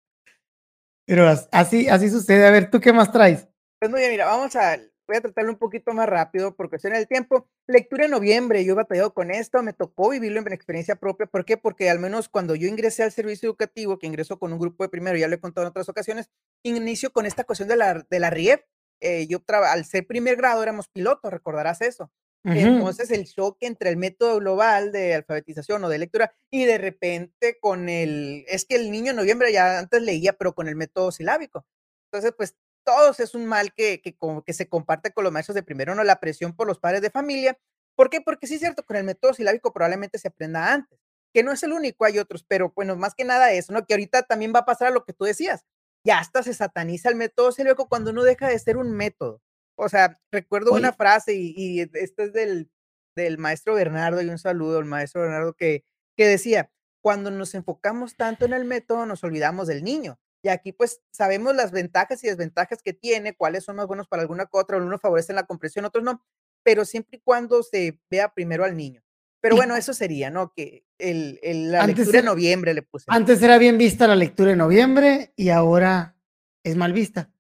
Pero 1.06 1.28
as 1.28 1.48
así 1.52 1.88
así 1.88 2.08
sucede. 2.10 2.46
A 2.46 2.50
ver, 2.50 2.70
¿tú 2.70 2.80
qué 2.80 2.92
más 2.92 3.12
traes? 3.12 3.48
Pues, 3.80 3.90
muy 3.90 4.00
bien, 4.00 4.12
mira, 4.12 4.26
vamos 4.26 4.54
a 4.56 4.78
voy 5.11 5.16
a 5.16 5.20
tratarlo 5.20 5.50
un 5.50 5.58
poquito 5.58 5.92
más 5.92 6.08
rápido 6.08 6.54
por 6.54 6.68
cuestión 6.68 6.92
del 6.92 7.08
tiempo. 7.08 7.48
Lectura 7.66 8.04
en 8.04 8.12
noviembre, 8.12 8.64
yo 8.64 8.72
he 8.72 8.76
batallado 8.76 9.12
con 9.12 9.30
esto, 9.30 9.62
me 9.62 9.72
tocó 9.72 10.11
vivirlo 10.11 10.40
en 10.40 10.52
experiencia 10.52 10.94
propia, 10.94 11.26
¿por 11.26 11.44
qué? 11.44 11.56
Porque 11.56 11.90
al 11.90 11.98
menos 11.98 12.28
cuando 12.28 12.54
yo 12.54 12.68
ingresé 12.68 13.02
al 13.02 13.11
servicio 13.11 13.48
educativo, 13.48 13.98
que 13.98 14.06
ingreso 14.06 14.38
con 14.38 14.52
un 14.52 14.58
grupo 14.61 14.84
de 14.84 14.88
primero, 14.88 15.18
ya 15.18 15.26
lo 15.26 15.34
he 15.34 15.40
contado 15.40 15.66
en 15.66 15.70
otras 15.70 15.88
ocasiones, 15.88 16.30
inicio 16.62 17.12
con 17.12 17.26
esta 17.26 17.44
cuestión 17.44 17.68
de 17.68 17.76
la 17.76 18.06
de 18.08 18.20
la 18.20 18.30
RIEP. 18.30 18.64
Eh, 19.00 19.26
yo 19.26 19.42
al 19.48 19.84
ser 19.84 20.06
primer 20.06 20.36
grado 20.36 20.62
éramos 20.62 20.88
pilotos, 20.88 21.32
recordarás 21.32 21.80
eso. 21.80 22.12
Ujú. 22.44 22.56
Entonces, 22.56 23.11
el 23.11 23.26
choque 23.26 23.66
entre 23.66 23.90
el 23.90 23.96
método 23.96 24.38
global 24.38 24.92
de 24.92 25.14
alfabetización 25.14 25.84
o 25.84 25.88
de 25.88 25.98
lectura 25.98 26.32
y 26.50 26.64
de 26.64 26.78
repente 26.78 27.58
con 27.61 27.88
el 27.88 28.44
es 28.48 28.64
que 28.64 28.76
el 28.76 28.90
niño 28.90 29.11
en 29.11 29.16
noviembre 29.16 29.52
ya 29.52 29.78
antes 29.78 30.00
leía, 30.02 30.34
pero 30.34 30.54
con 30.54 30.68
el 30.68 30.76
método 30.76 31.12
silábico. 31.12 31.66
Entonces, 32.11 32.32
pues, 32.36 32.56
todos 32.91 33.20
es 33.20 33.34
un 33.34 33.47
mal 33.47 33.72
que 33.74 34.03
que 34.03 34.53
se 34.55 34.68
comparte 34.68 35.12
con 35.12 35.24
los 35.24 35.32
maestros 35.32 35.55
de 35.57 35.62
primero, 35.62 35.95
¿no? 35.95 36.05
La 36.05 36.20
presión 36.20 36.55
por 36.57 36.66
los 36.66 36.78
padres 36.80 37.03
de 37.03 37.11
familia, 37.11 37.59
¿por 37.97 38.11
qué? 38.11 38.20
Porque 38.20 38.47
sí 38.49 38.55
es 38.55 38.61
cierto, 38.61 38.84
con 38.84 38.97
el 38.97 39.05
método 39.05 39.34
silábico 39.34 39.72
probablemente 39.72 40.18
se 40.18 40.28
aprenda 40.28 40.72
antes, 40.72 40.99
que 41.34 41.43
no 41.45 41.53
es 41.53 41.62
el 41.62 41.72
único, 41.72 42.05
hay 42.05 42.18
otros, 42.18 42.45
pero 42.49 42.72
bueno, 42.76 42.97
más 42.97 43.14
que 43.14 43.24
nada 43.24 43.53
eso, 43.53 43.72
¿no? 43.72 43.86
Que 43.86 43.95
ahorita 43.95 44.22
también 44.24 44.53
va 44.55 44.61
a 44.61 44.64
pasar 44.66 44.88
a 44.88 44.91
lo 44.93 45.05
que 45.05 45.12
tú 45.14 45.24
decías, 45.24 45.64
ya 46.05 46.18
hasta 46.20 46.43
se 46.43 46.55
sataniza 46.55 47.09
el 47.11 47.16
método 47.16 47.53
silábico 47.53 47.88
cuando 47.88 48.12
no 48.12 48.24
deja 48.24 48.49
de 48.49 48.59
ser 48.59 48.76
un 48.78 48.93
método. 48.93 49.43
O 49.76 49.88
sea, 49.88 50.20
recuerdo 50.32 50.72
una 50.74 50.93
frase 50.93 51.34
y 51.34 51.55
y 51.57 51.80
este 51.82 52.24
es 52.24 52.32
del 52.32 52.70
del 53.16 53.38
maestro 53.38 53.74
Bernardo, 53.74 54.22
y 54.22 54.28
un 54.30 54.38
saludo 54.38 54.78
al 54.78 54.84
maestro 54.86 55.22
Bernardo 55.22 55.55
que 55.55 55.84
que 56.16 56.26
decía: 56.28 56.70
"Cuando 57.03 57.30
nos 57.30 57.55
enfocamos 57.55 58.16
tanto 58.16 58.45
en 58.47 58.53
el 58.55 58.64
método, 58.66 59.07
nos 59.07 59.24
olvidamos 59.24 59.66
del 59.68 59.84
niño". 59.84 60.18
Y 60.43 60.49
aquí, 60.49 60.72
pues, 60.72 61.01
sabemos 61.11 61.55
las 61.55 61.70
ventajas 61.70 62.24
y 62.24 62.28
desventajas 62.28 62.82
que 62.82 62.93
tiene, 62.93 63.34
cuáles 63.34 63.64
son 63.64 63.76
más 63.76 63.86
buenos 63.86 64.09
para 64.09 64.22
alguna 64.22 64.47
que 64.47 64.59
otra, 64.59 64.76
algunos 64.76 65.01
favorecen 65.01 65.36
la 65.36 65.47
comprensión, 65.47 65.84
otros 65.84 66.03
no, 66.03 66.24
pero 66.62 66.84
siempre 66.84 67.18
y 67.18 67.20
cuando 67.20 67.62
se 67.62 68.01
vea 68.11 68.32
primero 68.32 68.64
al 68.64 68.76
niño. 68.76 69.03
Pero 69.43 69.57
bueno, 69.57 69.74
eso 69.74 69.95
sería, 69.95 70.28
¿no? 70.28 70.53
Que 70.53 70.84
el 70.99 71.41
el 71.43 71.72
la 71.72 71.80
Antes 71.80 71.99
lectura 71.99 72.18
en 72.18 72.24
era 72.24 72.32
noviembre 72.32 72.74
le 72.74 72.82
puse. 72.82 73.07
antes 73.09 73.43
era 73.43 73.57
bien 73.57 73.78
vista 73.78 74.07
la 74.07 74.14
lectura 74.14 74.53
en 74.53 74.59
noviembre 74.59 75.32
y 75.34 75.49
ahora 75.49 76.14
es 76.62 76.76
mal 76.76 76.93
vista. 76.93 77.30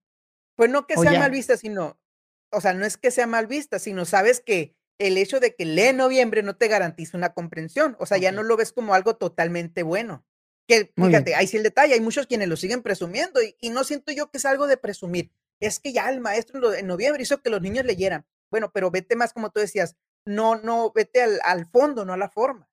Pues 0.56 0.70
no 0.70 0.86
que 0.86 0.94
¿O 0.96 1.02
sea 1.02 1.18
mal 1.18 1.30
vista, 1.30 1.58
sino 1.58 2.00
o 2.50 2.60
sea, 2.60 2.74
no 2.74 2.84
es 2.84 2.96
que 2.96 3.10
sea 3.10 3.26
mal 3.26 3.46
vista, 3.46 3.78
sino 3.78 4.04
sabes 4.04 4.40
que 4.40 4.76
el 4.98 5.16
hecho 5.16 5.40
de 5.40 5.54
que 5.54 5.64
lee 5.64 5.88
en 5.88 5.96
noviembre 5.96 6.42
no 6.42 6.56
te 6.56 6.68
garantiza 6.68 7.16
una 7.16 7.32
comprensión, 7.32 7.96
o 7.98 8.06
sea, 8.06 8.18
ya 8.18 8.32
no 8.32 8.42
lo 8.42 8.56
ves 8.56 8.72
como 8.72 8.94
algo 8.94 9.16
totalmente 9.16 9.82
bueno. 9.82 10.24
Que 10.70 10.92
Muy 10.94 11.08
bien. 11.08 11.24
fíjate, 11.24 11.34
ahí 11.34 11.48
sí 11.48 11.56
el 11.56 11.64
detalle, 11.64 11.94
hay 11.94 12.00
muchos 12.00 12.28
quienes 12.28 12.48
lo 12.48 12.56
siguen 12.56 12.80
presumiendo 12.82 13.42
y 13.42 13.56
y 13.60 13.70
no 13.70 13.82
siento 13.82 14.12
yo 14.12 14.30
que 14.30 14.38
es 14.38 14.44
algo 14.44 14.68
de 14.68 14.76
presumir. 14.76 15.32
Es 15.58 15.80
que 15.80 15.92
ya 15.92 16.08
el 16.08 16.20
maestro 16.20 16.72
en 16.72 16.86
noviembre 16.86 17.24
hizo 17.24 17.42
que 17.42 17.50
los 17.50 17.60
niños 17.60 17.84
leyeran. 17.84 18.24
Bueno, 18.52 18.70
pero 18.72 18.90
vete 18.92 19.16
más, 19.16 19.32
como 19.32 19.50
tú 19.50 19.58
decías, 19.58 19.96
no 20.24 20.54
no 20.62 20.92
vete 20.92 21.22
al 21.22 21.40
al 21.44 21.66
fondo, 21.66 22.04
no 22.04 22.12
a 22.12 22.16
la 22.16 22.28
forma. 22.30 22.68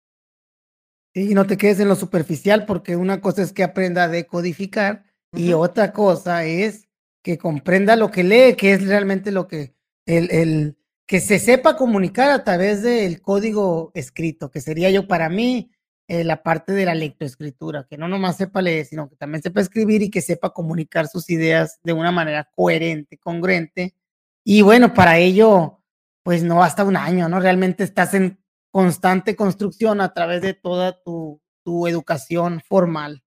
Sí, 1.15 1.33
no 1.33 1.47
te 1.47 1.57
quedes 1.57 1.79
en 1.79 1.87
lo 1.87 1.95
superficial, 1.95 2.65
porque 2.67 2.95
una 2.95 3.21
cosa 3.21 3.41
es 3.41 3.51
que 3.51 3.63
aprenda 3.63 4.03
a 4.03 4.07
decodificar 4.07 5.05
y 5.33 5.53
otra 5.53 5.91
cosa 5.91 6.45
es 6.45 6.87
que 7.23 7.37
comprenda 7.39 7.95
lo 7.95 8.11
que 8.11 8.23
lee, 8.23 8.55
que 8.55 8.73
es 8.73 8.85
realmente 8.85 9.31
lo 9.31 9.47
que 9.47 9.73
El 10.05 10.29
el 10.31 10.77
que 11.07 11.19
se 11.21 11.39
sepa 11.39 11.77
comunicar 11.77 12.29
a 12.31 12.43
través 12.43 12.83
del 12.83 13.21
código 13.21 13.91
escrito, 13.95 14.51
que 14.51 14.61
sería 14.61 14.91
yo 14.91 15.07
para 15.07 15.29
mí, 15.29 15.71
eh, 16.07 16.23
la 16.23 16.43
parte 16.43 16.73
de 16.73 16.85
la 16.85 16.95
lectoescritura, 16.95 17.85
que 17.89 17.97
no 17.97 18.07
nomás 18.07 18.37
sepa 18.37 18.61
leer, 18.61 18.85
sino 18.85 19.09
que 19.09 19.15
también 19.15 19.41
sepa 19.41 19.61
escribir 19.61 20.01
y 20.01 20.09
que 20.09 20.21
sepa 20.21 20.51
comunicar 20.51 21.07
sus 21.07 21.29
ideas 21.29 21.79
de 21.83 21.93
una 21.93 22.11
manera 22.11 22.49
coherente, 22.55 23.17
congruente. 23.17 23.95
Y 24.43 24.61
bueno, 24.61 24.93
para 24.93 25.17
ello, 25.17 25.81
pues 26.23 26.43
no 26.43 26.57
basta 26.57 26.83
un 26.83 26.97
año, 26.97 27.29
¿no? 27.29 27.39
Realmente 27.39 27.83
estás 27.83 28.13
en 28.13 28.39
constante 28.71 29.35
construcción 29.35 30.01
a 30.01 30.13
través 30.13 30.41
de 30.41 30.53
toda 30.53 31.01
tu 31.01 31.41
tu 31.67 31.85
educación 31.85 32.61
formal. 32.65 33.25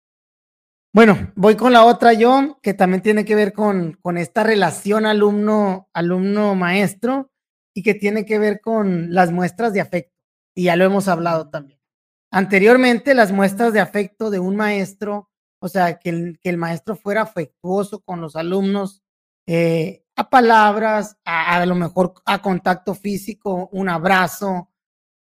Bueno, 0.93 1.33
voy 1.35 1.55
con 1.55 1.73
la 1.73 1.85
otra 1.85 2.13
yo, 2.13 2.59
que 2.61 2.75
también 2.75 3.01
tiene 3.01 3.25
que 3.25 3.33
ver 3.33 3.51
con, 3.51 3.93
con 3.99 4.15
esta 4.15 4.43
relación 4.43 5.07
alumno, 5.07 5.89
alumno 5.91 6.53
maestro 6.53 7.31
y 7.73 7.81
que 7.81 7.95
tiene 7.95 8.27
que 8.27 8.37
ver 8.37 8.61
con 8.61 9.11
las 9.11 9.31
muestras 9.31 9.73
de 9.73 9.81
afecto. 9.81 10.13
Y 10.53 10.65
ya 10.65 10.75
lo 10.75 10.85
hemos 10.85 11.07
hablado 11.07 11.49
también. 11.49 11.76
Anteriormente, 12.37 13.15
las 13.15 13.31
muestras 13.31 13.73
de 13.73 13.79
afecto 13.79 14.29
de 14.29 14.37
un 14.37 14.55
maestro, 14.55 15.31
o 15.59 15.67
sea, 15.67 15.97
que 15.97 16.09
el, 16.09 16.39
que 16.39 16.49
el 16.51 16.57
maestro 16.57 16.95
fuera 16.95 17.23
afectuoso 17.23 18.01
con 18.01 18.21
los 18.21 18.35
alumnos, 18.35 19.01
eh, 19.47 20.03
a 20.15 20.29
palabras, 20.29 21.17
a, 21.25 21.65
lo 21.65 21.73
mejor 21.73 22.13
a 22.25 22.39
contacto 22.43 22.93
físico, 22.93 23.69
un 23.71 23.89
abrazo, 23.89 24.69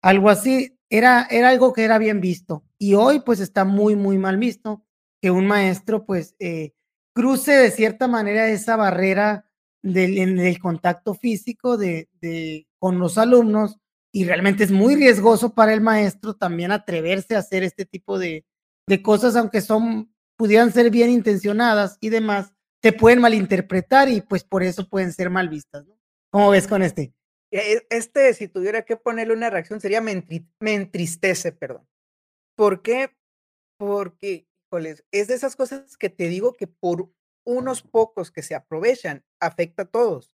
algo 0.01 0.29
así, 0.29 0.77
era, 0.89 1.25
era 1.31 1.47
algo 1.47 1.71
que 1.71 1.85
era 1.85 1.99
bien 1.99 2.19
visto. 2.19 2.65
Y 2.77 2.95
hoy 2.95 3.21
pues 3.21 3.39
está 3.39 3.63
muy, 3.63 3.95
muy 3.95 4.17
mal 4.17 4.35
visto 4.35 4.83
que 5.21 5.31
un 5.31 5.47
maestro 5.47 6.05
pues 6.05 6.35
eh, 6.39 6.73
cruce 7.13 7.53
de 7.53 7.71
cierta 7.71 8.09
manera 8.09 8.49
esa 8.49 8.75
barrera 8.75 9.49
del, 9.81 10.17
en 10.17 10.37
el 10.37 10.59
contacto 10.59 11.13
físico 11.13 11.77
de, 11.77 12.09
de, 12.19 12.67
con 12.77 12.99
los 12.99 13.17
alumnos 13.17 13.79
y 14.15 14.23
realmente 14.23 14.63
es 14.63 14.71
muy 14.71 14.95
riesgoso 14.95 15.53
para 15.53 15.73
el 15.73 15.81
maestro 15.81 16.37
también 16.37 16.71
atreverse 16.71 17.35
a 17.35 17.39
hacer 17.39 17.63
este 17.63 17.85
tipo 17.85 18.17
de, 18.17 18.45
de 18.87 19.01
cosas, 19.01 19.35
aunque 19.35 19.59
son, 19.59 20.09
pudieran 20.37 20.71
ser 20.71 20.89
bien 20.89 21.09
intencionadas 21.09 21.97
y 21.99 22.07
demás, 22.07 22.53
te 22.81 22.93
pueden 22.93 23.19
malinterpretar 23.19 24.07
y 24.07 24.21
pues 24.21 24.45
por 24.45 24.63
eso 24.63 24.87
pueden 24.87 25.11
ser 25.11 25.29
mal 25.29 25.49
vistas. 25.49 25.85
¿no? 25.85 25.99
¿Cómo 26.31 26.49
ves 26.49 26.65
con 26.65 26.81
este? 26.81 27.13
E 27.51 27.85
este, 27.89 28.33
si 28.33 28.47
tuviera 28.47 28.83
que 28.83 28.95
ponerle 28.95 29.33
una 29.33 29.49
reacción, 29.49 29.81
sería 29.81 29.99
me 29.99 30.13
entri 30.13 30.47
me 30.61 30.75
entristece, 30.75 31.51
perdón. 31.51 31.85
¿Por 32.55 32.81
qué? 32.81 33.13
Porque, 33.77 34.47
es 35.11 35.27
de 35.27 35.33
esas 35.33 35.57
cosas 35.57 35.97
que 35.97 36.09
te 36.09 36.29
digo 36.29 36.53
que 36.53 36.67
por 36.67 37.11
unos 37.45 37.81
pocos 37.81 38.31
que 38.31 38.43
se 38.43 38.55
aprovechan, 38.55 39.25
afecta 39.41 39.83
a 39.83 39.87
todos. 39.87 40.31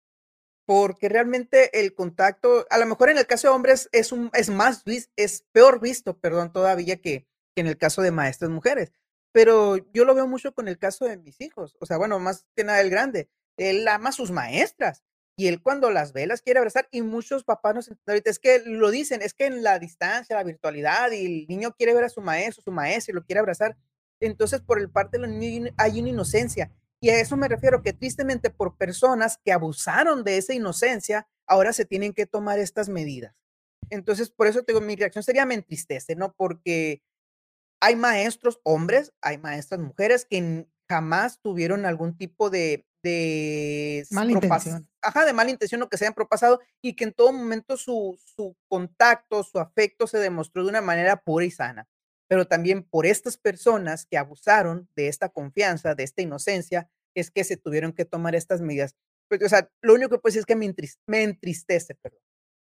Porque 0.65 1.09
realmente 1.09 1.79
el 1.79 1.93
contacto, 1.93 2.65
a 2.69 2.77
lo 2.77 2.85
mejor 2.85 3.09
en 3.09 3.17
el 3.17 3.27
caso 3.27 3.47
de 3.47 3.53
hombres 3.53 3.89
es 3.91 4.11
un 4.11 4.29
es 4.33 4.49
más 4.49 4.83
es 5.15 5.43
peor 5.51 5.81
visto, 5.81 6.17
perdón, 6.19 6.53
todavía 6.53 7.01
que 7.01 7.27
que 7.55 7.61
en 7.61 7.67
el 7.67 7.77
caso 7.77 8.01
de 8.01 8.11
maestras 8.11 8.49
mujeres. 8.49 8.91
Pero 9.31 9.77
yo 9.93 10.05
lo 10.05 10.15
veo 10.15 10.27
mucho 10.27 10.53
con 10.53 10.67
el 10.67 10.77
caso 10.77 11.05
de 11.05 11.17
mis 11.17 11.39
hijos. 11.41 11.77
O 11.79 11.85
sea, 11.85 11.97
bueno, 11.97 12.19
más 12.19 12.45
que 12.55 12.63
nada 12.63 12.81
el 12.81 12.89
grande. 12.89 13.29
Él 13.57 13.87
ama 13.87 14.09
a 14.09 14.13
sus 14.13 14.31
maestras 14.31 15.03
y 15.37 15.47
él 15.47 15.61
cuando 15.61 15.91
las 15.91 16.13
ve 16.13 16.27
las 16.27 16.41
quiere 16.41 16.59
abrazar 16.59 16.87
y 16.91 17.01
muchos 17.01 17.43
papás 17.43 17.75
nos 17.75 17.91
ahorita 18.05 18.29
es 18.29 18.39
que 18.39 18.59
lo 18.65 18.91
dicen, 18.91 19.21
es 19.21 19.33
que 19.33 19.45
en 19.45 19.63
la 19.63 19.79
distancia, 19.79 20.35
la 20.35 20.43
virtualidad 20.43 21.11
y 21.11 21.25
el 21.25 21.47
niño 21.47 21.73
quiere 21.73 21.93
ver 21.93 22.05
a 22.05 22.09
su 22.09 22.21
maestro, 22.21 22.63
su 22.63 22.71
maestro 22.71 23.13
y 23.13 23.15
lo 23.15 23.23
quiere 23.23 23.39
abrazar. 23.39 23.77
Entonces, 24.19 24.61
por 24.61 24.79
el 24.79 24.89
parte 24.89 25.17
de 25.17 25.27
los 25.27 25.35
niños 25.35 25.73
hay 25.77 25.99
una 25.99 26.09
inocencia. 26.09 26.71
Y 27.01 27.09
a 27.09 27.19
eso 27.19 27.35
me 27.35 27.47
refiero, 27.47 27.81
que 27.81 27.93
tristemente 27.93 28.51
por 28.51 28.77
personas 28.77 29.39
que 29.43 29.51
abusaron 29.51 30.23
de 30.23 30.37
esa 30.37 30.53
inocencia, 30.53 31.27
ahora 31.47 31.73
se 31.73 31.83
tienen 31.83 32.13
que 32.13 32.27
tomar 32.27 32.59
estas 32.59 32.89
medidas. 32.89 33.35
Entonces, 33.89 34.29
por 34.29 34.45
eso 34.45 34.63
te 34.63 34.71
digo, 34.71 34.85
mi 34.85 34.95
reacción 34.95 35.23
sería 35.23 35.45
me 35.45 35.55
entristece, 35.55 36.15
¿no? 36.15 36.33
Porque 36.33 37.01
hay 37.81 37.95
maestros 37.95 38.61
hombres, 38.63 39.11
hay 39.19 39.39
maestras 39.39 39.81
mujeres 39.81 40.25
que 40.29 40.67
jamás 40.87 41.39
tuvieron 41.41 41.87
algún 41.87 42.15
tipo 42.15 42.51
de, 42.51 42.85
de 43.01 44.05
Mala 44.11 44.33
intención. 44.33 44.87
Ajá, 45.01 45.25
de 45.25 45.33
mala 45.33 45.49
intención 45.49 45.81
o 45.81 45.89
que 45.89 45.97
se 45.97 46.05
hayan 46.05 46.13
propasado 46.13 46.59
y 46.83 46.95
que 46.95 47.05
en 47.05 47.13
todo 47.13 47.33
momento 47.33 47.77
su, 47.77 48.19
su 48.35 48.55
contacto, 48.67 49.43
su 49.43 49.57
afecto 49.57 50.05
se 50.05 50.19
demostró 50.19 50.63
de 50.63 50.69
una 50.69 50.81
manera 50.81 51.23
pura 51.23 51.45
y 51.45 51.51
sana. 51.51 51.87
Pero 52.31 52.47
también 52.47 52.83
por 52.83 53.05
estas 53.05 53.35
personas 53.35 54.05
que 54.05 54.17
abusaron 54.17 54.87
de 54.95 55.09
esta 55.09 55.27
confianza, 55.27 55.95
de 55.95 56.03
esta 56.03 56.21
inocencia, 56.21 56.89
es 57.13 57.29
que 57.29 57.43
se 57.43 57.57
tuvieron 57.57 57.91
que 57.91 58.05
tomar 58.05 58.35
estas 58.35 58.61
medidas. 58.61 58.95
Pues, 59.27 59.43
o 59.43 59.49
sea, 59.49 59.69
lo 59.81 59.95
único 59.95 60.11
que 60.11 60.19
puedo 60.19 60.39
es 60.39 60.45
que 60.45 60.55
me, 60.55 60.65
entristece, 60.65 61.03
me 61.07 61.23
entristece, 61.23 61.95
perdón. 61.95 62.21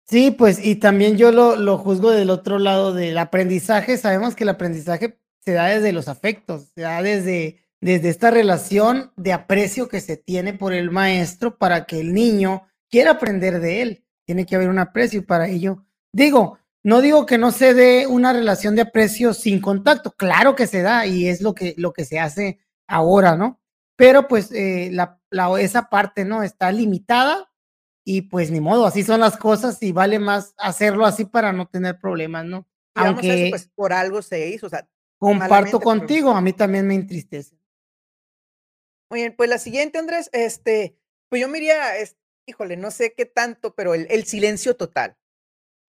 Sí, 0.05 0.31
pues, 0.31 0.59
y 0.61 0.75
también 0.75 1.15
yo 1.15 1.31
lo, 1.31 1.55
lo 1.55 1.77
juzgo 1.77 2.11
del 2.11 2.29
otro 2.29 2.59
lado 2.59 2.93
del 2.93 3.17
aprendizaje. 3.17 3.95
Sabemos 3.95 4.35
que 4.35 4.43
el 4.43 4.49
aprendizaje 4.49 5.17
se 5.39 5.53
da 5.53 5.67
desde 5.67 5.93
los 5.93 6.09
afectos, 6.09 6.67
se 6.75 6.81
da 6.81 7.01
desde 7.01 7.63
desde 7.79 8.09
esta 8.09 8.31
relación 8.31 9.13
de 9.17 9.31
aprecio 9.31 9.87
que 9.87 10.01
se 10.01 10.17
tiene 10.17 10.53
por 10.53 10.73
el 10.73 10.91
maestro 10.91 11.57
para 11.57 11.85
que 11.85 12.01
el 12.01 12.13
niño 12.13 12.63
quiera 12.89 13.11
aprender 13.11 13.61
de 13.61 13.81
él. 13.81 14.05
Tiene 14.25 14.45
que 14.45 14.57
haber 14.57 14.67
un 14.67 14.79
aprecio 14.79 15.25
para 15.25 15.47
ello, 15.47 15.85
digo, 16.13 16.59
no 16.83 17.01
digo 17.01 17.25
que 17.25 17.37
no 17.37 17.51
se 17.51 17.73
dé 17.73 18.07
una 18.07 18.33
relación 18.33 18.75
de 18.75 18.81
aprecio 18.81 19.33
sin 19.33 19.61
contacto, 19.61 20.11
claro 20.11 20.55
que 20.55 20.67
se 20.67 20.81
da 20.81 21.05
y 21.07 21.27
es 21.27 21.41
lo 21.41 21.55
que, 21.55 21.73
lo 21.77 21.93
que 21.93 22.03
se 22.03 22.19
hace 22.19 22.59
ahora, 22.87 23.37
¿no? 23.37 23.61
Pero 23.95 24.27
pues 24.27 24.51
eh, 24.51 24.89
la, 24.91 25.21
la, 25.29 25.59
esa 25.61 25.89
parte, 25.89 26.25
¿no? 26.25 26.43
Está 26.43 26.71
limitada 26.71 27.49
y 28.03 28.23
pues 28.23 28.51
ni 28.51 28.59
modo, 28.59 28.85
así 28.85 29.03
son 29.03 29.21
las 29.21 29.37
cosas 29.37 29.81
y 29.81 29.93
vale 29.93 30.19
más 30.19 30.53
hacerlo 30.57 31.05
así 31.05 31.23
para 31.23 31.53
no 31.53 31.67
tener 31.67 31.99
problemas, 31.99 32.45
¿no? 32.45 32.67
Aunque 32.95 33.45
eso, 33.45 33.49
pues 33.51 33.69
por 33.73 33.93
algo 33.93 34.21
se 34.21 34.49
hizo, 34.49 34.67
o 34.67 34.69
sea, 34.69 34.87
comparto 35.17 35.79
contigo, 35.79 36.31
a 36.31 36.41
mí 36.41 36.51
también 36.51 36.85
me 36.85 36.95
entristece. 36.95 37.57
Muy 39.09 39.21
bien, 39.21 39.35
pues 39.37 39.49
la 39.49 39.57
siguiente, 39.57 39.99
Andrés, 39.99 40.29
este, 40.33 40.97
pues 41.29 41.41
yo 41.41 41.47
me 41.47 41.59
iría, 41.59 41.97
es, 41.97 42.17
híjole, 42.45 42.75
no 42.75 42.91
sé 42.91 43.13
qué 43.13 43.25
tanto, 43.25 43.73
pero 43.73 43.93
el, 43.93 44.05
el 44.09 44.25
silencio 44.25 44.75
total. 44.75 45.17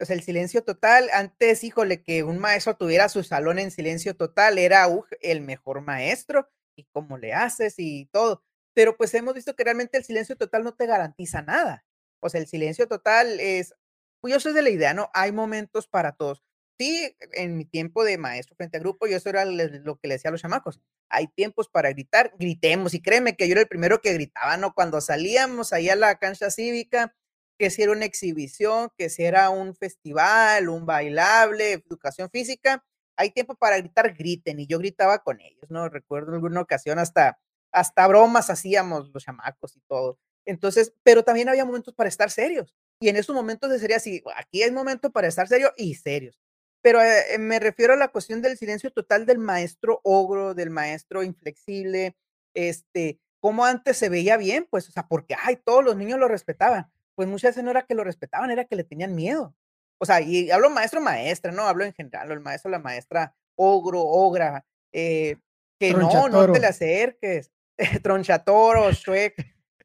O 0.01 0.13
el 0.13 0.23
silencio 0.23 0.65
total, 0.65 1.09
antes, 1.13 1.63
híjole, 1.63 2.03
que 2.03 2.25
un 2.25 2.39
maestro 2.39 2.77
tuviera 2.77 3.09
su 3.09 3.23
salón 3.23 3.61
en 3.61 3.71
silencio 3.71 4.17
total, 4.17 4.59
era 4.59 4.89
el 5.21 5.41
mejor 5.41 5.83
maestro, 5.83 6.49
y 6.77 6.85
cómo 6.93 7.17
le 7.17 7.33
haces 7.33 7.75
y 7.79 8.07
todo. 8.07 8.43
Pero 8.75 8.97
pues 8.97 9.15
hemos 9.15 9.35
visto 9.35 9.55
que 9.55 9.63
realmente 9.63 9.97
el 9.97 10.05
silencio 10.05 10.37
total 10.37 10.65
no 10.65 10.75
te 10.75 10.87
garantiza 10.87 11.43
nada. 11.43 11.85
O 12.21 12.29
sea, 12.29 12.41
el 12.41 12.49
silencio 12.49 12.89
total 12.89 13.39
es, 13.39 13.75
pues 14.21 14.33
yo 14.35 14.41
soy 14.41 14.53
de 14.53 14.63
la 14.63 14.71
idea, 14.71 14.95
¿no? 14.95 15.11
Hay 15.15 15.31
momentos 15.31 15.87
para 15.87 16.13
todos. 16.13 16.43
Sí, 16.77 17.17
en 17.33 17.57
mi 17.57 17.65
tiempo 17.65 18.03
de 18.03 18.19
maestro 18.19 18.57
frente 18.57 18.79
a 18.79 18.81
grupo, 18.81 19.07
yo 19.07 19.17
eso 19.17 19.29
era 19.29 19.45
lo 19.45 19.97
que 20.01 20.09
le 20.09 20.15
decía 20.15 20.31
a 20.31 20.33
los 20.33 20.41
chamacos. 20.41 20.81
Hay 21.09 21.29
tiempos 21.29 21.69
para 21.69 21.91
gritar, 21.91 22.33
gritemos. 22.37 22.95
Y 22.95 23.01
créeme 23.01 23.37
que 23.37 23.47
yo 23.47 23.53
era 23.53 23.61
el 23.61 23.69
primero 23.69 24.01
que 24.01 24.13
gritaba, 24.13 24.57
¿no? 24.57 24.75
Cuando 24.75 25.01
salíamos 25.01 25.73
ahí 25.73 25.89
a 25.89 25.95
la 25.95 26.19
cancha 26.19 26.51
cívica, 26.51 27.15
que 27.59 27.71
si 27.71 27.83
era 27.83 27.93
una 27.93 28.05
exhibición, 28.05 28.91
que 28.97 29.11
si 29.11 29.25
era 29.25 29.51
un 29.51 29.75
festival, 29.75 30.69
un 30.69 30.87
bailable, 30.87 31.73
educación 31.73 32.31
física, 32.31 32.85
hay 33.17 33.31
tiempo 33.31 33.55
para 33.55 33.79
gritar, 33.79 34.15
griten. 34.15 34.61
Y 34.61 34.67
yo 34.67 34.79
gritaba 34.79 35.19
con 35.21 35.41
ellos, 35.41 35.71
¿no? 35.71 35.89
Recuerdo 35.89 36.31
en 36.31 36.35
alguna 36.37 36.61
ocasión 36.61 36.99
hasta, 36.99 37.39
hasta 37.73 38.07
bromas 38.07 38.51
hacíamos 38.51 39.11
los 39.13 39.25
chamacos 39.25 39.77
y 39.77 39.81
todo. 39.89 40.19
Entonces, 40.47 40.93
pero 41.03 41.23
también 41.23 41.49
había 41.49 41.65
momentos 41.65 41.95
para 41.95 42.09
estar 42.09 42.31
serios. 42.31 42.75
Y 43.01 43.09
en 43.09 43.17
esos 43.17 43.35
momentos 43.35 43.71
sería 43.81 43.97
así, 43.97 44.23
aquí 44.37 44.63
hay 44.63 44.71
momento 44.71 45.11
para 45.11 45.29
estar 45.29 45.49
serio 45.49 45.73
y 45.77 45.95
serios. 45.95 46.39
Pero 46.83 47.01
eh, 47.03 47.39
me 47.39 47.59
refiero 47.61 47.95
a 47.95 47.97
la 47.97 48.09
cuestión 48.09 48.43
del 48.43 48.59
silencio 48.59 48.91
total 48.93 49.27
del 49.27 49.39
maestro 49.39 50.01
ogro, 50.05 50.55
del 50.55 50.71
maestro 50.71 51.23
inflexible, 51.23 52.17
este, 52.55 53.21
como 53.41 53.65
antes 53.65 53.97
se 53.97 54.09
veía 54.09 54.37
bien, 54.37 54.67
pues, 54.71 54.89
o 54.89 54.93
sea, 54.93 55.07
porque, 55.09 55.35
ay, 55.43 55.57
todos 55.65 55.85
los 55.85 55.97
niños 55.97 56.19
lo 56.19 56.29
respetaban. 56.29 56.91
Pues 57.15 57.29
muchas 57.29 57.51
veces 57.51 57.65
no 57.65 57.71
era 57.71 57.87
que 57.87 57.95
lo 57.95 58.05
respetaban, 58.05 58.51
era 58.51 58.65
que 58.65 58.77
le 58.77 58.85
tenían 58.85 59.15
miedo. 59.15 59.55
O 59.99 60.07
sea, 60.07 60.21
y 60.21 60.51
hablo 60.51 60.71
maestro, 60.71 61.01
maestra, 61.01 61.53
no 61.53 61.63
hablo 61.63 61.85
en 61.85 61.93
general, 61.93 62.31
el 62.33 62.41
maestro, 62.41 62.71
la 62.71 62.79
maestra, 62.79 63.35
ogro, 63.57 64.01
ogra, 64.01 64.67
eh, 64.93 65.37
que 65.79 65.93
no, 65.93 66.29
no 66.29 66.53
te 66.53 66.61
le 66.61 66.67
acerques, 66.67 67.51
tronchatoro, 68.03 68.91
shuek, 68.93 69.35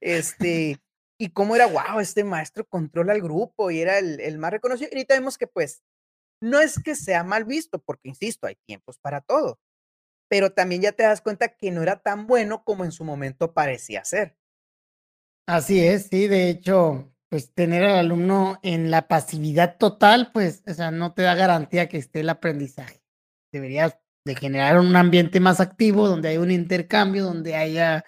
este, 0.02 0.80
y 1.20 1.30
cómo 1.30 1.56
era, 1.56 1.68
wow, 1.68 2.00
este 2.00 2.24
maestro 2.24 2.66
controla 2.66 3.14
el 3.14 3.22
grupo 3.22 3.72
y 3.72 3.82
era 3.82 4.00
el, 4.00 4.20
el 4.20 4.38
más 4.38 4.52
reconocido. 4.52 4.90
Y 4.92 4.96
ahorita 4.96 5.14
vemos 5.16 5.38
que, 5.38 5.48
pues, 5.48 5.84
no 6.42 6.60
es 6.60 6.82
que 6.82 6.96
sea 6.96 7.24
mal 7.24 7.46
visto, 7.46 7.80
porque 7.80 8.10
insisto, 8.10 8.48
hay 8.48 8.56
tiempos 8.66 8.98
para 8.98 9.22
todo, 9.22 9.60
pero 10.30 10.52
también 10.52 10.82
ya 10.82 10.92
te 10.92 11.04
das 11.04 11.22
cuenta 11.22 11.50
que 11.50 11.72
no 11.72 11.84
era 11.84 12.00
tan 12.00 12.28
bueno 12.28 12.64
como 12.64 12.86
en 12.86 12.92
su 12.92 13.04
momento 13.04 13.54
parecía 13.54 14.06
ser. 14.06 14.38
Así 15.48 15.84
es, 15.84 16.08
sí, 16.08 16.28
de 16.28 16.50
hecho, 16.50 17.12
pues 17.30 17.54
tener 17.54 17.84
al 17.84 18.00
alumno 18.00 18.60
en 18.64 18.92
la 18.92 19.08
pasividad 19.08 19.78
total, 19.78 20.32
pues, 20.34 20.64
o 20.68 20.74
sea, 20.74 20.92
no 20.92 21.14
te 21.14 21.22
da 21.24 21.36
garantía 21.36 21.88
que 21.90 21.98
esté 21.98 22.22
el 22.22 22.30
aprendizaje. 22.30 23.02
Deberías 23.54 23.98
de 24.26 24.36
generar 24.36 24.80
un 24.80 24.96
ambiente 24.96 25.40
más 25.40 25.60
activo, 25.60 26.08
donde 26.08 26.30
hay 26.30 26.38
un 26.38 26.52
intercambio, 26.52 27.26
donde 27.26 27.56
haya, 27.56 28.04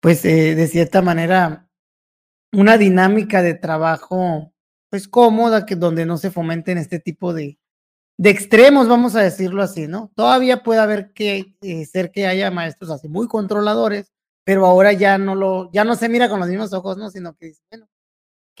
pues, 0.00 0.24
eh, 0.26 0.54
de 0.56 0.66
cierta 0.68 1.02
manera, 1.02 1.68
una 2.52 2.78
dinámica 2.78 3.42
de 3.42 3.54
trabajo, 3.54 4.52
pues, 4.90 5.08
cómoda, 5.08 5.66
que 5.66 5.76
donde 5.76 6.06
no 6.06 6.18
se 6.18 6.30
fomenten 6.32 6.78
este 6.78 7.00
tipo 7.00 7.34
de 7.34 7.58
de 8.18 8.30
extremos, 8.30 8.88
vamos 8.88 9.16
a 9.16 9.22
decirlo 9.22 9.62
así, 9.62 9.88
¿no? 9.88 10.12
Todavía 10.14 10.62
puede 10.62 10.80
haber 10.80 11.12
que, 11.14 11.56
eh, 11.62 11.86
ser 11.86 12.12
que 12.12 12.26
haya 12.26 12.50
maestros 12.50 12.90
así 12.90 13.08
muy 13.08 13.28
controladores, 13.28 14.12
pero 14.44 14.66
ahora 14.66 14.92
ya 14.92 15.18
no 15.18 15.34
lo 15.34 15.70
ya 15.72 15.84
no 15.84 15.96
se 15.96 16.08
mira 16.10 16.28
con 16.28 16.40
los 16.40 16.48
mismos 16.50 16.72
ojos, 16.74 16.98
¿no? 16.98 17.10
Sino 17.10 17.34
que 17.36 17.46
dice, 17.48 17.62
bueno, 17.70 17.88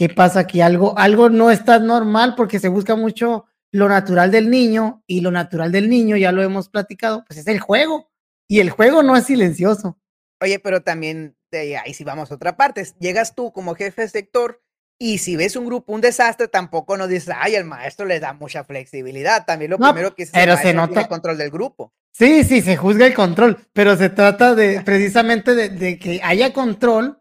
¿qué 0.00 0.08
pasa 0.08 0.40
aquí? 0.40 0.62
Algo 0.62 0.98
algo 0.98 1.28
no 1.28 1.50
está 1.50 1.78
normal, 1.78 2.34
porque 2.34 2.58
se 2.58 2.68
busca 2.68 2.96
mucho 2.96 3.44
lo 3.70 3.86
natural 3.86 4.30
del 4.30 4.48
niño, 4.48 5.04
y 5.06 5.20
lo 5.20 5.30
natural 5.30 5.72
del 5.72 5.90
niño, 5.90 6.16
ya 6.16 6.32
lo 6.32 6.42
hemos 6.42 6.70
platicado, 6.70 7.22
pues, 7.28 7.38
es 7.40 7.46
el 7.46 7.60
juego, 7.60 8.10
y 8.48 8.60
el 8.60 8.70
juego 8.70 9.02
no 9.02 9.14
es 9.14 9.24
silencioso. 9.24 9.98
Oye, 10.40 10.58
pero 10.58 10.80
también, 10.80 11.36
de 11.52 11.76
ahí 11.76 11.92
sí 11.92 12.02
vamos 12.02 12.30
a 12.30 12.36
otra 12.36 12.56
parte, 12.56 12.82
llegas 12.98 13.34
tú 13.34 13.52
como 13.52 13.74
jefe 13.74 14.00
de 14.00 14.08
sector, 14.08 14.62
y 14.98 15.18
si 15.18 15.36
ves 15.36 15.54
un 15.54 15.66
grupo, 15.66 15.92
un 15.92 16.00
desastre, 16.00 16.48
tampoco 16.48 16.96
nos 16.96 17.10
dices: 17.10 17.34
"Ay, 17.38 17.54
el 17.54 17.66
maestro 17.66 18.06
le 18.06 18.20
da 18.20 18.32
mucha 18.32 18.64
flexibilidad", 18.64 19.44
también 19.44 19.70
lo 19.70 19.76
No, 19.76 19.92
primero 19.92 20.14
que 20.14 20.22
"El 20.22 20.30
pero 20.32 20.56
se 20.56 20.72
nota 20.72 21.08
control 21.08 21.36
del 21.36 21.50
grupo". 21.50 21.92
Sí, 22.12 22.42
sí, 22.44 22.62
se 22.62 22.78
juzga 22.78 23.06
el 23.06 23.12
control, 23.14 23.58
pero 23.74 23.96
se 23.98 24.08
trata 24.08 24.54
de 24.54 24.80
precisamente 24.86 25.54
de 25.54 25.68
de 25.68 25.98
que 25.98 26.20
haya 26.24 26.54
control, 26.54 27.19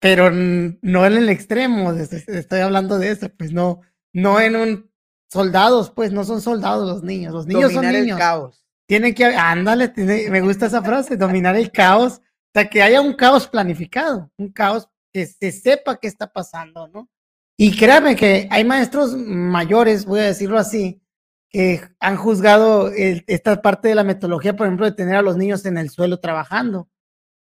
pero 0.00 0.30
no 0.30 1.06
en 1.06 1.12
el 1.16 1.28
extremo, 1.28 1.92
es 1.92 2.12
es 2.12 2.28
estoy 2.28 2.60
hablando 2.60 2.98
de 2.98 3.10
eso, 3.10 3.28
pues, 3.36 3.52
no 3.52 3.80
no 4.12 4.40
en 4.40 4.56
un 4.56 4.90
soldados, 5.30 5.90
pues, 5.90 6.10
no 6.12 6.24
son 6.24 6.40
soldados 6.40 6.88
los 6.88 7.02
niños, 7.04 7.32
los 7.32 7.46
niños 7.46 7.72
son 7.72 7.84
el 7.84 8.00
niños. 8.02 8.18
caos. 8.18 8.64
Tienen 8.86 9.14
que 9.14 9.24
ándale, 9.26 9.88
tiene 9.88 10.28
me 10.30 10.40
gusta 10.40 10.66
esa 10.66 10.82
frase, 10.82 11.16
dominar 11.16 11.54
el 11.54 11.70
caos, 11.70 12.14
o 12.14 12.50
sea, 12.54 12.68
que 12.68 12.82
haya 12.82 13.00
un 13.00 13.12
caos 13.12 13.46
planificado, 13.46 14.30
un 14.36 14.50
caos 14.50 14.88
que 15.12 15.26
se 15.26 15.52
sepa 15.52 15.98
qué 15.98 16.08
está 16.08 16.32
pasando, 16.32 16.88
¿no? 16.88 17.08
Y 17.56 17.76
créame 17.76 18.16
que 18.16 18.48
hay 18.50 18.64
maestros 18.64 19.14
mayores, 19.14 20.06
voy 20.06 20.20
a 20.20 20.24
decirlo 20.24 20.58
así, 20.58 21.02
que 21.50 21.82
han 22.00 22.16
juzgado 22.16 22.90
el 22.90 23.22
esta 23.26 23.60
parte 23.60 23.88
de 23.88 23.94
la 23.94 24.04
metodología, 24.04 24.56
por 24.56 24.66
ejemplo, 24.66 24.86
de 24.86 24.92
tener 24.92 25.16
a 25.16 25.22
los 25.22 25.36
niños 25.36 25.66
en 25.66 25.76
el 25.76 25.90
suelo 25.90 26.20
trabajando, 26.20 26.88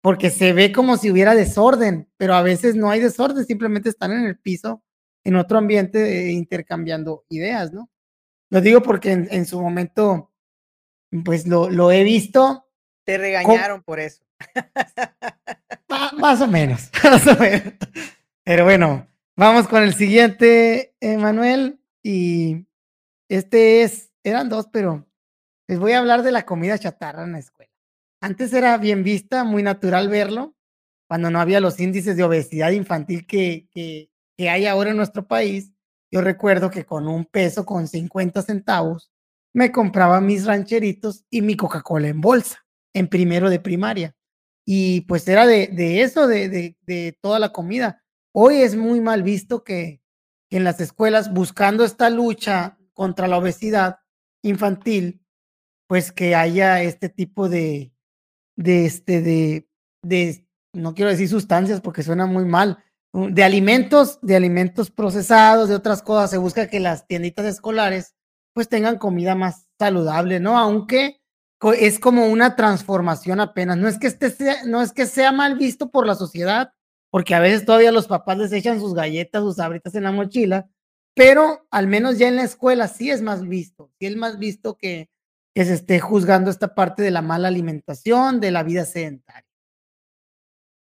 porque 0.01 0.31
se 0.31 0.53
ve 0.53 0.73
como 0.73 0.97
si 0.97 1.11
hubiera 1.11 1.35
desorden, 1.35 2.09
pero 2.17 2.35
a 2.35 2.43
veces 2.43 2.77
no 2.77 2.91
hay 2.91 3.01
desorden, 3.01 3.45
simplemente 3.45 3.89
están 3.89 4.13
en 4.13 4.25
el 4.25 4.39
piso, 4.39 4.83
en 5.25 5.37
otro 5.37 5.59
ambiente, 5.59 6.29
eh, 6.29 6.33
intercambiando 6.33 7.25
ideas, 7.29 7.73
¿no? 7.73 7.91
Lo 8.51 8.61
digo 8.61 8.83
porque 8.83 9.13
en 9.13 9.29
en 9.31 9.47
su 9.47 9.61
momento, 9.61 10.33
pues, 11.25 11.47
lo 11.47 11.69
lo 11.69 11.91
he 11.93 12.03
visto. 12.05 12.67
Te 13.05 13.19
regañaron 13.19 13.83
por 13.83 14.01
eso. 14.01 14.25
Más 16.19 16.41
o 16.41 16.47
menos, 16.47 16.91
más 17.05 17.27
o 17.27 17.37
menos. 17.37 17.75
Pero 18.45 18.65
bueno, 18.65 19.07
vamos 19.37 19.69
con 19.69 19.83
el 19.83 19.95
siguiente, 19.95 20.95
Emanuel, 21.01 21.81
y 22.03 22.67
este 23.29 23.83
es 23.83 24.11
eran 24.25 24.49
2, 24.49 24.69
pero 24.73 25.07
les 25.67 25.79
voy 25.79 25.93
a 25.93 25.99
hablar 25.99 26.23
de 26.23 26.33
la 26.33 26.45
comida 26.45 26.79
chatarra 26.79 27.25
en 27.25 27.33
la 27.33 27.39
escuela. 27.39 27.58
Antes 28.23 28.53
era 28.53 28.77
bien 28.79 29.05
vista, 29.05 29.45
muy 29.45 29.63
natural 29.63 30.09
verlo, 30.09 30.57
cuando 31.09 31.31
no 31.31 31.41
había 31.41 31.61
los 31.61 31.79
índices 31.81 32.17
de 32.17 32.25
obesidad 32.25 32.71
infantil 32.73 33.27
que 33.27 33.69
que 34.39 34.49
hay 34.49 34.67
ahora 34.67 34.91
en 34.91 34.97
nuestro 34.97 35.27
país. 35.27 35.73
Yo 36.13 36.21
recuerdo 36.21 36.71
que 36.71 36.85
con 36.87 37.09
un 37.09 37.25
peso 37.27 37.65
con 37.67 37.89
50 37.89 38.43
centavos 38.43 39.11
me 39.53 39.73
compraba 39.73 40.21
mis 40.21 40.47
rancheritos 40.47 41.25
y 41.31 41.43
mi 41.43 41.57
Coca-Cola 41.57 42.07
en 42.09 42.21
bolsa, 42.21 42.65
en 42.95 43.09
primero 43.09 43.51
de 43.51 43.59
primaria. 43.61 44.15
Y, 44.65 45.01
pues, 45.03 45.27
era 45.29 45.47
de 45.47 45.69
de 45.69 46.03
eso, 46.03 46.27
de 46.29 46.49
de 46.49 46.77
de 46.87 47.17
toda 47.21 47.39
la 47.41 47.53
comida. 47.53 48.03
Hoy 48.33 48.57
es 48.63 48.77
muy 48.77 49.01
mal 49.01 49.23
visto 49.23 49.65
que 49.65 50.01
que 50.51 50.57
en 50.59 50.65
las 50.65 50.81
escuelas, 50.81 51.33
buscando 51.33 51.85
esta 51.85 52.11
lucha 52.11 52.79
contra 52.95 53.29
la 53.29 53.37
obesidad 53.39 53.99
infantil, 54.43 55.21
pues, 55.89 56.13
que 56.13 56.35
haya 56.37 56.83
este 56.83 57.09
tipo 57.11 57.49
de 57.51 57.93
de, 58.59 58.85
este, 58.87 59.23
de 59.23 59.69
de 60.03 60.45
no 60.73 60.95
quiero 60.95 61.11
decir 61.11 61.29
sustancias 61.29 61.81
porque 61.81 62.03
suena 62.03 62.27
muy 62.27 62.45
mal, 62.45 62.79
de 63.13 63.43
alimentos 63.43 64.19
de 64.21 64.37
alimentos 64.37 64.91
procesados, 64.91 65.69
de 65.69 65.75
otras 65.75 66.03
cosas. 66.03 66.31
Se 66.31 66.39
busca 66.39 66.69
que 66.69 66.81
las 66.81 67.07
tienditas 67.07 67.47
escolares, 67.47 68.15
pues, 68.53 68.69
tengan 68.69 68.99
comida 68.99 69.35
más 69.35 69.67
saludable, 69.79 70.41
¿no? 70.41 70.59
Aunque 70.59 71.21
es 71.79 71.99
como 71.99 72.27
una 72.27 72.55
transformación 72.55 73.41
apenas. 73.41 73.79
No 73.79 73.89
es 73.89 73.99
que 73.99 74.07
este 74.07 74.31
sea 74.31 74.65
no 74.65 74.83
es 74.83 74.93
que 74.93 75.07
sea 75.07 75.33
mal 75.33 75.57
visto 75.57 75.91
por 75.91 76.07
la 76.07 76.15
sociedad, 76.15 76.73
porque 77.11 77.35
a 77.35 77.41
veces 77.41 77.65
todavía 77.65 77.93
los 77.93 78.07
papás 78.07 78.39
les 78.39 78.53
echan 78.53 78.79
sus 78.81 78.95
galletas, 78.95 79.43
sus 79.43 79.57
Sabritas 79.57 79.95
en 79.95 80.05
la 80.05 80.13
mochila, 80.13 80.69
pero 81.15 81.67
al 81.71 81.89
menos 81.89 82.19
ya 82.19 82.29
en 82.29 82.37
la 82.37 82.45
escuela 82.45 82.87
sí 82.89 83.11
es 83.11 83.23
más 83.23 83.47
visto, 83.47 83.91
sí 83.99 84.07
es 84.07 84.17
más 84.17 84.39
visto 84.39 84.77
que 84.77 85.11
que 85.59 85.65
se 85.65 85.75
esté 85.75 85.99
juzgando 85.99 86.53
esta 86.53 86.73
parte 86.77 87.03
de 87.03 87.11
la 87.11 87.21
mala 87.21 87.49
alimentación, 87.49 88.39
de 88.41 88.53
la 88.53 88.63
vida 88.63 88.85
sedentaria. 88.85 89.43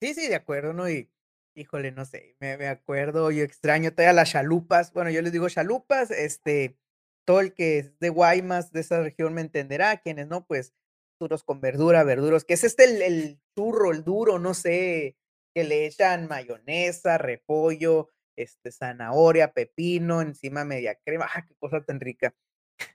Sí, 0.02 0.14
sí, 0.14 0.26
de 0.26 0.34
acuerdo, 0.34 0.72
¿no? 0.72 0.88
Y, 0.90 1.08
híjole, 1.54 1.92
no 1.92 2.04
sé, 2.04 2.34
me 2.40 2.56
me 2.58 2.66
acuerdo, 2.66 3.30
yo 3.30 3.44
extraño 3.44 3.92
todavía 3.92 4.12
las 4.12 4.30
chalupas, 4.32 4.92
bueno, 4.92 5.10
yo 5.10 5.22
les 5.22 5.30
digo 5.32 5.48
chalupas, 5.48 6.10
este, 6.10 6.76
todo 7.24 7.38
el 7.40 7.54
que 7.54 7.78
es 7.78 7.98
de 8.00 8.08
Guaymas, 8.08 8.72
de 8.72 8.80
esa 8.80 9.00
región 9.00 9.32
me 9.32 9.42
entenderá, 9.42 9.98
quienes 9.98 10.26
no, 10.26 10.44
pues, 10.44 10.74
duros 11.20 11.44
con 11.44 11.60
verdura, 11.60 12.02
verduros, 12.02 12.44
que 12.44 12.54
es 12.54 12.64
este 12.64 12.82
el 12.84 13.02
el 13.02 13.40
churro, 13.56 13.92
el 13.92 14.02
duro, 14.02 14.40
no 14.40 14.54
sé, 14.54 15.16
que 15.54 15.62
le 15.62 15.86
echan 15.86 16.26
mayonesa, 16.26 17.16
repollo, 17.16 18.08
este, 18.36 18.72
zanahoria, 18.72 19.52
pepino, 19.52 20.20
encima 20.20 20.64
media 20.64 20.96
crema, 21.04 21.28
¡ah!, 21.32 21.46
qué 21.46 21.54
cosa 21.60 21.80
tan 21.84 22.00
rica, 22.00 22.34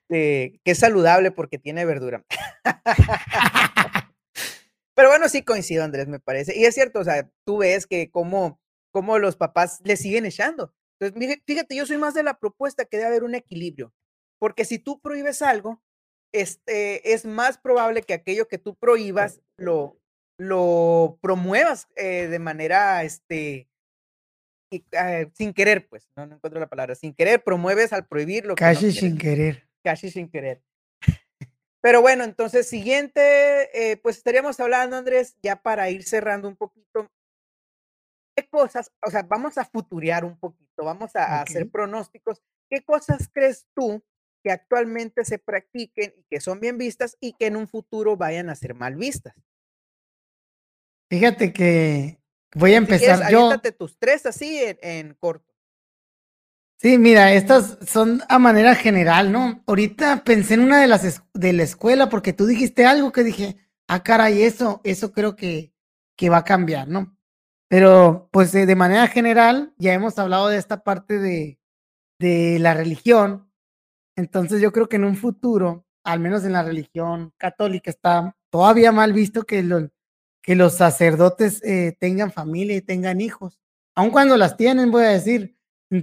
eh, 0.09 0.59
que 0.63 0.71
es 0.71 0.79
saludable 0.79 1.31
porque 1.31 1.57
tiene 1.57 1.85
verdura. 1.85 2.25
Pero 4.95 5.09
bueno, 5.09 5.29
sí 5.29 5.43
coincido, 5.43 5.83
Andrés, 5.83 6.07
me 6.07 6.19
parece. 6.19 6.57
Y 6.57 6.65
es 6.65 6.73
cierto, 6.73 6.99
o 6.99 7.03
sea, 7.03 7.29
tú 7.45 7.57
ves 7.59 7.85
que 7.85 8.09
cómo 8.09 8.59
cómo 8.91 9.19
los 9.19 9.35
papás 9.35 9.79
le 9.83 9.95
siguen 9.95 10.25
echando. 10.25 10.73
Entonces, 10.99 11.39
fíjate, 11.45 11.75
yo 11.75 11.85
soy 11.85 11.97
más 11.97 12.15
de 12.15 12.23
la 12.23 12.39
propuesta 12.39 12.85
que 12.85 12.97
debe 12.97 13.09
haber 13.09 13.23
un 13.23 13.35
equilibrio, 13.35 13.93
porque 14.39 14.65
si 14.65 14.79
tú 14.79 14.99
prohíbes 14.99 15.43
algo, 15.43 15.83
este, 16.33 17.13
es 17.13 17.25
más 17.25 17.59
probable 17.59 18.01
que 18.01 18.15
aquello 18.15 18.47
que 18.47 18.57
tú 18.57 18.75
prohíbas 18.75 19.39
lo 19.57 19.99
lo 20.39 21.17
promuevas, 21.21 21.87
eh, 21.95 22.27
de 22.27 22.39
manera, 22.39 23.03
este 23.03 23.67
y, 24.71 24.83
ah, 24.95 25.25
sin 25.33 25.53
querer, 25.53 25.87
pues, 25.87 26.09
no 26.15 26.25
no 26.25 26.35
encuentro 26.35 26.59
la 26.59 26.67
palabra, 26.67 26.95
sin 26.95 27.13
querer 27.13 27.43
promueves 27.43 27.93
al 27.93 28.07
prohibir 28.07 28.45
lo 28.45 28.55
que 28.55 28.63
no 28.63 28.69
Casi 28.71 28.91
sin 28.91 29.17
querer. 29.17 29.66
Casi 29.87 30.11
sin 30.11 30.29
querer. 30.29 30.61
Pero 31.79 32.01
bueno, 32.01 32.25
entonces, 32.25 32.67
siguiente, 32.67 33.21
eh, 33.73 33.95
pues, 33.95 34.17
estaríamos 34.17 34.59
hablando, 34.59 34.97
Andrés, 34.97 35.37
ya 35.41 35.61
para 35.61 35.89
ir 35.89 36.03
cerrando 36.03 36.49
un 36.49 36.57
poquito 36.57 37.09
¿qué 38.35 38.47
cosas? 38.49 38.91
O 39.05 39.09
sea, 39.09 39.23
vamos 39.23 39.57
a 39.57 39.65
futurear 39.65 40.23
un 40.23 40.37
poquito, 40.37 40.83
vamos 40.83 41.15
a 41.15 41.37
a 41.37 41.41
hacer 41.41 41.69
pronósticos, 41.69 42.43
¿qué 42.69 42.83
cosas 42.83 43.29
crees 43.33 43.65
tú 43.73 44.03
que 44.43 44.51
actualmente 44.51 45.25
se 45.25 45.39
practiquen 45.39 46.13
y 46.17 46.23
que 46.29 46.39
son 46.39 46.59
bien 46.59 46.77
vistas 46.77 47.17
y 47.19 47.33
que 47.33 47.47
en 47.47 47.55
un 47.55 47.67
futuro 47.67 48.15
vayan 48.15 48.49
a 48.49 48.55
ser 48.55 48.75
mal 48.75 48.95
vistas? 48.95 49.33
Fíjate 51.09 51.53
que 51.53 52.19
voy 52.53 52.75
a 52.75 52.81
Si 52.81 52.85
quieres, 52.85 53.07
empezar 53.07 53.31
yo. 53.31 53.45
aviéntate 53.45 53.71
tus 53.71 53.97
3 53.97 54.25
así 54.25 54.59
en 54.59 54.77
en 54.81 55.13
corto. 55.15 55.56
Sí, 56.81 56.99
mira, 56.99 57.33
estas 57.33 57.79
son 57.87 58.21
a 58.29 58.37
manera 58.37 58.75
general, 58.75 59.31
¿no? 59.31 59.63
Ahorita 59.65 60.23
pensé 60.23 60.53
en 60.53 60.59
una 60.59 60.79
de 60.79 60.85
las 60.85 61.23
de 61.33 61.51
la 61.53 61.63
escuela, 61.63 62.07
porque 62.07 62.33
tú 62.33 62.45
dijiste 62.45 62.85
algo 62.85 63.11
que 63.11 63.23
dije: 63.23 63.57
"Ah, 63.87 64.03
caray, 64.03 64.43
eso 64.43 64.79
eso 64.83 65.11
creo 65.11 65.35
que 65.35 65.73
que 66.15 66.29
va 66.29 66.37
a 66.37 66.43
cambiar", 66.43 66.87
¿no? 66.87 67.17
Pero, 67.67 68.29
pues, 68.31 68.53
eh, 68.55 68.65
de 68.67 68.75
manera 68.75 69.07
general, 69.07 69.73
ya 69.77 69.93
hemos 69.93 70.19
hablado 70.19 70.49
de 70.49 70.57
esta 70.57 70.83
parte 70.83 71.17
de 71.19 71.59
de 72.19 72.59
la 72.59 72.73
religión. 72.75 73.51
Entonces, 74.17 74.61
yo 74.61 74.71
creo 74.73 74.89
que 74.89 74.97
en 74.97 75.05
un 75.05 75.17
futuro, 75.17 75.85
al 76.05 76.19
menos 76.21 76.45
en 76.45 76.53
la 76.53 76.63
religión 76.63 77.33
católica, 77.37 77.91
está 77.91 78.35
todavía 78.51 78.91
mal 78.93 79.13
visto 79.13 79.43
que 79.45 79.63
que 80.43 80.55
los 80.55 80.75
sacerdotes, 80.77 81.63
eh, 81.65 81.97
tengan 81.99 82.31
familia 82.33 82.77
y 82.77 82.81
tengan 82.83 83.21
hijos, 83.21 83.59
aun 83.95 84.11
cuando 84.11 84.37
las 84.37 84.57
tienen, 84.57 84.91
voy 84.91 85.05
a 85.05 85.09
decir, 85.09 85.56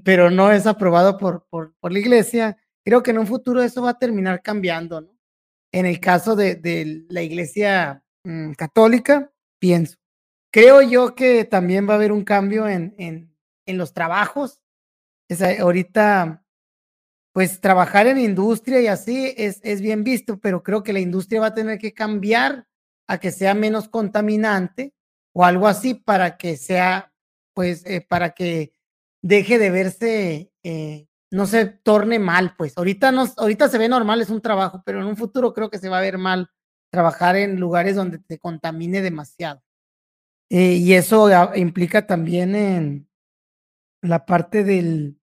pero 0.05 0.31
no 0.31 0.53
es 0.53 0.67
aprobado 0.67 1.19
por 1.19 1.47
por 1.49 1.75
por 1.81 1.93
la 1.93 1.99
iglesia. 1.99 2.57
Creo 2.85 3.03
que 3.03 3.11
en 3.13 3.19
un 3.19 3.27
futuro 3.27 3.63
eso 3.63 3.83
va 3.83 3.91
a 3.91 3.99
terminar 3.99 4.43
cambiando. 4.43 5.11
En 5.73 5.87
el 5.87 6.01
caso 6.01 6.37
de 6.37 6.57
de 6.57 7.05
la 7.09 7.23
iglesia, 7.23 8.05
mm, 8.25 8.53
católica, 8.53 9.33
pienso. 9.59 9.97
Creo 10.53 10.83
yo 10.83 11.15
que 11.15 11.45
también 11.45 11.89
va 11.89 11.95
a 11.95 11.97
haber 11.97 12.13
un 12.13 12.25
cambio 12.25 12.69
en 12.69 12.95
en 12.99 13.35
en 13.67 13.79
los 13.79 13.93
trabajos. 13.95 14.61
Sea, 15.31 15.61
ahorita, 15.63 16.45
pues, 17.33 17.61
trabajar 17.61 18.07
en 18.07 18.19
industria 18.19 18.81
y 18.81 18.89
así 18.89 19.35
es 19.37 19.61
es 19.65 19.81
bien 19.81 20.05
visto, 20.05 20.39
pero 20.41 20.63
creo 20.63 20.83
que 20.83 20.93
la 20.93 21.01
industria 21.01 21.41
va 21.41 21.49
a 21.49 21.55
tener 21.55 21.79
que 21.79 21.95
cambiar 21.95 22.69
a 23.09 23.19
que 23.19 23.33
sea 23.33 23.55
menos 23.55 23.89
contaminante 23.89 24.95
o 25.35 25.45
algo 25.45 25.69
así 25.69 25.95
para 25.95 26.37
que 26.39 26.57
sea 26.57 27.13
pues, 27.55 27.85
eh, 27.87 28.01
para 28.07 28.31
que 28.35 28.74
deje 29.25 29.59
de 29.59 29.71
verse, 29.71 30.53
eh, 30.63 31.07
no 31.31 31.47
se 31.47 31.65
torne 31.65 32.19
mal, 32.19 32.55
pues, 32.59 32.77
ahorita 32.77 33.11
no 33.11 33.27
ahorita 33.39 33.69
se 33.69 33.79
ve 33.79 33.89
normal, 33.89 34.21
es 34.21 34.29
un 34.29 34.43
trabajo, 34.43 34.83
pero 34.85 35.01
en 35.01 35.07
un 35.07 35.17
futuro 35.17 35.55
creo 35.55 35.71
que 35.71 35.79
se 35.79 35.89
va 35.89 35.99
a 35.99 36.03
ver 36.03 36.19
mal 36.19 36.51
trabajar 36.91 37.35
en 37.37 37.59
lugares 37.59 37.97
donde 37.97 38.19
te 38.19 38.39
contamine 38.39 39.01
demasiado. 39.01 39.63
Eh, 40.51 40.75
y 40.75 40.93
eso 40.93 41.27
a 41.29 41.57
implica 41.57 42.07
también 42.07 42.55
en 42.55 43.09
la 44.03 44.27
parte 44.27 44.63
del 44.63 45.19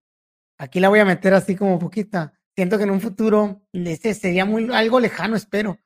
aquí 0.57 0.79
la 0.79 0.89
voy 0.89 0.99
a 0.99 1.05
meter 1.05 1.35
así 1.35 1.55
como 1.55 1.77
poquita, 1.77 2.33
siento 2.55 2.77
que 2.77 2.85
en 2.85 2.91
un 2.91 3.01
futuro, 3.01 3.61
este, 3.71 4.15
sería 4.15 4.45
muy 4.45 4.67
algo 4.73 4.99
lejano, 4.99 5.35
espero, 5.35 5.77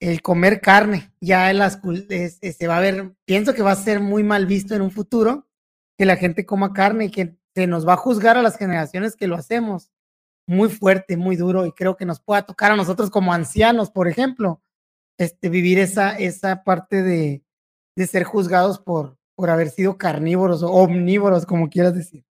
el 0.00 0.22
comer 0.22 0.60
carne, 0.60 1.12
ya 1.20 1.52
las 1.52 1.78
cul 1.78 2.06
es 2.10 2.38
se 2.38 2.66
va 2.68 2.76
a 2.76 2.80
ver 2.80 3.12
pienso 3.24 3.54
que 3.54 3.62
va 3.62 3.72
a 3.72 3.76
ser 3.76 3.98
muy 3.98 4.22
mal 4.22 4.46
visto 4.46 4.76
en 4.76 4.82
un 4.82 4.92
futuro, 4.92 5.48
que 5.98 6.06
la 6.06 6.16
gente 6.16 6.46
coma 6.46 6.72
carne 6.72 7.06
y 7.06 7.10
que 7.10 7.36
se 7.56 7.66
nos 7.66 7.88
va 7.88 7.94
a 7.94 7.96
juzgar 7.96 8.36
a 8.36 8.42
las 8.42 8.58
generaciones 8.58 9.16
que 9.16 9.26
lo 9.26 9.34
hacemos, 9.34 9.90
muy 10.46 10.68
fuerte, 10.68 11.16
muy 11.16 11.36
duro, 11.36 11.64
y 11.64 11.72
creo 11.72 11.96
que 11.96 12.04
nos 12.04 12.20
pueda 12.20 12.42
tocar 12.42 12.70
a 12.70 12.76
nosotros 12.76 13.08
como 13.08 13.32
ancianos, 13.32 13.90
por 13.90 14.08
ejemplo, 14.08 14.60
este, 15.18 15.48
vivir 15.48 15.78
esa 15.78 16.18
esa 16.18 16.64
parte 16.64 17.02
de 17.02 17.42
de 17.96 18.06
ser 18.06 18.24
juzgados 18.24 18.78
por 18.78 19.16
por 19.34 19.48
haber 19.48 19.70
sido 19.70 19.96
carnívoros 19.96 20.62
o 20.62 20.70
omnívoros, 20.70 21.46
como 21.46 21.70
quieras 21.70 21.94
decir. 21.94 22.26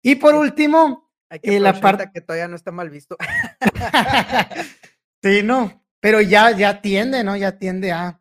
Y 0.00 0.14
por 0.14 0.36
último, 0.36 1.10
Hay 1.28 1.40
que 1.40 1.56
eh, 1.56 1.60
la 1.60 1.80
parte 1.80 2.10
que 2.14 2.20
todavía 2.20 2.46
no 2.46 2.54
está 2.56 2.70
mal 2.70 2.88
visto. 2.88 3.16
Sí, 5.24 5.40
no, 5.44 5.84
pero 6.00 6.20
ya 6.20 6.50
ya 6.50 6.80
tiende, 6.80 7.22
¿no? 7.22 7.36
Ya 7.36 7.56
tiende 7.56 7.92
a 7.92 8.20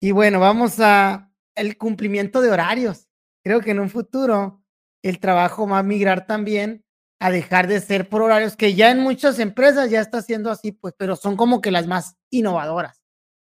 y 0.00 0.12
bueno, 0.12 0.38
vamos 0.38 0.78
a 0.78 1.32
el 1.56 1.76
cumplimiento 1.76 2.40
de 2.40 2.50
horarios. 2.50 3.08
Creo 3.42 3.60
que 3.60 3.72
en 3.72 3.80
un 3.80 3.90
futuro 3.90 4.62
el 5.02 5.20
trabajo 5.20 5.66
va 5.68 5.78
a 5.80 5.82
migrar 5.82 6.26
también 6.26 6.84
a 7.20 7.30
dejar 7.30 7.66
de 7.68 7.80
ser 7.80 8.08
por 8.08 8.22
horarios, 8.22 8.56
que 8.56 8.74
ya 8.74 8.90
en 8.90 9.00
muchas 9.00 9.38
empresas 9.40 9.90
ya 9.90 10.00
está 10.00 10.22
siendo 10.22 10.50
así, 10.50 10.72
pues, 10.72 10.94
pero 10.98 11.16
son 11.16 11.36
como 11.36 11.60
que 11.60 11.70
las 11.72 11.86
más 11.88 12.16
innovadoras, 12.30 13.02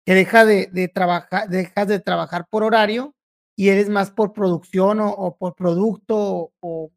que 0.07 0.15
deja 0.15 0.45
de 0.45 0.89
trabajar 0.95 1.49
dejas 1.49 1.89
de 1.89 2.01
trabajar 2.01 2.47
por 2.51 2.65
horario 2.65 3.15
y 3.57 3.69
eres 3.71 3.89
más 3.89 4.11
por 4.11 4.33
producción 4.35 5.01
o 5.01 5.37
por 5.39 5.55
producto 5.55 6.53
o 6.61 6.93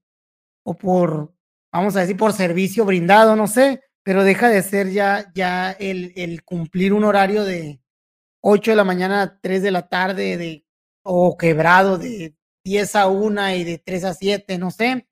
o 0.65 0.75
por, 0.75 1.33
vamos 1.71 1.95
a 1.95 2.01
decir, 2.01 2.17
por 2.17 2.33
servicio 2.33 2.85
brindado, 2.85 3.35
no 3.35 3.47
sé, 3.47 3.83
pero 4.03 4.23
deja 4.23 4.49
de 4.49 4.63
ser 4.63 4.89
ya 4.91 5.31
ya 5.35 5.71
el 5.73 6.13
el 6.15 6.43
cumplir 6.43 6.93
un 6.93 7.03
horario 7.05 7.43
de 7.45 7.81
8 8.41 8.71
de 8.71 8.77
la 8.77 8.83
mañana 8.85 9.21
a 9.23 9.39
3 9.41 9.63
de 9.63 9.71
la 9.71 9.87
tarde, 9.89 10.37
de 10.37 10.65
o 11.03 11.37
quebrado 11.37 11.97
de 11.99 12.35
10 12.65 12.95
a 12.95 13.07
1 13.07 13.55
y 13.55 13.63
de 13.63 13.77
3 13.77 14.03
a 14.05 14.13
7, 14.13 14.57
no 14.57 14.71
sé. 14.71 15.07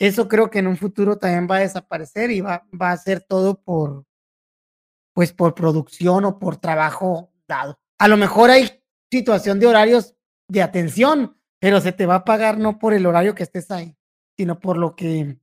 Eso 0.00 0.28
creo 0.28 0.50
que 0.50 0.60
en 0.60 0.66
un 0.66 0.76
futuro 0.78 1.18
también 1.18 1.46
va 1.50 1.58
a 1.58 1.60
desaparecer 1.60 2.30
y 2.32 2.40
va 2.40 2.66
va 2.80 2.90
a 2.92 2.96
ser 2.96 3.20
todo 3.22 3.62
por 3.62 4.04
pues, 5.16 5.32
por 5.32 5.54
producción 5.54 6.24
o 6.24 6.38
por 6.40 6.56
trabajo 6.56 7.32
dado. 7.46 7.78
A 7.98 8.08
lo 8.08 8.16
mejor 8.16 8.50
hay 8.50 8.82
situación 9.12 9.60
de 9.60 9.68
horarios 9.68 10.16
de 10.48 10.60
atención, 10.60 11.38
pero 11.60 11.80
se 11.80 11.92
te 11.92 12.04
va 12.04 12.16
a 12.16 12.24
pagar 12.24 12.58
no 12.58 12.78
por 12.78 12.92
el 12.92 13.06
horario 13.06 13.34
que 13.34 13.44
estés 13.44 13.70
ahí, 13.70 13.96
sino 14.36 14.58
por 14.58 14.76
lo 14.76 14.96
que 14.96 15.38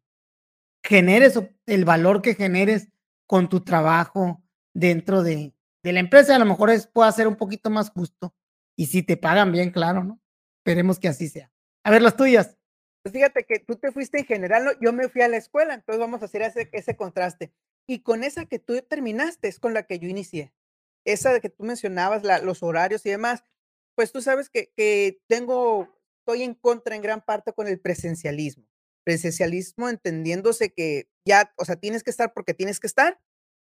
generes 0.85 1.37
o 1.37 1.49
el 1.67 1.85
valor 1.85 2.21
que 2.21 2.35
generes 2.35 2.89
con 3.27 3.49
tu 3.49 3.61
trabajo 3.61 4.43
dentro 4.75 5.23
de 5.23 5.53
de 5.83 5.93
la 5.93 5.99
empresa, 5.99 6.35
a 6.35 6.39
lo 6.39 6.45
mejor 6.45 6.69
es 6.69 6.87
pueda 6.87 7.11
ser 7.11 7.27
un 7.27 7.35
poquito 7.37 7.71
más 7.71 7.89
justo, 7.91 8.35
y 8.77 8.87
si 8.87 9.03
te 9.03 9.17
pagan 9.17 9.51
bien, 9.51 9.71
claro, 9.71 10.03
¿no? 10.03 10.20
Esperemos 10.61 10.99
que 10.99 11.07
así 11.07 11.27
sea. 11.27 11.51
A 11.83 11.91
ver, 11.91 12.01
las 12.01 12.15
tuyas. 12.15 12.57
Pues 13.03 13.13
fíjate 13.13 13.45
que 13.45 13.59
tú 13.59 13.75
te 13.75 13.91
fuiste 13.91 14.19
en 14.19 14.25
general. 14.25 14.77
Yo 14.79 14.93
me 14.93 15.09
fui 15.09 15.21
a 15.21 15.27
la 15.27 15.37
escuela, 15.37 15.73
entonces 15.73 15.99
vamos 15.99 16.21
a 16.21 16.25
hacer 16.25 16.43
ese 16.71 16.95
contraste. 16.95 17.51
Y 17.87 18.03
con 18.03 18.23
esa 18.23 18.45
que 18.45 18.59
tú 18.59 18.79
terminaste 18.81 19.47
es 19.47 19.59
con 19.59 19.73
la 19.73 19.83
que 19.83 19.99
yo 19.99 20.07
inicié. 20.07 20.53
Esa 21.05 21.33
de 21.33 21.41
que 21.41 21.49
tú 21.49 21.63
mencionabas, 21.63 22.23
los 22.43 22.61
horarios 22.61 23.05
y 23.05 23.09
demás, 23.09 23.43
pues 23.95 24.11
tú 24.11 24.21
sabes 24.21 24.49
que 24.49 24.71
que 24.75 25.21
tengo 25.27 25.89
estoy 26.21 26.43
en 26.43 26.53
contra 26.53 26.95
en 26.95 27.01
gran 27.01 27.21
parte 27.21 27.53
con 27.53 27.67
el 27.67 27.79
presencialismo. 27.79 28.67
Presencialismo 29.03 29.89
entendiéndose 29.89 30.71
que 30.71 31.09
ya, 31.25 31.53
o 31.57 31.65
sea, 31.65 31.75
tienes 31.75 32.03
que 32.03 32.11
estar 32.11 32.33
porque 32.33 32.53
tienes 32.53 32.79
que 32.79 32.87
estar, 32.87 33.19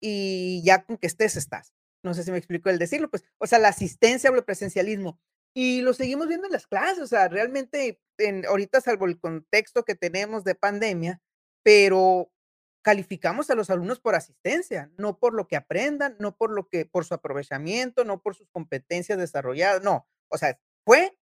y 0.01 0.61
ya 0.65 0.83
con 0.83 0.97
que 0.97 1.07
estés, 1.07 1.37
estás. 1.37 1.73
No 2.03 2.13
sé 2.13 2.23
si 2.23 2.31
me 2.31 2.37
explico 2.37 2.69
el 2.69 2.77
decirlo, 2.77 3.09
pues, 3.09 3.23
o 3.37 3.47
sea, 3.47 3.59
la 3.59 3.69
asistencia 3.69 4.29
o 4.29 4.35
el 4.35 4.43
presencialismo. 4.43 5.19
Y 5.55 5.81
lo 5.81 5.93
seguimos 5.93 6.27
viendo 6.27 6.47
en 6.47 6.53
las 6.53 6.67
clases, 6.67 6.99
o 6.99 7.07
sea, 7.07 7.27
realmente 7.27 7.99
en 8.17 8.45
ahorita, 8.45 8.81
salvo 8.81 9.05
el 9.05 9.19
contexto 9.19 9.83
que 9.83 9.95
tenemos 9.95 10.43
de 10.43 10.55
pandemia, 10.55 11.21
pero 11.63 12.31
calificamos 12.83 13.49
a 13.49 13.55
los 13.55 13.69
alumnos 13.69 13.99
por 13.99 14.15
asistencia, 14.15 14.91
no 14.97 15.17
por 15.17 15.33
lo 15.33 15.47
que 15.47 15.55
aprendan, 15.55 16.15
no 16.19 16.35
por 16.35 16.51
lo 16.51 16.67
que 16.67 16.85
por 16.85 17.05
su 17.05 17.13
aprovechamiento, 17.13 18.03
no 18.03 18.21
por 18.21 18.35
sus 18.35 18.49
competencias 18.49 19.17
desarrolladas, 19.17 19.81
no. 19.83 20.07
O 20.29 20.37
sea, 20.37 20.59
fue, 20.85 21.17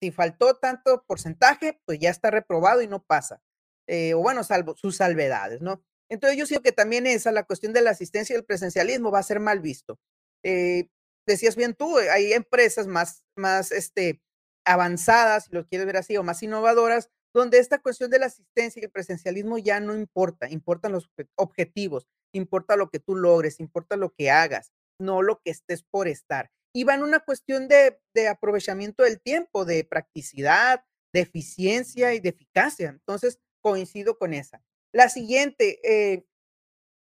si 0.00 0.10
faltó 0.10 0.56
tanto 0.56 1.04
porcentaje, 1.06 1.80
pues 1.86 1.98
ya 1.98 2.10
está 2.10 2.30
reprobado 2.30 2.82
y 2.82 2.88
no 2.88 3.02
pasa. 3.04 3.40
Eh, 3.86 4.14
o 4.14 4.20
bueno, 4.20 4.42
salvo 4.44 4.76
sus 4.76 4.96
salvedades, 4.96 5.60
¿no? 5.60 5.84
Entonces, 6.10 6.38
yo 6.38 6.46
siento 6.46 6.62
que 6.62 6.72
también 6.72 7.06
esa, 7.06 7.32
la 7.32 7.44
cuestión 7.44 7.72
de 7.72 7.82
la 7.82 7.90
asistencia 7.90 8.34
y 8.34 8.38
el 8.38 8.44
presencialismo 8.44 9.10
va 9.10 9.20
a 9.20 9.22
ser 9.22 9.40
mal 9.40 9.60
visto. 9.60 9.98
Eh, 10.42 10.88
decías 11.26 11.56
bien 11.56 11.74
tú, 11.74 11.98
eh, 11.98 12.10
hay 12.10 12.32
empresas 12.32 12.86
más 12.86 13.24
más, 13.36 13.72
este, 13.72 14.20
avanzadas, 14.64 15.44
si 15.46 15.52
lo 15.52 15.66
quieres 15.66 15.86
ver 15.86 15.96
así, 15.96 16.16
o 16.16 16.22
más 16.22 16.42
innovadoras, 16.42 17.10
donde 17.34 17.58
esta 17.58 17.80
cuestión 17.80 18.10
de 18.10 18.18
la 18.18 18.26
asistencia 18.26 18.80
y 18.80 18.84
el 18.84 18.90
presencialismo 18.90 19.58
ya 19.58 19.80
no 19.80 19.94
importa, 19.94 20.48
importan 20.48 20.92
los 20.92 21.06
obje 21.06 21.28
objetivos, 21.36 22.06
importa 22.32 22.76
lo 22.76 22.90
que 22.90 23.00
tú 23.00 23.16
logres, 23.16 23.60
importa 23.60 23.96
lo 23.96 24.14
que 24.14 24.30
hagas, 24.30 24.72
no 25.00 25.22
lo 25.22 25.40
que 25.40 25.50
estés 25.50 25.82
por 25.82 26.08
estar. 26.08 26.50
Y 26.72 26.84
va 26.84 26.94
en 26.94 27.02
una 27.02 27.20
cuestión 27.20 27.68
de 27.68 28.00
de 28.14 28.28
aprovechamiento 28.28 29.02
del 29.02 29.20
tiempo, 29.20 29.64
de 29.64 29.84
practicidad, 29.84 30.84
de 31.12 31.20
eficiencia 31.20 32.14
y 32.14 32.20
de 32.20 32.30
eficacia. 32.30 32.90
Entonces, 32.90 33.40
coincido 33.60 34.18
con 34.18 34.34
esa. 34.34 34.62
La 34.92 35.08
siguiente, 35.08 35.80
eh, 35.82 36.24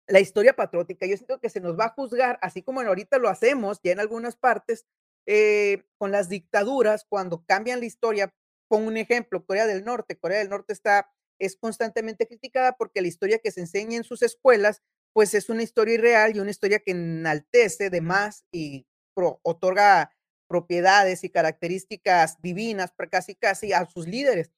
la 0.08 0.20
historia 0.20 0.54
patriótica, 0.54 1.06
yo 1.06 1.16
siento 1.16 1.38
que 1.40 1.50
se 1.50 1.60
nos 1.60 1.78
va 1.78 1.86
a 1.86 1.90
juzgar, 1.90 2.38
así 2.42 2.62
como 2.62 2.80
ahorita 2.80 3.18
lo 3.18 3.28
hacemos, 3.28 3.80
ya 3.82 3.92
en 3.92 4.00
algunas 4.00 4.36
partes, 4.36 4.86
eh, 5.26 5.84
con 5.98 6.10
las 6.10 6.28
dictaduras, 6.28 7.04
cuando 7.08 7.44
cambian 7.44 7.80
la 7.80 7.86
historia. 7.86 8.34
Pongo 8.68 8.88
un 8.88 8.96
ejemplo, 8.96 9.44
Corea 9.44 9.66
del 9.66 9.84
Norte. 9.84 10.18
Corea 10.18 10.38
del 10.38 10.48
Norte 10.48 10.72
está 10.72 11.10
es 11.38 11.56
constantemente 11.56 12.26
criticada 12.26 12.72
porque 12.72 13.00
la 13.00 13.08
historia 13.08 13.38
que 13.38 13.52
se 13.52 13.60
enseña 13.60 13.96
en 13.96 14.04
sus 14.04 14.22
escuelas, 14.22 14.82
pues, 15.12 15.34
es 15.34 15.48
una 15.48 15.62
historia 15.62 15.94
irreal 15.94 16.34
y 16.34 16.40
una 16.40 16.50
historia 16.50 16.80
que 16.80 16.92
enaltece 16.92 17.90
de 17.90 18.00
más 18.00 18.44
y 18.50 18.86
pro 19.14 19.40
otorga 19.42 20.10
propiedades 20.48 21.24
y 21.24 21.30
características 21.30 22.40
divinas, 22.40 22.92
casi, 23.10 23.34
casi 23.34 23.72
a 23.72 23.84
sus 23.86 24.08
líderes. 24.08 24.50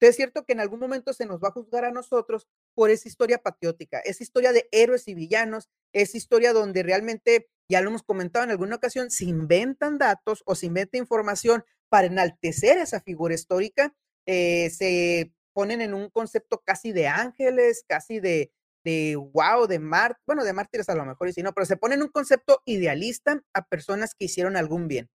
Es 0.00 0.16
cierto 0.16 0.44
que 0.44 0.52
en 0.52 0.60
algún 0.60 0.80
momento 0.80 1.12
se 1.12 1.26
nos 1.26 1.42
va 1.42 1.48
a 1.48 1.52
juzgar 1.52 1.84
a 1.84 1.90
nosotros 1.90 2.48
por 2.74 2.90
esa 2.90 3.08
historia 3.08 3.38
patriótica, 3.38 4.00
esa 4.00 4.22
historia 4.22 4.52
de 4.52 4.68
héroes 4.72 5.08
y 5.08 5.14
villanos, 5.14 5.68
esa 5.92 6.16
historia 6.16 6.52
donde 6.52 6.82
realmente, 6.82 7.48
ya 7.68 7.80
lo 7.80 7.90
hemos 7.90 8.02
comentado 8.02 8.44
en 8.44 8.50
alguna 8.50 8.76
ocasión, 8.76 9.10
se 9.10 9.24
inventan 9.24 9.98
datos 9.98 10.42
o 10.46 10.54
se 10.54 10.66
inventa 10.66 10.98
información 10.98 11.64
para 11.88 12.06
enaltecer 12.06 12.78
esa 12.78 13.00
figura 13.00 13.34
histórica, 13.34 13.94
eh, 14.26 14.70
se 14.70 15.32
ponen 15.52 15.80
en 15.80 15.94
un 15.94 16.10
concepto 16.10 16.62
casi 16.64 16.92
de 16.92 17.08
ángeles, 17.08 17.84
casi 17.88 18.20
de 18.20 18.52
de 18.84 19.16
guau, 19.16 19.66
de 19.66 19.78
mar 19.78 20.18
bueno, 20.26 20.44
de 20.44 20.52
mártires 20.52 20.88
a 20.90 20.94
lo 20.94 21.04
mejor 21.06 21.28
y 21.28 21.32
sí, 21.32 21.42
no, 21.42 21.52
pero 21.54 21.64
se 21.66 21.76
pone 21.76 21.94
en 21.94 22.02
un 22.02 22.08
concepto 22.08 22.60
idealista 22.66 23.42
a 23.54 23.66
personas 23.66 24.14
que 24.14 24.26
hicieron 24.26 24.56
algún 24.56 24.88
bien. 24.88 25.08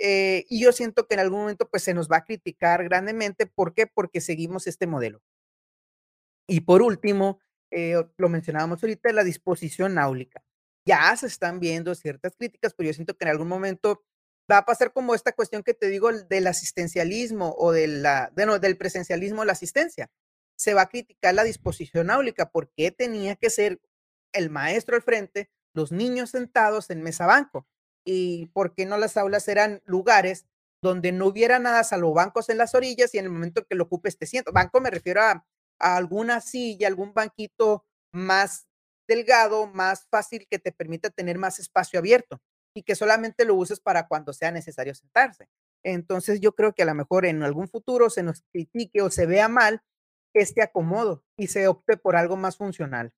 Eh, 0.00 0.44
y 0.48 0.60
yo 0.62 0.72
siento 0.72 1.06
que 1.06 1.14
en 1.14 1.20
algún 1.20 1.40
momento, 1.40 1.68
pues, 1.70 1.84
se 1.84 1.94
nos 1.94 2.10
va 2.10 2.18
a 2.18 2.24
criticar 2.24 2.84
grandemente, 2.84 3.46
¿por 3.46 3.74
qué? 3.74 3.86
Porque 3.86 4.20
seguimos 4.20 4.66
este 4.66 4.86
modelo. 4.86 5.20
Y 6.46 6.60
por 6.60 6.82
último, 6.82 7.40
eh, 7.70 8.02
lo 8.16 8.28
mencionábamos 8.28 8.82
ahorita, 8.82 9.12
la 9.12 9.24
disposición 9.24 9.98
áulica. 9.98 10.44
Ya 10.86 11.16
se 11.16 11.26
están 11.26 11.60
viendo 11.60 11.94
ciertas 11.94 12.36
críticas, 12.36 12.74
pero 12.74 12.88
yo 12.88 12.94
siento 12.94 13.16
que 13.16 13.24
en 13.24 13.30
algún 13.30 13.48
momento 13.48 14.04
va 14.50 14.58
a 14.58 14.64
pasar 14.66 14.92
como 14.92 15.14
esta 15.14 15.32
cuestión 15.32 15.62
que 15.62 15.74
te 15.74 15.88
digo 15.88 16.12
del 16.12 16.46
asistencialismo 16.46 17.54
o 17.58 17.72
de 17.72 17.88
la 17.88 18.30
bueno, 18.34 18.58
del 18.58 18.76
presencialismo 18.76 19.42
a 19.42 19.44
la 19.46 19.52
asistencia. 19.52 20.10
Se 20.56 20.74
va 20.74 20.82
a 20.82 20.88
criticar 20.88 21.34
la 21.34 21.44
disposición 21.44 22.10
áulica, 22.10 22.50
¿por 22.50 22.70
qué 22.70 22.90
tenía 22.90 23.36
que 23.36 23.50
ser 23.50 23.80
el 24.32 24.50
maestro 24.50 24.96
al 24.96 25.02
frente, 25.02 25.50
los 25.72 25.92
niños 25.92 26.30
sentados 26.30 26.90
en 26.90 27.02
mesa 27.02 27.26
banco? 27.26 27.66
Y, 28.04 28.46
¿por 28.52 28.74
qué 28.74 28.86
no 28.86 28.98
las 28.98 29.16
aulas 29.16 29.48
eran 29.48 29.82
lugares 29.86 30.46
donde 30.82 31.12
no 31.12 31.26
hubiera 31.26 31.58
nada 31.58 31.82
salvo 31.82 32.12
bancos 32.12 32.50
en 32.50 32.58
las 32.58 32.74
orillas 32.74 33.14
y 33.14 33.18
en 33.18 33.24
el 33.24 33.30
momento 33.30 33.66
que 33.66 33.74
lo 33.74 33.84
ocupes 33.84 34.18
te 34.18 34.26
sientas? 34.26 34.52
Banco 34.52 34.80
me 34.80 34.90
refiero 34.90 35.22
a 35.22 35.46
alguna 35.84 36.40
silla, 36.40 36.88
algún 36.88 37.12
banquito 37.12 37.84
más 38.12 38.66
delgado, 39.08 39.66
más 39.66 40.06
fácil, 40.10 40.46
que 40.50 40.58
te 40.58 40.72
permita 40.72 41.10
tener 41.10 41.38
más 41.38 41.58
espacio 41.58 41.98
abierto 41.98 42.40
y 42.74 42.82
que 42.82 42.94
solamente 42.94 43.44
lo 43.44 43.54
uses 43.54 43.80
para 43.80 44.08
cuando 44.08 44.32
sea 44.32 44.50
necesario 44.50 44.94
sentarse. 44.94 45.46
Entonces, 45.84 46.40
yo 46.40 46.54
creo 46.54 46.74
que 46.74 46.82
a 46.82 46.86
lo 46.86 46.94
mejor 46.94 47.26
en 47.26 47.42
algún 47.42 47.68
futuro 47.68 48.08
se 48.08 48.22
nos 48.22 48.42
critique 48.52 49.02
o 49.02 49.10
se 49.10 49.26
vea 49.26 49.48
mal 49.48 49.82
este 50.34 50.62
acomodo 50.62 51.22
y 51.38 51.48
se 51.48 51.68
opte 51.68 51.96
por 51.96 52.16
algo 52.16 52.36
más 52.36 52.56
funcional. 52.56 53.12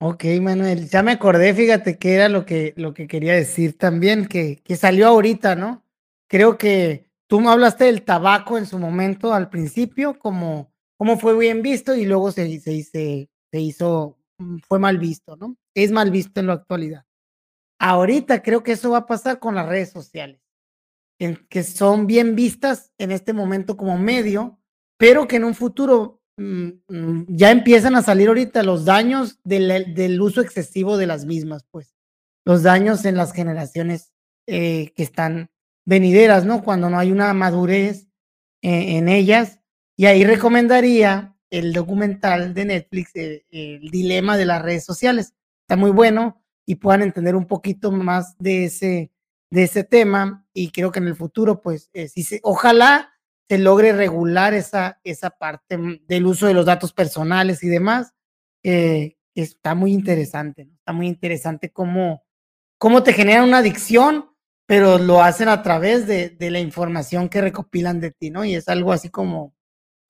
Okey, 0.00 0.40
Manuel, 0.40 0.88
ya 0.88 1.02
me 1.02 1.12
acordé, 1.12 1.54
fíjate 1.54 1.96
que 1.96 2.14
era 2.14 2.28
lo 2.28 2.44
que 2.44 2.74
lo 2.76 2.92
que 2.92 3.06
quería 3.06 3.34
decir 3.34 3.78
también, 3.78 4.26
que 4.26 4.60
que 4.64 4.74
salió 4.74 5.06
ahorita, 5.06 5.54
¿no? 5.54 5.84
Creo 6.28 6.58
que 6.58 7.08
tú 7.28 7.40
me 7.40 7.50
hablaste 7.50 7.84
del 7.84 8.02
tabaco 8.02 8.58
en 8.58 8.66
su 8.66 8.80
momento 8.80 9.32
al 9.32 9.48
principio, 9.48 10.18
como 10.18 10.71
cómo 10.98 11.18
fue 11.18 11.36
bien 11.38 11.62
visto 11.62 11.94
y 11.94 12.06
luego 12.06 12.32
se 12.32 12.60
se 12.60 12.82
se 12.84 13.28
se 13.50 13.60
hizo, 13.60 14.18
mm, 14.38 14.58
fue 14.68 14.78
mal 14.78 14.98
visto, 14.98 15.36
¿no? 15.36 15.56
Es 15.74 15.92
mal 15.92 16.10
visto 16.10 16.40
en 16.40 16.46
la 16.46 16.54
actualidad. 16.54 17.04
Ahorita 17.78 18.42
creo 18.42 18.62
que 18.62 18.72
eso 18.72 18.90
va 18.90 18.98
a 18.98 19.06
pasar 19.06 19.38
con 19.38 19.54
las 19.54 19.68
redes 19.68 19.90
sociales, 19.90 20.40
en 21.18 21.36
que 21.48 21.62
son 21.64 22.06
bien 22.06 22.36
vistas 22.36 22.92
en 22.98 23.10
este 23.12 23.32
momento 23.32 23.76
como 23.76 23.98
medio, 23.98 24.60
pero 24.98 25.28
que 25.28 25.36
en 25.36 25.44
un 25.44 25.54
futuro 25.54 26.22
Mm, 26.38 26.70
mm, 26.88 27.26
ya 27.28 27.50
empiezan 27.50 27.94
a 27.94 28.02
salir 28.02 28.28
ahorita 28.28 28.62
los 28.62 28.84
daños 28.84 29.38
del 29.44 29.94
del 29.94 30.20
uso 30.20 30.40
excesivo 30.40 30.96
de 30.96 31.06
las 31.06 31.26
mismas, 31.26 31.64
pues, 31.70 31.94
los 32.46 32.62
daños 32.62 33.04
en 33.04 33.16
las 33.16 33.32
generaciones, 33.32 34.12
eh, 34.46 34.92
que 34.96 35.02
están 35.02 35.50
venideras, 35.84 36.44
¿no? 36.46 36.62
Cuando 36.64 36.88
no 36.90 36.98
hay 36.98 37.12
una 37.12 37.32
madurez 37.34 38.08
e 38.62 38.96
en 38.98 39.08
ellas, 39.08 39.60
y 39.96 40.06
ahí 40.06 40.24
recomendaría 40.24 41.36
el 41.50 41.72
documental 41.72 42.54
de 42.54 42.64
Netflix, 42.64 43.10
eh, 43.14 43.44
El 43.50 43.90
dilema 43.90 44.36
de 44.36 44.46
las 44.46 44.62
redes 44.62 44.84
sociales. 44.84 45.34
Está 45.62 45.76
muy 45.76 45.90
bueno 45.90 46.42
y 46.66 46.76
puedan 46.76 47.02
entender 47.02 47.36
un 47.36 47.46
poquito 47.46 47.92
más 47.92 48.36
de 48.38 48.64
ese 48.64 49.12
de 49.52 49.64
ese 49.64 49.84
tema, 49.84 50.46
y 50.54 50.70
creo 50.70 50.90
que 50.90 50.98
en 50.98 51.08
el 51.08 51.14
futuro, 51.14 51.60
pues, 51.60 51.90
eh, 51.92 52.08
se 52.08 52.40
ojalá 52.42 53.12
se 53.50 53.58
logre 53.58 53.92
regular 53.92 54.54
esa, 54.54 54.98
esa 55.04 55.28
parte 55.28 55.76
del 56.08 56.24
uso 56.24 56.46
de 56.46 56.54
los 56.54 56.64
datos 56.64 56.94
personales 56.94 57.62
y 57.62 57.68
demás, 57.68 58.14
eh, 58.62 59.18
está 59.34 59.74
muy 59.74 59.92
interesante. 59.92 60.70
Está 60.78 60.94
muy 60.94 61.06
interesante 61.06 61.70
cómo, 61.70 62.24
cómo 62.78 63.02
te 63.02 63.12
generan 63.12 63.44
una 63.44 63.58
adicción, 63.58 64.30
pero 64.64 64.96
lo 64.96 65.22
hacen 65.22 65.48
a 65.48 65.62
través 65.62 66.06
de, 66.06 66.30
de, 66.30 66.50
la 66.50 66.60
información 66.60 67.28
que 67.28 67.42
recopilan 67.42 68.00
de 68.00 68.12
ti, 68.12 68.30
¿no? 68.30 68.46
Y 68.46 68.54
es 68.54 68.68
algo 68.70 68.90
así 68.90 69.10
como, 69.10 69.54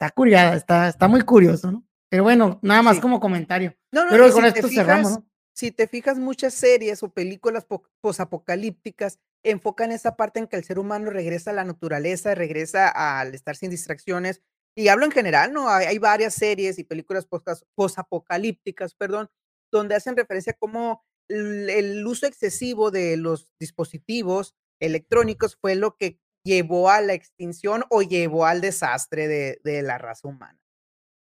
está 0.02 0.10
curioso, 0.14 0.54
está, 0.54 0.88
está 0.88 1.08
muy 1.08 1.22
curioso, 1.22 1.70
¿no? 1.70 1.86
Pero 2.08 2.24
bueno, 2.24 2.58
nada 2.62 2.82
más 2.82 2.96
sí. 2.96 3.00
como 3.00 3.20
comentario. 3.20 3.76
No, 3.92 4.04
no, 4.04 4.10
pero 4.10 4.32
con 4.32 4.42
si 4.42 4.48
esto 4.48 4.68
fijas, 4.68 4.86
cerramos, 4.86 5.12
¿no? 5.12 5.30
Si 5.54 5.70
te 5.70 5.86
fijas, 5.86 6.18
muchas 6.18 6.54
series 6.54 7.02
o 7.02 7.10
películas 7.10 7.66
posapocalípticas 8.00 9.18
enfocan 9.44 9.92
esa 9.92 10.16
parte 10.16 10.40
en 10.40 10.46
que 10.46 10.56
el 10.56 10.64
ser 10.64 10.78
humano 10.78 11.10
regresa 11.10 11.50
a 11.50 11.54
la 11.54 11.64
naturaleza, 11.64 12.34
regresa 12.34 12.88
al 12.88 13.34
estar 13.34 13.54
sin 13.56 13.70
distracciones. 13.70 14.42
Y 14.74 14.88
hablo 14.88 15.04
en 15.04 15.12
general, 15.12 15.52
¿no? 15.52 15.68
Hay, 15.68 15.86
hay 15.86 15.98
varias 15.98 16.34
series 16.34 16.78
y 16.78 16.84
películas 16.84 17.28
posapocalípticas, 17.74 18.94
perdón, 18.94 19.30
donde 19.70 19.94
hacen 19.94 20.16
referencia 20.16 20.52
a 20.52 20.58
cómo 20.58 21.04
el, 21.28 21.68
el 21.70 22.06
uso 22.06 22.26
excesivo 22.26 22.90
de 22.90 23.16
los 23.16 23.52
dispositivos 23.60 24.54
electrónicos 24.80 25.56
fue 25.60 25.76
lo 25.76 25.96
que 25.96 26.18
llevó 26.44 26.90
a 26.90 27.00
la 27.00 27.14
extinción 27.14 27.84
o 27.90 28.02
llevó 28.02 28.46
al 28.46 28.60
desastre 28.60 29.28
de, 29.28 29.60
de 29.64 29.82
la 29.82 29.98
raza 29.98 30.28
humana. 30.28 30.58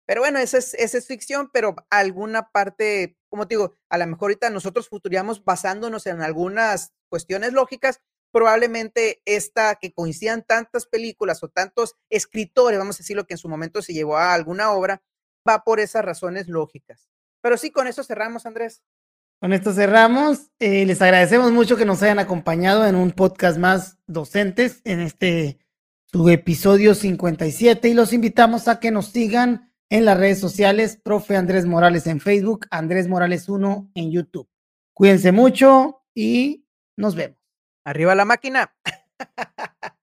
Pero 0.05 0.21
bueno, 0.21 0.39
esa 0.39 0.57
es, 0.57 0.73
esa 0.73 0.97
es 0.97 1.07
ficción, 1.07 1.49
pero 1.53 1.75
alguna 1.89 2.51
parte, 2.51 3.17
como 3.29 3.47
te 3.47 3.55
digo, 3.55 3.75
a 3.89 3.97
lo 3.97 4.07
mejor 4.07 4.23
ahorita 4.23 4.49
nosotros 4.49 4.89
futuriamos 4.89 5.43
basándonos 5.45 6.05
en 6.05 6.21
algunas 6.21 6.93
cuestiones 7.09 7.53
lógicas, 7.53 8.01
probablemente 8.33 9.21
esta 9.25 9.75
que 9.75 9.93
coincidan 9.93 10.43
tantas 10.43 10.85
películas 10.85 11.43
o 11.43 11.49
tantos 11.49 11.95
escritores, 12.09 12.79
vamos 12.79 12.97
a 12.97 13.03
decirlo, 13.03 13.25
que 13.25 13.35
en 13.35 13.37
su 13.37 13.49
momento 13.49 13.81
se 13.81 13.93
llevó 13.93 14.17
a 14.17 14.33
alguna 14.33 14.71
obra, 14.71 15.01
va 15.47 15.63
por 15.63 15.79
esas 15.79 16.03
razones 16.03 16.47
lógicas. 16.47 17.09
Pero 17.41 17.57
sí, 17.57 17.71
con 17.71 17.87
eso 17.87 18.03
cerramos, 18.03 18.45
Andrés. 18.45 18.83
Con 19.41 19.53
esto 19.53 19.73
cerramos. 19.73 20.51
Eh, 20.59 20.85
les 20.85 21.01
agradecemos 21.01 21.51
mucho 21.51 21.75
que 21.75 21.83
nos 21.83 22.03
hayan 22.03 22.19
acompañado 22.19 22.85
en 22.85 22.95
un 22.95 23.11
podcast 23.11 23.57
más 23.57 23.97
docentes 24.05 24.81
en 24.83 24.99
este 24.99 25.57
su 26.05 26.29
episodio 26.29 26.93
57 26.93 27.89
y 27.89 27.95
los 27.95 28.13
invitamos 28.13 28.67
a 28.67 28.79
que 28.79 28.91
nos 28.91 29.07
sigan 29.07 29.73
en 29.89 30.05
las 30.05 30.19
redes 30.19 30.39
sociales, 30.39 30.99
profe 31.03 31.37
Andrés 31.37 31.65
Morales 31.65 32.05
en 32.05 32.19
Facebook, 32.19 32.67
Andrés 32.69 33.07
Morales 33.07 33.49
1 33.49 33.89
en 33.95 34.11
YouTube. 34.11 34.47
Cuídense 34.93 35.31
mucho 35.31 36.03
y 36.13 36.67
nos 36.95 37.15
vemos. 37.15 37.39
Arriba 37.83 38.13
la 38.13 38.25
máquina. 38.25 38.75